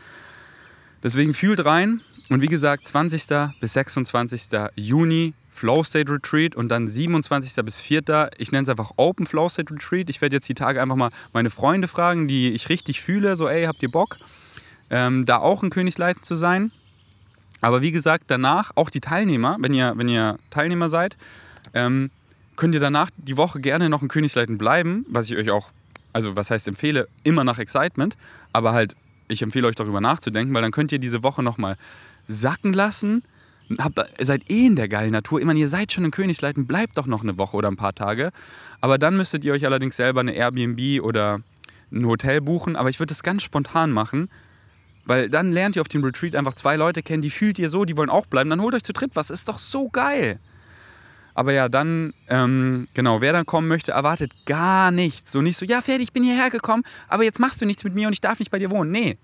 Deswegen 1.02 1.34
fühlt 1.34 1.64
rein 1.64 2.00
und 2.28 2.42
wie 2.42 2.48
gesagt, 2.48 2.86
20. 2.88 3.22
bis 3.60 3.72
26. 3.74 4.48
Juni 4.74 5.34
Flow 5.60 5.84
State 5.84 6.10
Retreat 6.10 6.56
und 6.56 6.70
dann 6.70 6.88
27. 6.88 7.62
bis 7.66 7.80
4. 7.80 8.30
Ich 8.38 8.50
nenne 8.50 8.62
es 8.62 8.68
einfach 8.70 8.92
Open 8.96 9.26
Flow 9.26 9.46
State 9.46 9.70
Retreat. 9.70 10.08
Ich 10.08 10.22
werde 10.22 10.36
jetzt 10.36 10.48
die 10.48 10.54
Tage 10.54 10.80
einfach 10.80 10.96
mal 10.96 11.10
meine 11.34 11.50
Freunde 11.50 11.86
fragen, 11.86 12.28
die 12.28 12.52
ich 12.52 12.70
richtig 12.70 13.02
fühle, 13.02 13.36
so 13.36 13.46
ey, 13.46 13.66
habt 13.66 13.82
ihr 13.82 13.90
Bock, 13.90 14.16
ähm, 14.88 15.26
da 15.26 15.36
auch 15.36 15.62
ein 15.62 15.68
Königsleiten 15.68 16.22
zu 16.22 16.34
sein? 16.34 16.72
Aber 17.60 17.82
wie 17.82 17.92
gesagt, 17.92 18.24
danach 18.28 18.70
auch 18.74 18.88
die 18.88 19.02
Teilnehmer, 19.02 19.58
wenn 19.60 19.74
ihr, 19.74 19.92
wenn 19.96 20.08
ihr 20.08 20.38
Teilnehmer 20.48 20.88
seid, 20.88 21.18
ähm, 21.74 22.10
könnt 22.56 22.74
ihr 22.74 22.80
danach 22.80 23.10
die 23.18 23.36
Woche 23.36 23.60
gerne 23.60 23.90
noch 23.90 24.00
in 24.00 24.08
Königsleiten 24.08 24.56
bleiben, 24.56 25.04
was 25.10 25.30
ich 25.30 25.36
euch 25.36 25.50
auch, 25.50 25.72
also 26.14 26.36
was 26.36 26.50
heißt 26.50 26.68
empfehle, 26.68 27.06
immer 27.22 27.44
nach 27.44 27.58
Excitement, 27.58 28.16
aber 28.54 28.72
halt, 28.72 28.96
ich 29.28 29.42
empfehle 29.42 29.68
euch 29.68 29.76
darüber 29.76 30.00
nachzudenken, 30.00 30.54
weil 30.54 30.62
dann 30.62 30.72
könnt 30.72 30.90
ihr 30.90 30.98
diese 30.98 31.22
Woche 31.22 31.42
nochmal 31.42 31.76
sacken 32.28 32.72
lassen, 32.72 33.24
habt, 33.78 34.00
seid 34.18 34.50
eh 34.50 34.66
in 34.66 34.76
der 34.76 34.88
geilen 34.88 35.12
Natur. 35.12 35.44
Meine, 35.44 35.60
ihr 35.60 35.68
seid 35.68 35.92
schon 35.92 36.04
in 36.04 36.10
Königsleiten, 36.10 36.66
bleibt 36.66 36.98
doch 36.98 37.06
noch 37.06 37.22
eine 37.22 37.38
Woche 37.38 37.56
oder 37.56 37.68
ein 37.68 37.76
paar 37.76 37.94
Tage. 37.94 38.30
Aber 38.80 38.98
dann 38.98 39.16
müsstet 39.16 39.44
ihr 39.44 39.52
euch 39.52 39.64
allerdings 39.64 39.96
selber 39.96 40.20
eine 40.20 40.32
Airbnb 40.32 41.02
oder 41.02 41.40
ein 41.92 42.06
Hotel 42.06 42.40
buchen. 42.40 42.76
Aber 42.76 42.88
ich 42.88 42.98
würde 42.98 43.10
das 43.10 43.22
ganz 43.22 43.42
spontan 43.42 43.90
machen, 43.92 44.30
weil 45.04 45.28
dann 45.28 45.52
lernt 45.52 45.76
ihr 45.76 45.82
auf 45.82 45.88
dem 45.88 46.04
Retreat 46.04 46.36
einfach 46.36 46.54
zwei 46.54 46.76
Leute 46.76 47.02
kennen, 47.02 47.22
die 47.22 47.30
fühlt 47.30 47.58
ihr 47.58 47.70
so, 47.70 47.84
die 47.84 47.96
wollen 47.96 48.10
auch 48.10 48.26
bleiben. 48.26 48.50
Dann 48.50 48.60
holt 48.60 48.74
euch 48.74 48.84
zu 48.84 48.92
dritt 48.92 49.12
was. 49.14 49.30
Ist 49.30 49.48
doch 49.48 49.58
so 49.58 49.88
geil. 49.88 50.38
Aber 51.34 51.52
ja, 51.52 51.68
dann, 51.68 52.12
ähm, 52.28 52.88
genau, 52.92 53.20
wer 53.20 53.32
dann 53.32 53.46
kommen 53.46 53.68
möchte, 53.68 53.92
erwartet 53.92 54.32
gar 54.46 54.90
nichts. 54.90 55.32
So 55.32 55.42
nicht 55.42 55.56
so, 55.56 55.64
ja, 55.64 55.80
fertig, 55.80 56.08
ich 56.08 56.12
bin 56.12 56.24
hierher 56.24 56.50
gekommen, 56.50 56.82
aber 57.08 57.24
jetzt 57.24 57.38
machst 57.38 57.60
du 57.60 57.66
nichts 57.66 57.84
mit 57.84 57.94
mir 57.94 58.08
und 58.08 58.12
ich 58.12 58.20
darf 58.20 58.40
nicht 58.40 58.50
bei 58.50 58.58
dir 58.58 58.70
wohnen. 58.70 58.90
Nee. 58.90 59.16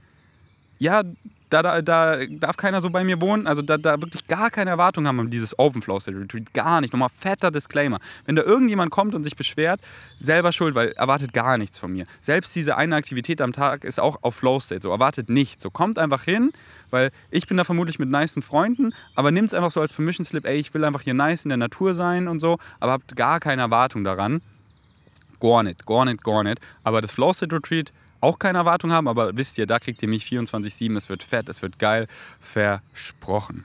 Ja, 0.78 1.02
da, 1.50 1.62
da, 1.62 1.80
da 1.82 2.26
darf 2.26 2.56
keiner 2.56 2.80
so 2.80 2.90
bei 2.90 3.04
mir 3.04 3.20
wohnen. 3.20 3.46
Also 3.46 3.62
da, 3.62 3.76
da 3.78 4.00
wirklich 4.00 4.26
gar 4.26 4.50
keine 4.50 4.70
Erwartung 4.70 5.06
haben 5.06 5.20
an 5.20 5.30
dieses 5.30 5.58
Open 5.58 5.82
Flow 5.82 6.00
State 6.00 6.18
Retreat. 6.18 6.52
Gar 6.52 6.80
nicht. 6.80 6.92
Nochmal 6.92 7.08
fetter 7.08 7.50
Disclaimer. 7.50 7.98
Wenn 8.24 8.36
da 8.36 8.42
irgendjemand 8.42 8.90
kommt 8.90 9.14
und 9.14 9.24
sich 9.24 9.36
beschwert, 9.36 9.80
selber 10.18 10.52
schuld, 10.52 10.74
weil 10.74 10.92
erwartet 10.92 11.32
gar 11.32 11.58
nichts 11.58 11.78
von 11.78 11.92
mir. 11.92 12.06
Selbst 12.20 12.54
diese 12.56 12.76
eine 12.76 12.96
Aktivität 12.96 13.40
am 13.40 13.52
Tag 13.52 13.84
ist 13.84 14.00
auch 14.00 14.18
auf 14.22 14.34
Flow 14.34 14.60
State. 14.60 14.82
So 14.82 14.90
erwartet 14.90 15.30
nichts. 15.30 15.62
So 15.62 15.70
kommt 15.70 15.98
einfach 15.98 16.24
hin, 16.24 16.50
weil 16.90 17.10
ich 17.30 17.46
bin 17.46 17.56
da 17.56 17.64
vermutlich 17.64 17.98
mit 17.98 18.10
niceen 18.10 18.42
Freunden, 18.42 18.92
aber 19.14 19.30
nimmt 19.30 19.48
es 19.48 19.54
einfach 19.54 19.70
so 19.70 19.80
als 19.80 19.92
Permission 19.92 20.24
Slip, 20.24 20.46
ey, 20.46 20.56
ich 20.56 20.74
will 20.74 20.84
einfach 20.84 21.02
hier 21.02 21.14
nice 21.14 21.44
in 21.44 21.50
der 21.50 21.58
Natur 21.58 21.94
sein 21.94 22.28
und 22.28 22.40
so, 22.40 22.58
aber 22.80 22.92
habt 22.92 23.16
gar 23.16 23.40
keine 23.40 23.62
Erwartung 23.62 24.04
daran. 24.04 24.42
Gar 25.40 25.64
nicht, 25.64 25.84
gar 25.86 26.04
nicht, 26.04 26.24
gar 26.24 26.42
nicht. 26.42 26.60
Aber 26.82 27.00
das 27.00 27.12
Flow 27.12 27.32
State 27.32 27.54
Retreat 27.54 27.92
auch 28.26 28.38
keine 28.38 28.58
Erwartung 28.58 28.92
haben, 28.92 29.08
aber 29.08 29.36
wisst 29.36 29.56
ihr, 29.56 29.66
da 29.66 29.78
kriegt 29.78 30.02
ihr 30.02 30.08
mich 30.08 30.24
24-7, 30.24 30.96
es 30.96 31.08
wird 31.08 31.22
fett, 31.22 31.48
es 31.48 31.62
wird 31.62 31.78
geil, 31.78 32.08
versprochen. 32.40 33.64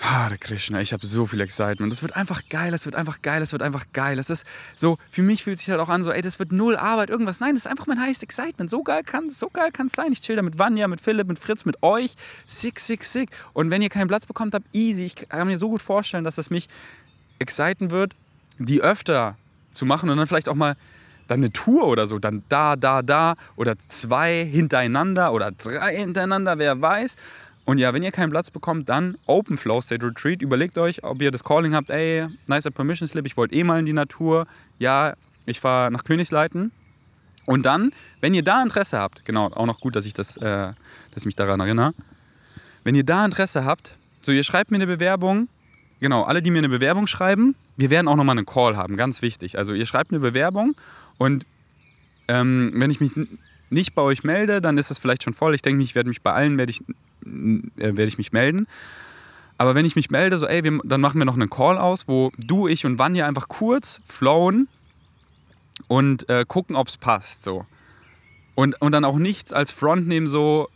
Hare 0.00 0.36
Krishna, 0.36 0.80
ich 0.80 0.92
habe 0.92 1.06
so 1.06 1.26
viel 1.26 1.40
Excitement. 1.40 1.92
Es 1.92 2.02
wird 2.02 2.16
einfach 2.16 2.42
geil, 2.48 2.74
es 2.74 2.86
wird 2.86 2.96
einfach 2.96 3.22
geil, 3.22 3.40
es 3.40 3.52
wird 3.52 3.62
einfach 3.62 3.84
geil. 3.92 4.18
Es 4.18 4.30
ist 4.30 4.44
so, 4.74 4.98
für 5.08 5.22
mich 5.22 5.44
fühlt 5.44 5.60
sich 5.60 5.70
halt 5.70 5.78
auch 5.78 5.88
an, 5.88 6.02
so, 6.02 6.10
ey, 6.10 6.22
das 6.22 6.40
wird 6.40 6.50
null 6.50 6.76
Arbeit, 6.76 7.08
irgendwas. 7.08 7.38
Nein, 7.38 7.54
das 7.54 7.66
ist 7.66 7.70
einfach 7.70 7.86
mein 7.86 8.00
heißes 8.00 8.24
Excitement. 8.24 8.68
So 8.68 8.82
geil 8.82 9.04
kann 9.04 9.30
so 9.30 9.48
es 9.54 9.92
sein. 9.92 10.10
Ich 10.10 10.20
chill 10.20 10.34
da 10.34 10.42
mit 10.42 10.58
Vanya, 10.58 10.88
mit 10.88 11.00
Philipp, 11.00 11.28
mit 11.28 11.38
Fritz, 11.38 11.64
mit 11.64 11.80
euch. 11.84 12.14
Sick, 12.48 12.80
sick, 12.80 13.04
sick. 13.04 13.30
Und 13.52 13.70
wenn 13.70 13.80
ihr 13.80 13.90
keinen 13.90 14.08
Platz 14.08 14.26
bekommt 14.26 14.54
habt, 14.54 14.66
easy. 14.72 15.04
Ich 15.04 15.14
kann 15.14 15.46
mir 15.46 15.56
so 15.56 15.68
gut 15.68 15.82
vorstellen, 15.82 16.24
dass 16.24 16.36
es 16.36 16.50
mich 16.50 16.68
exciten 17.38 17.92
wird, 17.92 18.16
die 18.58 18.80
öfter 18.80 19.36
zu 19.70 19.86
machen 19.86 20.10
und 20.10 20.16
dann 20.16 20.26
vielleicht 20.26 20.48
auch 20.48 20.56
mal 20.56 20.74
dann 21.28 21.40
eine 21.40 21.52
Tour 21.52 21.86
oder 21.86 22.06
so, 22.06 22.18
dann 22.18 22.42
da, 22.48 22.76
da, 22.76 23.02
da 23.02 23.34
oder 23.56 23.78
zwei 23.78 24.44
hintereinander 24.44 25.32
oder 25.32 25.50
drei 25.50 25.96
hintereinander, 25.96 26.58
wer 26.58 26.80
weiß. 26.80 27.16
Und 27.64 27.78
ja, 27.78 27.94
wenn 27.94 28.02
ihr 28.02 28.10
keinen 28.10 28.30
Platz 28.30 28.50
bekommt, 28.50 28.88
dann 28.88 29.16
Open 29.26 29.56
Flow 29.56 29.80
State 29.80 30.04
Retreat. 30.04 30.42
Überlegt 30.42 30.78
euch, 30.78 31.04
ob 31.04 31.22
ihr 31.22 31.30
das 31.30 31.44
Calling 31.44 31.74
habt, 31.74 31.90
ey, 31.90 32.26
nicer 32.48 32.70
Permission 32.70 33.08
Slip, 33.08 33.26
ich 33.26 33.36
wollte 33.36 33.54
eh 33.54 33.62
mal 33.62 33.78
in 33.78 33.86
die 33.86 33.92
Natur. 33.92 34.46
Ja, 34.78 35.14
ich 35.46 35.60
fahre 35.60 35.90
nach 35.90 36.04
Königsleiten. 36.04 36.72
Und 37.46 37.64
dann, 37.64 37.92
wenn 38.20 38.34
ihr 38.34 38.42
da 38.42 38.62
Interesse 38.62 38.98
habt, 38.98 39.24
genau, 39.24 39.46
auch 39.46 39.66
noch 39.66 39.80
gut, 39.80 39.96
dass 39.96 40.06
ich, 40.06 40.14
das, 40.14 40.36
äh, 40.36 40.40
dass 40.40 40.74
ich 41.16 41.24
mich 41.24 41.36
daran 41.36 41.60
erinnere. 41.60 41.92
Wenn 42.84 42.94
ihr 42.94 43.04
da 43.04 43.24
Interesse 43.24 43.64
habt, 43.64 43.96
so 44.20 44.32
ihr 44.32 44.44
schreibt 44.44 44.70
mir 44.70 44.76
eine 44.76 44.86
Bewerbung, 44.86 45.48
genau, 46.00 46.22
alle, 46.22 46.42
die 46.42 46.50
mir 46.50 46.58
eine 46.58 46.68
Bewerbung 46.68 47.06
schreiben, 47.06 47.54
wir 47.76 47.90
werden 47.90 48.08
auch 48.08 48.16
nochmal 48.16 48.36
einen 48.36 48.46
Call 48.46 48.76
haben, 48.76 48.96
ganz 48.96 49.22
wichtig. 49.22 49.58
Also 49.58 49.72
ihr 49.72 49.86
schreibt 49.86 50.10
eine 50.12 50.20
Bewerbung 50.20 50.74
und 51.18 51.46
ähm, 52.28 52.72
wenn 52.74 52.90
ich 52.90 53.00
mich 53.00 53.12
nicht 53.70 53.94
bei 53.94 54.02
euch 54.02 54.22
melde, 54.22 54.60
dann 54.60 54.78
ist 54.78 54.90
es 54.90 54.98
vielleicht 54.98 55.22
schon 55.22 55.34
voll. 55.34 55.54
Ich 55.54 55.62
denke, 55.62 55.82
ich 55.82 55.94
werde 55.94 56.08
mich 56.08 56.22
bei 56.22 56.32
allen 56.32 56.58
werde 56.58 56.70
ich, 56.70 56.82
äh, 57.26 57.96
werde 57.96 58.04
ich 58.04 58.18
mich 58.18 58.32
melden. 58.32 58.66
Aber 59.58 59.74
wenn 59.74 59.86
ich 59.86 59.96
mich 59.96 60.10
melde, 60.10 60.38
so 60.38 60.46
ey, 60.46 60.64
wir, 60.64 60.80
dann 60.84 61.00
machen 61.00 61.18
wir 61.18 61.24
noch 61.24 61.34
einen 61.34 61.50
Call 61.50 61.78
aus, 61.78 62.08
wo 62.08 62.32
du, 62.36 62.68
ich 62.68 62.84
und 62.84 62.98
Vanya 62.98 63.26
einfach 63.26 63.48
kurz 63.48 64.00
flowen 64.04 64.68
und 65.88 66.28
äh, 66.28 66.44
gucken, 66.46 66.76
ob 66.76 66.88
es 66.88 66.96
passt. 66.96 67.44
So. 67.44 67.66
Und, 68.54 68.80
und 68.80 68.92
dann 68.92 69.04
auch 69.04 69.18
nichts 69.18 69.52
als 69.52 69.72
Front 69.72 70.06
nehmen, 70.06 70.28
so, 70.28 70.68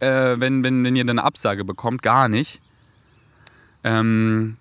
äh, 0.00 0.36
wenn, 0.38 0.64
wenn, 0.64 0.84
wenn 0.84 0.96
ihr 0.96 1.04
dann 1.04 1.18
eine 1.18 1.26
Absage 1.26 1.64
bekommt, 1.64 2.02
gar 2.02 2.28
nicht. 2.28 2.60
Ähm, 3.84 4.56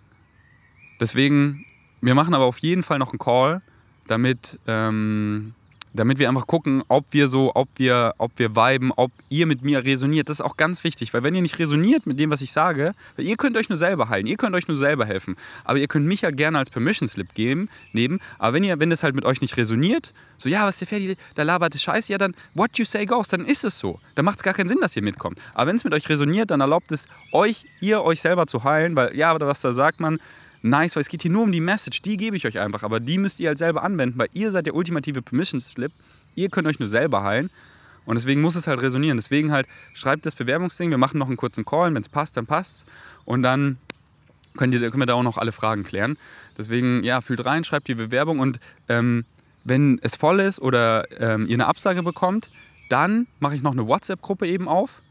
deswegen, 1.00 1.66
wir 2.02 2.16
machen 2.16 2.34
aber 2.34 2.46
auf 2.46 2.58
jeden 2.60 2.84
Fall 2.84 3.00
noch 3.00 3.12
einen 3.12 3.20
Call 3.20 3.62
damit, 4.08 4.60
ähm, 4.68 5.54
damit 5.94 6.20
wir 6.20 6.30
einfach 6.30 6.48
gucken, 6.48 6.84
ob 6.88 7.06
wir 7.12 7.28
so, 7.28 7.52
ob 7.56 7.68
wir, 7.78 8.14
ob 8.18 8.32
wir 8.38 8.56
viben, 8.56 8.92
ob 8.96 9.12
ihr 9.30 9.46
mit 9.48 9.64
mir 9.64 9.84
resoniert. 9.84 10.30
Das 10.30 10.40
ist 10.40 10.46
auch 10.46 10.58
ganz 10.58 10.84
wichtig, 10.84 11.14
weil 11.14 11.24
wenn 11.24 11.36
ihr 11.36 11.42
nicht 11.42 11.60
resoniert 11.60 12.06
mit 12.06 12.20
dem, 12.20 12.30
was 12.30 12.42
ich 12.42 12.52
sage, 12.52 12.94
weil 13.16 13.26
ihr 13.26 13.36
könnt 13.36 13.58
euch 13.58 13.70
nur 13.70 13.78
selber 13.78 14.10
heilen, 14.10 14.28
ihr 14.28 14.38
könnt 14.38 14.56
euch 14.56 14.68
nur 14.68 14.78
selber 14.78 15.06
helfen. 15.06 15.36
Aber 15.64 15.80
ihr 15.80 15.88
könnt 15.88 16.06
mich 16.06 16.22
ja 16.22 16.32
gerne 16.32 16.60
als 16.60 16.70
Permission 16.70 17.08
Slip 17.08 17.34
geben, 17.34 17.70
neben. 17.94 18.20
Aber 18.38 18.54
wenn 18.54 18.64
ihr, 18.64 18.80
wenn 18.80 18.90
das 18.90 19.04
halt 19.04 19.16
mit 19.16 19.26
euch 19.26 19.42
nicht 19.42 19.58
resoniert, 19.58 20.14
so 20.38 20.50
ja, 20.50 20.66
was 20.68 20.78
der 20.80 20.88
Ferdi, 20.88 21.16
da 21.36 21.44
labert 21.44 21.74
das 21.74 21.82
Scheiß, 21.82 22.08
ja 22.10 22.18
dann 22.18 22.36
what 22.54 22.78
you 22.78 22.86
say 22.86 23.06
goes, 23.06 23.28
dann 23.28 23.46
ist 23.46 23.64
es 23.64 23.80
so. 23.80 24.00
Dann 24.16 24.26
macht 24.26 24.38
es 24.38 24.44
gar 24.44 24.54
keinen 24.54 24.70
Sinn, 24.70 24.80
dass 24.82 24.96
ihr 24.96 25.04
mitkommt. 25.04 25.40
Aber 25.54 25.68
wenn 25.68 25.76
es 25.76 25.84
mit 25.84 25.94
euch 25.94 26.08
resoniert, 26.10 26.52
dann 26.52 26.62
erlaubt 26.62 26.92
es 26.92 27.08
euch, 27.32 27.66
ihr 27.82 28.04
euch 28.04 28.22
selber 28.22 28.48
zu 28.48 28.64
heilen, 28.64 28.96
weil 28.96 29.16
ja, 29.16 29.38
was 29.40 29.62
da 29.62 29.74
sagt 29.74 30.00
man, 30.00 30.20
nice, 30.62 30.96
weil 30.96 31.02
es 31.02 31.10
geht 31.10 31.22
hier 31.22 31.32
nur 31.32 31.44
um 31.44 31.52
die 31.52 31.62
Message, 31.62 32.02
die 32.02 32.18
gebe 32.18 32.36
ich 32.36 32.46
euch 32.46 32.60
einfach, 32.60 32.84
aber 32.84 33.00
die 33.00 33.18
müsst 33.18 33.40
ihr 33.40 33.50
halt 33.50 33.58
selber 33.58 33.84
anwenden, 33.84 34.18
weil 34.18 34.30
ihr 34.34 34.52
seid 34.52 34.66
der 34.66 34.76
ultimative 34.76 35.22
Permission 35.22 35.62
Slip, 35.62 35.92
ihr 36.36 36.50
könnt 36.50 36.68
euch 36.68 36.80
nur 36.80 36.88
selber 36.88 37.24
heilen. 37.24 37.50
Und 38.06 38.16
deswegen 38.16 38.42
muss 38.42 38.56
es 38.56 38.68
halt 38.68 38.82
resonieren. 38.82 39.18
Deswegen 39.18 39.52
halt 39.52 39.68
schreibt 39.94 40.26
das 40.26 40.34
Bewerbungsding, 40.34 40.92
wir 40.92 40.98
machen 40.98 41.18
noch 41.18 41.28
einen 41.28 41.36
kurzen 41.36 41.66
Call, 41.66 41.94
wenn 41.94 42.02
es 42.02 42.08
passt, 42.08 42.38
dann 42.38 42.46
passt 42.46 42.86
und 43.26 43.44
dann 43.44 43.78
könnt 44.56 44.74
ihr, 44.74 44.80
können 44.80 45.02
wir 45.02 45.06
da 45.06 45.16
auch 45.16 45.24
noch 45.24 45.38
alle 45.38 45.52
Fragen 45.52 45.84
klären. 45.84 46.18
Deswegen, 46.58 47.04
ja, 47.04 47.20
fühlt 47.20 47.44
rein, 47.46 47.66
schreibt 47.66 47.90
die 47.90 47.96
Bewerbung. 47.96 48.40
Und 48.40 48.62
ähm, 48.88 49.26
wenn 49.66 50.00
es 50.02 50.16
voll 50.16 50.40
ist 50.40 50.62
oder 50.62 51.06
ähm, 51.20 51.48
ihr 51.48 51.56
eine 51.56 51.68
Absage 51.68 52.02
bekommt, 52.02 52.50
dann 52.90 53.28
mache 53.42 53.56
ich 53.56 53.62
noch 53.62 53.74
eine 53.74 53.86
WhatsApp-Gruppe 53.86 54.48
eben 54.48 54.70
auf 54.70 55.02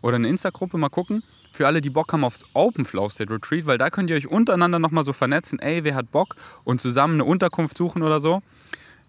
oder 0.00 0.16
eine 0.16 0.28
Insta-Gruppe, 0.28 0.78
mal 0.78 0.88
gucken 0.88 1.22
für 1.58 1.66
alle, 1.66 1.80
die 1.80 1.90
Bock 1.90 2.12
haben 2.12 2.22
aufs 2.22 2.44
Open 2.54 2.84
Flow 2.84 3.08
State 3.08 3.34
Retreat, 3.34 3.66
weil 3.66 3.78
da 3.78 3.90
könnt 3.90 4.10
ihr 4.10 4.16
euch 4.16 4.28
untereinander 4.28 4.78
nochmal 4.78 5.04
so 5.04 5.12
vernetzen, 5.12 5.58
ey, 5.58 5.82
wer 5.82 5.96
hat 5.96 6.12
Bock 6.12 6.36
und 6.62 6.80
zusammen 6.80 7.14
eine 7.14 7.24
Unterkunft 7.24 7.76
suchen 7.76 8.04
oder 8.04 8.20
so. 8.20 8.42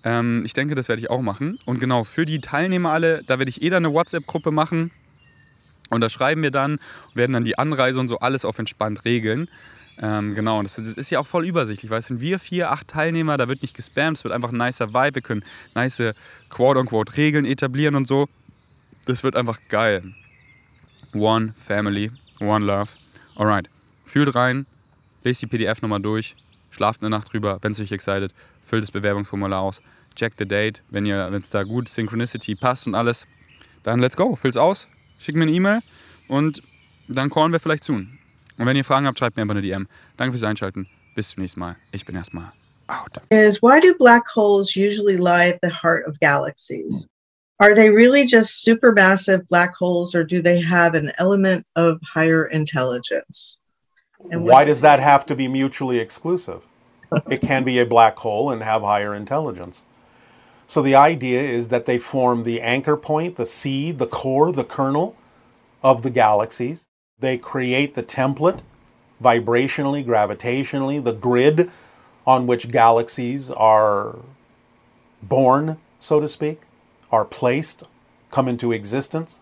Ähm, 0.04 0.42
ich 0.46 0.54
denke, 0.54 0.74
das 0.74 0.90
werde 0.90 1.00
ich 1.00 1.12
auch 1.12 1.22
machen. 1.22 1.60
Und 1.66 1.80
genau, 1.80 2.04
für 2.04 2.26
die 2.26 2.42
Teilnehmer 2.42 2.90
alle, 2.90 3.24
da 3.28 3.38
werde 3.38 3.50
ich 3.50 3.62
eh 3.62 3.70
dann 3.70 3.86
eine 3.86 3.94
WhatsApp-Gruppe 3.94 4.50
machen. 4.50 4.90
Und 5.92 6.02
da 6.02 6.10
schreiben 6.10 6.42
wir 6.42 6.50
dann, 6.50 6.80
werden 7.14 7.34
dann 7.34 7.44
die 7.44 7.60
Anreise 7.60 8.00
und 8.00 8.08
so 8.08 8.18
alles 8.18 8.46
auf 8.46 8.58
entspannt 8.58 9.06
regeln. 9.06 9.48
Ähm, 10.02 10.34
genau, 10.34 10.58
und 10.58 10.64
das, 10.64 10.78
das, 10.78 10.88
ist 10.88 11.12
ja 11.12 11.20
auch 11.20 11.28
voll 11.28 11.46
übersichtlich, 11.46 11.92
weil 11.92 12.00
es 12.00 12.08
sind 12.08 12.20
wir 12.20 12.40
vier, 12.40 12.72
acht 12.72 12.88
Teilnehmer, 12.88 13.38
da 13.38 13.48
wird 13.48 13.62
nicht 13.62 13.76
gespammt, 13.76 14.18
es 14.18 14.24
wird 14.24 14.34
einfach 14.34 14.52
ein 14.52 14.58
nicer 14.58 14.92
Vibe, 14.92 15.16
wir 15.16 15.22
können 15.22 15.44
nice 15.76 16.14
quote-unquote 16.50 17.16
Regeln 17.16 17.46
etablieren 17.46 17.94
und 17.94 18.08
so. 18.08 18.28
Das 19.06 19.22
wird 19.22 19.36
einfach 19.36 19.60
geil. 19.70 20.16
One 21.14 21.54
Family. 21.56 22.12
One 22.40 22.66
Love. 22.66 22.92
Alright. 23.36 23.70
Fühlt 24.06 24.34
rein, 24.36 24.66
lest 25.24 25.42
die 25.42 25.48
PDF 25.48 25.82
nochmal 25.82 26.00
durch, 26.00 26.36
schlaft 26.72 27.02
eine 27.02 27.10
Nacht 27.10 27.32
drüber, 27.32 27.60
wenn 27.62 27.72
es 27.72 27.80
euch 27.80 27.92
excited, 27.92 28.34
füllt 28.66 28.84
das 28.84 28.92
Bewerbungsformular 28.92 29.62
aus, 29.62 29.82
check 30.16 30.34
the 30.38 30.48
date, 30.48 30.84
wenn 30.90 31.06
es 31.06 31.50
da 31.50 31.64
gut 31.64 31.90
Synchronicity 31.90 32.56
passt 32.56 32.88
und 32.88 32.96
alles, 32.96 33.28
dann 33.84 34.00
let's 34.00 34.18
go, 34.18 34.36
füll's 34.36 34.58
aus, 34.58 34.88
schick 35.20 35.36
mir 35.36 35.44
eine 35.44 35.52
E-Mail 35.52 35.82
und 36.28 36.64
dann 37.08 37.30
callen 37.30 37.52
wir 37.52 37.60
vielleicht 37.60 37.84
soon. 37.84 38.18
Und 38.58 38.66
wenn 38.66 38.76
ihr 38.76 38.84
Fragen 38.84 39.08
habt, 39.08 39.20
schreibt 39.20 39.38
mir 39.38 39.44
einfach 39.44 39.56
eine 39.56 39.62
DM. 39.62 39.88
Danke 40.18 40.38
fürs 40.38 40.44
Einschalten. 40.44 40.88
Bis 41.16 41.30
zum 41.30 41.42
nächsten 41.42 41.60
Mal. 41.60 41.78
Ich 41.92 42.06
bin 42.06 42.16
erstmal 42.16 42.52
out. 42.90 43.18
is 43.30 43.62
why 43.62 43.80
do 43.80 43.94
black 43.98 44.24
holes 44.28 44.76
usually 44.76 45.18
lie 45.18 45.46
at 45.46 45.60
the 45.62 45.70
heart 45.70 46.06
of 46.08 46.20
galaxies? 46.20 47.08
Are 47.60 47.76
they 47.76 47.90
really 47.90 48.26
just 48.26 48.66
supermassive 48.66 49.48
black 49.48 49.76
holes 49.76 50.16
or 50.16 50.24
do 50.24 50.42
they 50.42 50.62
have 50.62 50.96
an 50.96 51.12
element 51.18 51.66
of 51.76 52.00
higher 52.02 52.46
intelligence? 52.46 53.60
And 54.32 54.46
Why 54.46 54.64
does 54.66 54.82
that 54.82 55.00
have 55.00 55.26
to 55.28 55.36
be 55.36 55.48
mutually 55.48 56.00
exclusive? 56.00 56.66
it 57.30 57.42
can 57.42 57.64
be 57.64 57.80
a 57.80 57.86
black 57.86 58.18
hole 58.18 58.52
and 58.52 58.62
have 58.62 58.82
higher 58.82 59.14
intelligence. 59.14 59.84
So 60.68 60.82
the 60.82 60.96
idea 60.96 61.42
is 61.42 61.70
that 61.70 61.86
they 61.86 61.98
form 61.98 62.44
the 62.44 62.62
anchor 62.62 62.96
point, 62.96 63.36
the 63.36 63.46
seed, 63.46 63.98
the 63.98 64.06
core, 64.06 64.52
the 64.52 64.64
kernel 64.64 65.16
of 65.82 66.04
the 66.04 66.12
galaxies. 66.12 66.86
They 67.18 67.38
create 67.38 67.96
the 67.96 68.04
template 68.04 68.60
vibrationally, 69.22 70.06
gravitationally, 70.06 71.04
the 71.04 71.14
grid 71.14 71.72
on 72.26 72.48
which 72.48 72.70
galaxies 72.70 73.50
are 73.50 74.20
born, 75.24 75.78
so 76.00 76.20
to 76.20 76.30
speak, 76.30 76.62
are 77.12 77.26
placed, 77.26 77.84
come 78.32 78.48
into 78.48 78.72
existence. 78.72 79.42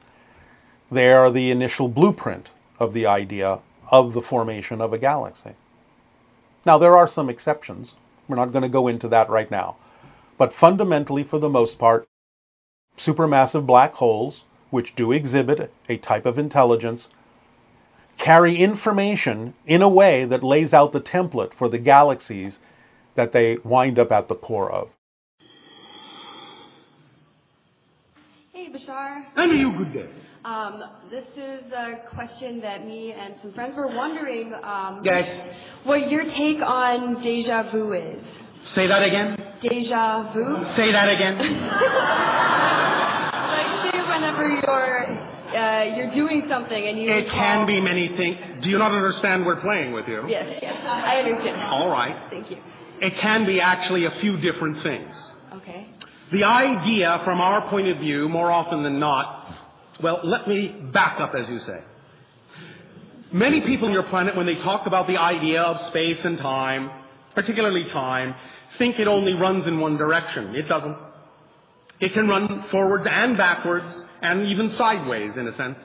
They 0.92 1.12
are 1.12 1.30
the 1.30 1.52
initial 1.52 1.90
blueprint 1.90 2.52
of 2.80 2.94
the 2.94 3.06
idea 3.06 3.60
of 3.92 4.14
the 4.14 4.22
formation 4.22 4.82
of 4.82 4.94
a 4.94 4.98
galaxy. 4.98 5.56
Now, 6.66 6.78
there 6.78 6.98
are 6.98 7.08
some 7.08 7.30
exceptions. 7.30 7.96
We're 8.28 8.36
not 8.36 8.52
going 8.52 8.64
to 8.64 8.70
go 8.70 8.88
into 8.88 9.08
that 9.10 9.30
right 9.30 9.50
now. 9.50 9.78
But 10.38 10.54
fundamentally, 10.54 11.24
for 11.24 11.40
the 11.40 11.50
most 11.50 11.80
part, 11.80 12.08
supermassive 12.98 13.66
black 13.66 13.94
holes, 13.94 14.44
which 14.70 14.96
do 14.96 15.12
exhibit 15.12 15.72
a 15.88 15.98
type 15.98 16.26
of 16.26 16.38
intelligence, 16.38 17.10
carry 18.18 18.56
information 18.56 19.54
in 19.66 19.82
a 19.82 19.90
way 19.90 20.26
that 20.26 20.44
lays 20.44 20.74
out 20.74 20.92
the 20.92 21.02
template 21.02 21.54
for 21.54 21.70
the 21.70 21.80
galaxies 21.80 22.60
that 23.16 23.32
they 23.32 23.58
wind 23.64 23.98
up 23.98 24.12
at 24.12 24.28
the 24.28 24.36
core 24.36 24.72
of. 24.72 24.97
Hey, 28.68 28.74
Bashar. 28.74 29.24
And 29.38 29.60
you 29.60 29.72
good 29.78 29.94
day. 29.94 30.10
Um, 30.44 30.84
this 31.10 31.26
is 31.38 31.72
a 31.72 32.10
question 32.14 32.60
that 32.62 32.86
me 32.86 33.14
and 33.14 33.36
some 33.42 33.54
friends 33.54 33.76
were 33.78 33.88
wondering 33.88 34.54
um, 34.62 35.02
Yes. 35.06 35.24
what 35.86 36.10
your 36.12 36.24
take 36.24 36.62
on 36.62 37.22
deja 37.24 37.72
vu 37.72 37.94
is. 37.94 38.22
Say 38.76 38.88
that 38.88 39.04
again. 39.04 39.38
Deja 39.62 40.34
vu? 40.34 40.66
Say 40.76 40.92
that 40.92 41.08
again. 41.10 41.38
Like, 43.48 43.92
say 43.92 44.00
whenever 44.02 44.48
you're, 44.50 45.58
uh, 45.58 45.84
you're 45.96 46.14
doing 46.14 46.46
something 46.50 46.88
and 46.88 47.00
you 47.00 47.10
It 47.12 47.30
can 47.30 47.66
be 47.66 47.80
many 47.80 48.10
things. 48.18 48.62
Do 48.62 48.70
you 48.70 48.78
not 48.78 48.92
understand 48.92 49.46
we're 49.46 49.62
playing 49.62 49.94
with 49.94 50.06
you? 50.08 50.28
Yes, 50.28 50.60
yes, 50.62 50.76
I 50.86 51.22
understand. 51.24 51.62
All 51.62 51.90
right. 51.90 52.28
Thank 52.30 52.52
you. 52.52 52.58
It 53.00 53.14
can 53.22 53.46
be 53.46 53.62
actually 53.62 54.06
a 54.06 54.12
few 54.20 54.36
different 54.42 54.84
things. 54.84 55.14
Okay. 55.54 55.88
The 56.32 56.44
idea, 56.44 57.22
from 57.24 57.40
our 57.40 57.70
point 57.70 57.88
of 57.88 58.00
view, 58.00 58.28
more 58.28 58.52
often 58.52 58.84
than 58.84 59.00
not, 59.00 59.56
well, 60.04 60.20
let 60.24 60.48
me 60.48 60.76
back 60.94 61.20
up, 61.22 61.34
as 61.34 61.48
you 61.48 61.60
say. 61.60 61.80
Many 63.32 63.62
people 63.62 63.88
on 63.88 63.94
your 63.94 64.04
planet, 64.04 64.36
when 64.36 64.46
they 64.46 64.56
talk 64.56 64.88
about 64.88 65.08
the 65.08 65.18
idea 65.18 65.62
of 65.62 65.90
space 65.90 66.20
and 66.24 66.38
time, 66.38 66.92
particularly 67.34 67.86
time, 67.92 68.36
think 68.78 69.00
it 69.00 69.08
only 69.08 69.34
runs 69.34 69.68
in 69.68 69.80
one 69.80 69.98
direction. 69.98 70.54
It 70.56 70.68
doesn't. 70.68 70.98
It 72.00 72.14
can 72.14 72.28
run 72.28 72.66
forwards 72.72 73.06
and 73.10 73.38
backwards, 73.38 73.94
and 74.22 74.48
even 74.48 74.76
sideways, 74.78 75.32
in 75.38 75.48
a 75.48 75.56
sense. 75.56 75.78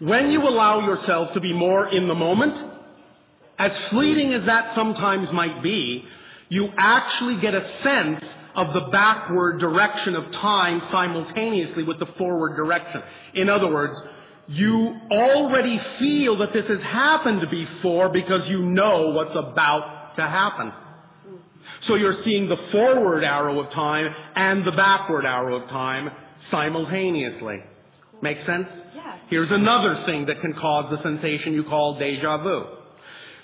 When 0.00 0.30
you 0.30 0.40
allow 0.42 0.80
yourself 0.80 1.34
to 1.34 1.40
be 1.40 1.52
more 1.52 1.94
in 1.94 2.08
the 2.08 2.14
moment, 2.14 2.72
as 3.58 3.70
fleeting 3.90 4.32
as 4.32 4.46
that 4.46 4.74
sometimes 4.74 5.28
might 5.32 5.62
be, 5.62 6.04
you 6.48 6.68
actually 6.76 7.40
get 7.40 7.54
a 7.54 7.62
sense 7.82 8.24
of 8.56 8.72
the 8.72 8.88
backward 8.92 9.58
direction 9.58 10.14
of 10.14 10.30
time 10.32 10.80
simultaneously 10.90 11.82
with 11.82 11.98
the 11.98 12.06
forward 12.18 12.56
direction. 12.56 13.02
In 13.34 13.48
other 13.48 13.72
words, 13.72 13.94
you 14.46 14.96
already 15.10 15.80
feel 15.98 16.36
that 16.38 16.52
this 16.52 16.66
has 16.68 16.80
happened 16.80 17.46
before 17.50 18.10
because 18.10 18.48
you 18.48 18.62
know 18.62 19.10
what's 19.10 19.34
about 19.34 20.14
to 20.16 20.22
happen. 20.22 20.72
So 21.86 21.94
you're 21.94 22.22
seeing 22.24 22.48
the 22.48 22.56
forward 22.70 23.24
arrow 23.24 23.60
of 23.60 23.72
time 23.72 24.06
and 24.36 24.66
the 24.66 24.72
backward 24.72 25.24
arrow 25.24 25.62
of 25.62 25.68
time 25.68 26.10
simultaneously. 26.50 27.62
Make 28.22 28.38
sense? 28.46 28.66
Yeah. 28.94 29.18
Here's 29.28 29.50
another 29.50 30.04
thing 30.06 30.26
that 30.26 30.40
can 30.40 30.52
cause 30.54 30.94
the 30.94 31.02
sensation 31.02 31.54
you 31.54 31.64
call 31.64 31.98
deja 31.98 32.42
vu. 32.42 32.64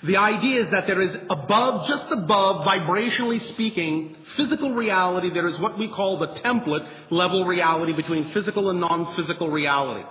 The 0.03 0.17
idea 0.17 0.63
is 0.63 0.71
that 0.71 0.87
there 0.87 1.01
is 1.01 1.15
above, 1.29 1.87
just 1.87 2.05
above, 2.11 2.65
vibrationally 2.65 3.53
speaking, 3.53 4.15
physical 4.35 4.73
reality, 4.73 5.31
there 5.31 5.47
is 5.47 5.59
what 5.59 5.77
we 5.77 5.89
call 5.89 6.17
the 6.17 6.27
template 6.43 6.87
level 7.11 7.45
reality 7.45 7.93
between 7.93 8.33
physical 8.33 8.71
and 8.71 8.79
non-physical 8.79 9.49
reality. 9.51 10.03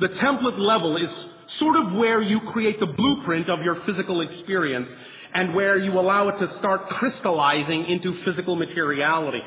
The 0.00 0.08
template 0.08 0.58
level 0.58 0.96
is 0.96 1.10
sort 1.58 1.76
of 1.76 1.92
where 1.92 2.20
you 2.20 2.40
create 2.52 2.80
the 2.80 2.86
blueprint 2.86 3.48
of 3.48 3.60
your 3.62 3.80
physical 3.86 4.22
experience 4.22 4.88
and 5.34 5.54
where 5.54 5.78
you 5.78 5.92
allow 5.92 6.28
it 6.28 6.38
to 6.44 6.58
start 6.58 6.88
crystallizing 6.88 7.86
into 7.86 8.24
physical 8.24 8.56
materiality. 8.56 9.40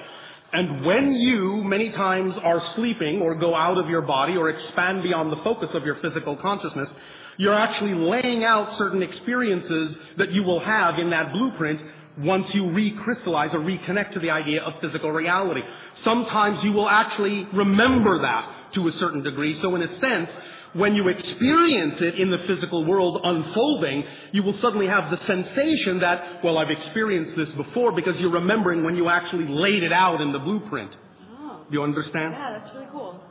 And 0.54 0.86
when 0.86 1.14
you, 1.14 1.64
many 1.64 1.92
times, 1.92 2.36
are 2.44 2.62
sleeping 2.76 3.22
or 3.22 3.36
go 3.36 3.56
out 3.56 3.78
of 3.78 3.90
your 3.90 4.02
body 4.02 4.36
or 4.38 4.50
expand 4.50 5.04
beyond 5.04 5.32
the 5.32 5.42
focus 5.44 5.70
of 5.74 5.84
your 5.84 5.96
physical 6.02 6.36
consciousness, 6.38 6.90
you're 7.38 7.58
actually 7.58 7.94
laying 7.94 8.44
out 8.44 8.78
certain 8.78 9.02
experiences 9.02 9.96
that 10.18 10.32
you 10.32 10.44
will 10.44 10.60
have 10.60 11.00
in 11.00 11.10
that 11.12 11.32
blueprint 11.32 11.82
once 12.20 12.48
you 12.54 12.64
recrystallize 12.64 13.54
or 13.54 13.60
reconnect 13.60 14.14
to 14.14 14.20
the 14.20 14.30
idea 14.30 14.62
of 14.62 14.74
physical 14.82 15.12
reality. 15.12 15.62
Sometimes 16.04 16.64
you 16.64 16.72
will 16.72 16.90
actually 16.90 17.48
remember 17.54 18.22
that 18.22 18.74
to 18.76 18.88
a 18.88 18.92
certain 18.94 19.24
degree. 19.24 19.60
So 19.62 19.76
in 19.76 19.82
a 19.82 20.00
sense, 20.00 20.30
when 20.74 20.96
you 20.96 21.08
experience 21.10 21.96
it 22.00 22.16
in 22.20 22.32
the 22.32 22.38
physical 22.48 22.86
world 22.86 23.20
unfolding, 23.24 24.04
you 24.32 24.44
will 24.44 24.58
suddenly 24.62 24.88
have 24.88 25.12
the 25.12 25.18
sensation 25.28 26.00
that, 26.00 26.44
well, 26.44 26.58
I've 26.58 26.70
experienced 26.70 27.36
this 27.36 27.50
before 27.52 27.92
because 27.92 28.16
you're 28.20 28.32
remembering 28.32 28.84
when 28.84 28.96
you 28.96 29.10
actually 29.10 29.48
laid 29.48 29.84
it 29.84 29.92
out 29.92 30.22
in 30.22 30.32
the 30.32 30.40
blueprint. 30.40 30.92
Oh. 31.40 31.66
Do 31.70 31.74
you 31.74 31.84
understand? 31.84 32.34
Yeah, 32.34 32.60
that's 32.60 32.74
really 32.74 32.88
cool. 32.92 33.22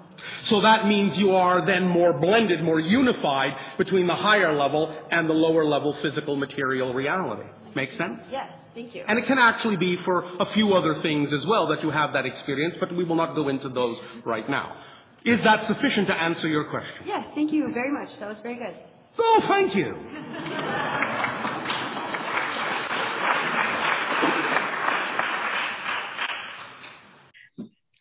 So 0.48 0.60
that 0.62 0.86
means 0.86 1.16
you 1.16 1.32
are 1.32 1.64
then 1.64 1.86
more 1.86 2.12
blended, 2.12 2.62
more 2.62 2.80
unified 2.80 3.52
between 3.78 4.06
the 4.06 4.14
higher 4.14 4.56
level 4.56 4.94
and 5.10 5.28
the 5.28 5.34
lower 5.34 5.64
level 5.64 5.96
physical 6.02 6.36
material 6.36 6.94
reality. 6.94 7.48
Make 7.74 7.90
sense? 7.96 8.20
Yes, 8.30 8.50
thank 8.74 8.94
you. 8.94 9.04
And 9.06 9.18
it 9.18 9.26
can 9.26 9.38
actually 9.38 9.76
be 9.76 9.96
for 10.04 10.24
a 10.40 10.52
few 10.54 10.74
other 10.74 11.00
things 11.02 11.30
as 11.32 11.46
well 11.46 11.68
that 11.68 11.82
you 11.82 11.90
have 11.90 12.12
that 12.14 12.26
experience, 12.26 12.74
but 12.80 12.94
we 12.94 13.04
will 13.04 13.16
not 13.16 13.34
go 13.34 13.48
into 13.48 13.68
those 13.68 13.96
right 14.24 14.48
now. 14.48 14.76
Is 15.24 15.38
that 15.44 15.66
sufficient 15.68 16.08
to 16.08 16.14
answer 16.14 16.48
your 16.48 16.64
question? 16.70 17.06
Yes, 17.06 17.26
thank 17.34 17.52
you 17.52 17.70
very 17.72 17.92
much. 17.92 18.08
That 18.20 18.28
was 18.28 18.38
very 18.42 18.56
good. 18.56 18.74
Oh, 19.18 19.42
thank 19.48 19.74
you. 19.74 19.94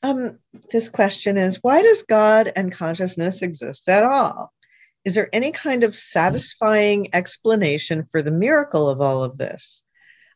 Um, 0.01 0.39
this 0.71 0.89
question 0.89 1.37
is 1.37 1.59
why 1.61 1.81
does 1.81 2.03
God 2.03 2.51
and 2.55 2.71
consciousness 2.71 3.41
exist 3.41 3.89
at 3.89 4.03
all? 4.03 4.53
Is 5.05 5.15
there 5.15 5.29
any 5.33 5.51
kind 5.51 5.83
of 5.83 5.95
satisfying 5.95 7.13
explanation 7.13 8.03
for 8.03 8.21
the 8.21 8.31
miracle 8.31 8.89
of 8.89 9.01
all 9.01 9.23
of 9.23 9.37
this? 9.37 9.81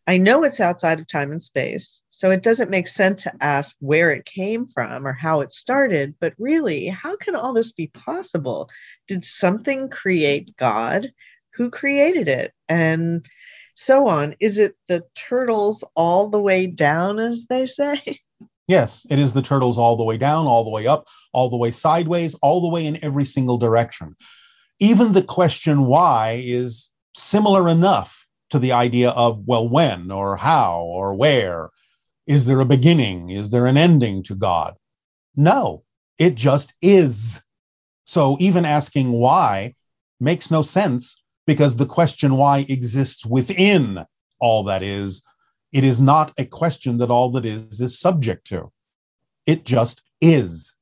I 0.05 0.17
know 0.17 0.43
it's 0.43 0.59
outside 0.59 0.99
of 0.99 1.07
time 1.07 1.31
and 1.31 1.41
space, 1.41 2.01
so 2.09 2.29
it 2.31 2.43
doesn't 2.43 2.69
make 2.69 2.89
sense 2.89 3.23
to 3.23 3.33
ask 3.39 3.75
where 3.79 4.11
it 4.11 4.25
came 4.25 4.65
from 4.65 5.07
or 5.07 5.13
how 5.13 5.39
it 5.41 5.51
started, 5.51 6.15
but 6.19 6.33
really, 6.37 6.87
how 6.87 7.15
can 7.15 7.35
all 7.35 7.53
this 7.53 7.71
be 7.71 7.87
possible? 7.87 8.69
Did 9.07 9.23
something 9.23 9.89
create 9.89 10.57
God? 10.57 11.11
Who 11.55 11.69
created 11.69 12.27
it? 12.27 12.53
And 12.67 13.25
so 13.75 14.07
on. 14.07 14.35
Is 14.39 14.59
it 14.59 14.75
the 14.87 15.03
turtles 15.15 15.83
all 15.95 16.29
the 16.29 16.41
way 16.41 16.67
down, 16.67 17.19
as 17.19 17.45
they 17.47 17.65
say? 17.65 18.19
Yes, 18.67 19.05
it 19.09 19.19
is 19.19 19.33
the 19.33 19.41
turtles 19.41 19.77
all 19.77 19.97
the 19.97 20.03
way 20.03 20.17
down, 20.17 20.45
all 20.45 20.63
the 20.63 20.69
way 20.69 20.87
up, 20.87 21.07
all 21.33 21.49
the 21.49 21.57
way 21.57 21.71
sideways, 21.71 22.33
all 22.35 22.61
the 22.61 22.69
way 22.69 22.85
in 22.85 23.03
every 23.03 23.25
single 23.25 23.57
direction. 23.57 24.15
Even 24.79 25.11
the 25.11 25.23
question 25.23 25.85
why 25.85 26.41
is 26.43 26.91
similar 27.15 27.67
enough 27.67 28.25
to 28.49 28.59
the 28.59 28.71
idea 28.71 29.09
of, 29.11 29.43
well, 29.45 29.67
when 29.67 30.11
or 30.11 30.37
how 30.37 30.81
or 30.81 31.13
where. 31.13 31.69
Is 32.25 32.45
there 32.45 32.59
a 32.59 32.65
beginning? 32.65 33.29
Is 33.29 33.49
there 33.49 33.65
an 33.65 33.77
ending 33.77 34.23
to 34.23 34.35
God? 34.35 34.75
No, 35.35 35.83
it 36.17 36.35
just 36.35 36.73
is. 36.81 37.43
So 38.05 38.37
even 38.39 38.63
asking 38.63 39.11
why 39.11 39.75
makes 40.19 40.51
no 40.51 40.61
sense 40.61 41.23
because 41.45 41.75
the 41.75 41.85
question 41.85 42.37
why 42.37 42.65
exists 42.69 43.25
within 43.25 44.05
all 44.39 44.63
that 44.65 44.83
is 44.83 45.23
it 45.73 45.83
is 45.83 45.99
not 45.99 46.31
a 46.37 46.45
question 46.45 46.99
that 46.99 47.09
all 47.09 47.31
that 47.31 47.45
is 47.45 47.81
is 47.81 47.99
subject 47.99 48.47
to. 48.47 48.71
It 49.45 49.65
just 49.65 50.03
is. 50.21 50.75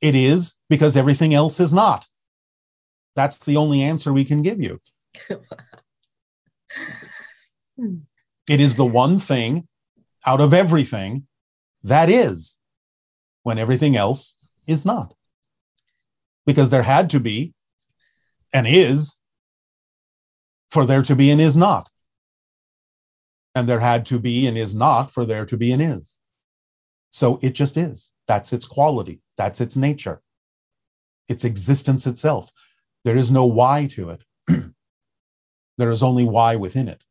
It 0.00 0.14
is 0.14 0.56
because 0.68 0.96
everything 0.96 1.34
else 1.34 1.58
is 1.58 1.72
not. 1.72 2.06
That's 3.16 3.44
the 3.44 3.56
only 3.56 3.82
answer 3.82 4.12
we 4.12 4.24
can 4.24 4.42
give 4.42 4.62
you. 4.62 4.80
It 8.48 8.60
is 8.60 8.74
the 8.74 8.84
one 8.84 9.18
thing 9.18 9.68
out 10.26 10.40
of 10.40 10.52
everything 10.52 11.26
that 11.84 12.10
is 12.10 12.56
when 13.42 13.58
everything 13.58 13.96
else 13.96 14.34
is 14.66 14.84
not. 14.84 15.14
Because 16.46 16.70
there 16.70 16.82
had 16.82 17.10
to 17.10 17.20
be 17.20 17.54
and 18.52 18.66
is 18.66 19.16
for 20.70 20.84
there 20.84 21.02
to 21.02 21.14
be 21.14 21.30
and 21.30 21.40
is 21.40 21.56
not. 21.56 21.90
And 23.54 23.68
there 23.68 23.80
had 23.80 24.06
to 24.06 24.18
be 24.18 24.46
and 24.46 24.56
is 24.56 24.74
not 24.74 25.10
for 25.10 25.24
there 25.24 25.44
to 25.46 25.56
be 25.56 25.72
and 25.72 25.82
is. 25.82 26.20
So 27.10 27.38
it 27.42 27.50
just 27.50 27.76
is. 27.76 28.12
That's 28.26 28.52
its 28.52 28.64
quality. 28.64 29.20
That's 29.36 29.60
its 29.60 29.76
nature. 29.76 30.22
Its 31.28 31.44
existence 31.44 32.06
itself. 32.06 32.50
There 33.04 33.16
is 33.16 33.30
no 33.30 33.46
why 33.46 33.86
to 33.92 34.10
it. 34.10 34.24
there 35.78 35.90
is 35.90 36.02
only 36.02 36.24
why 36.24 36.56
within 36.56 36.88
it. 36.88 37.04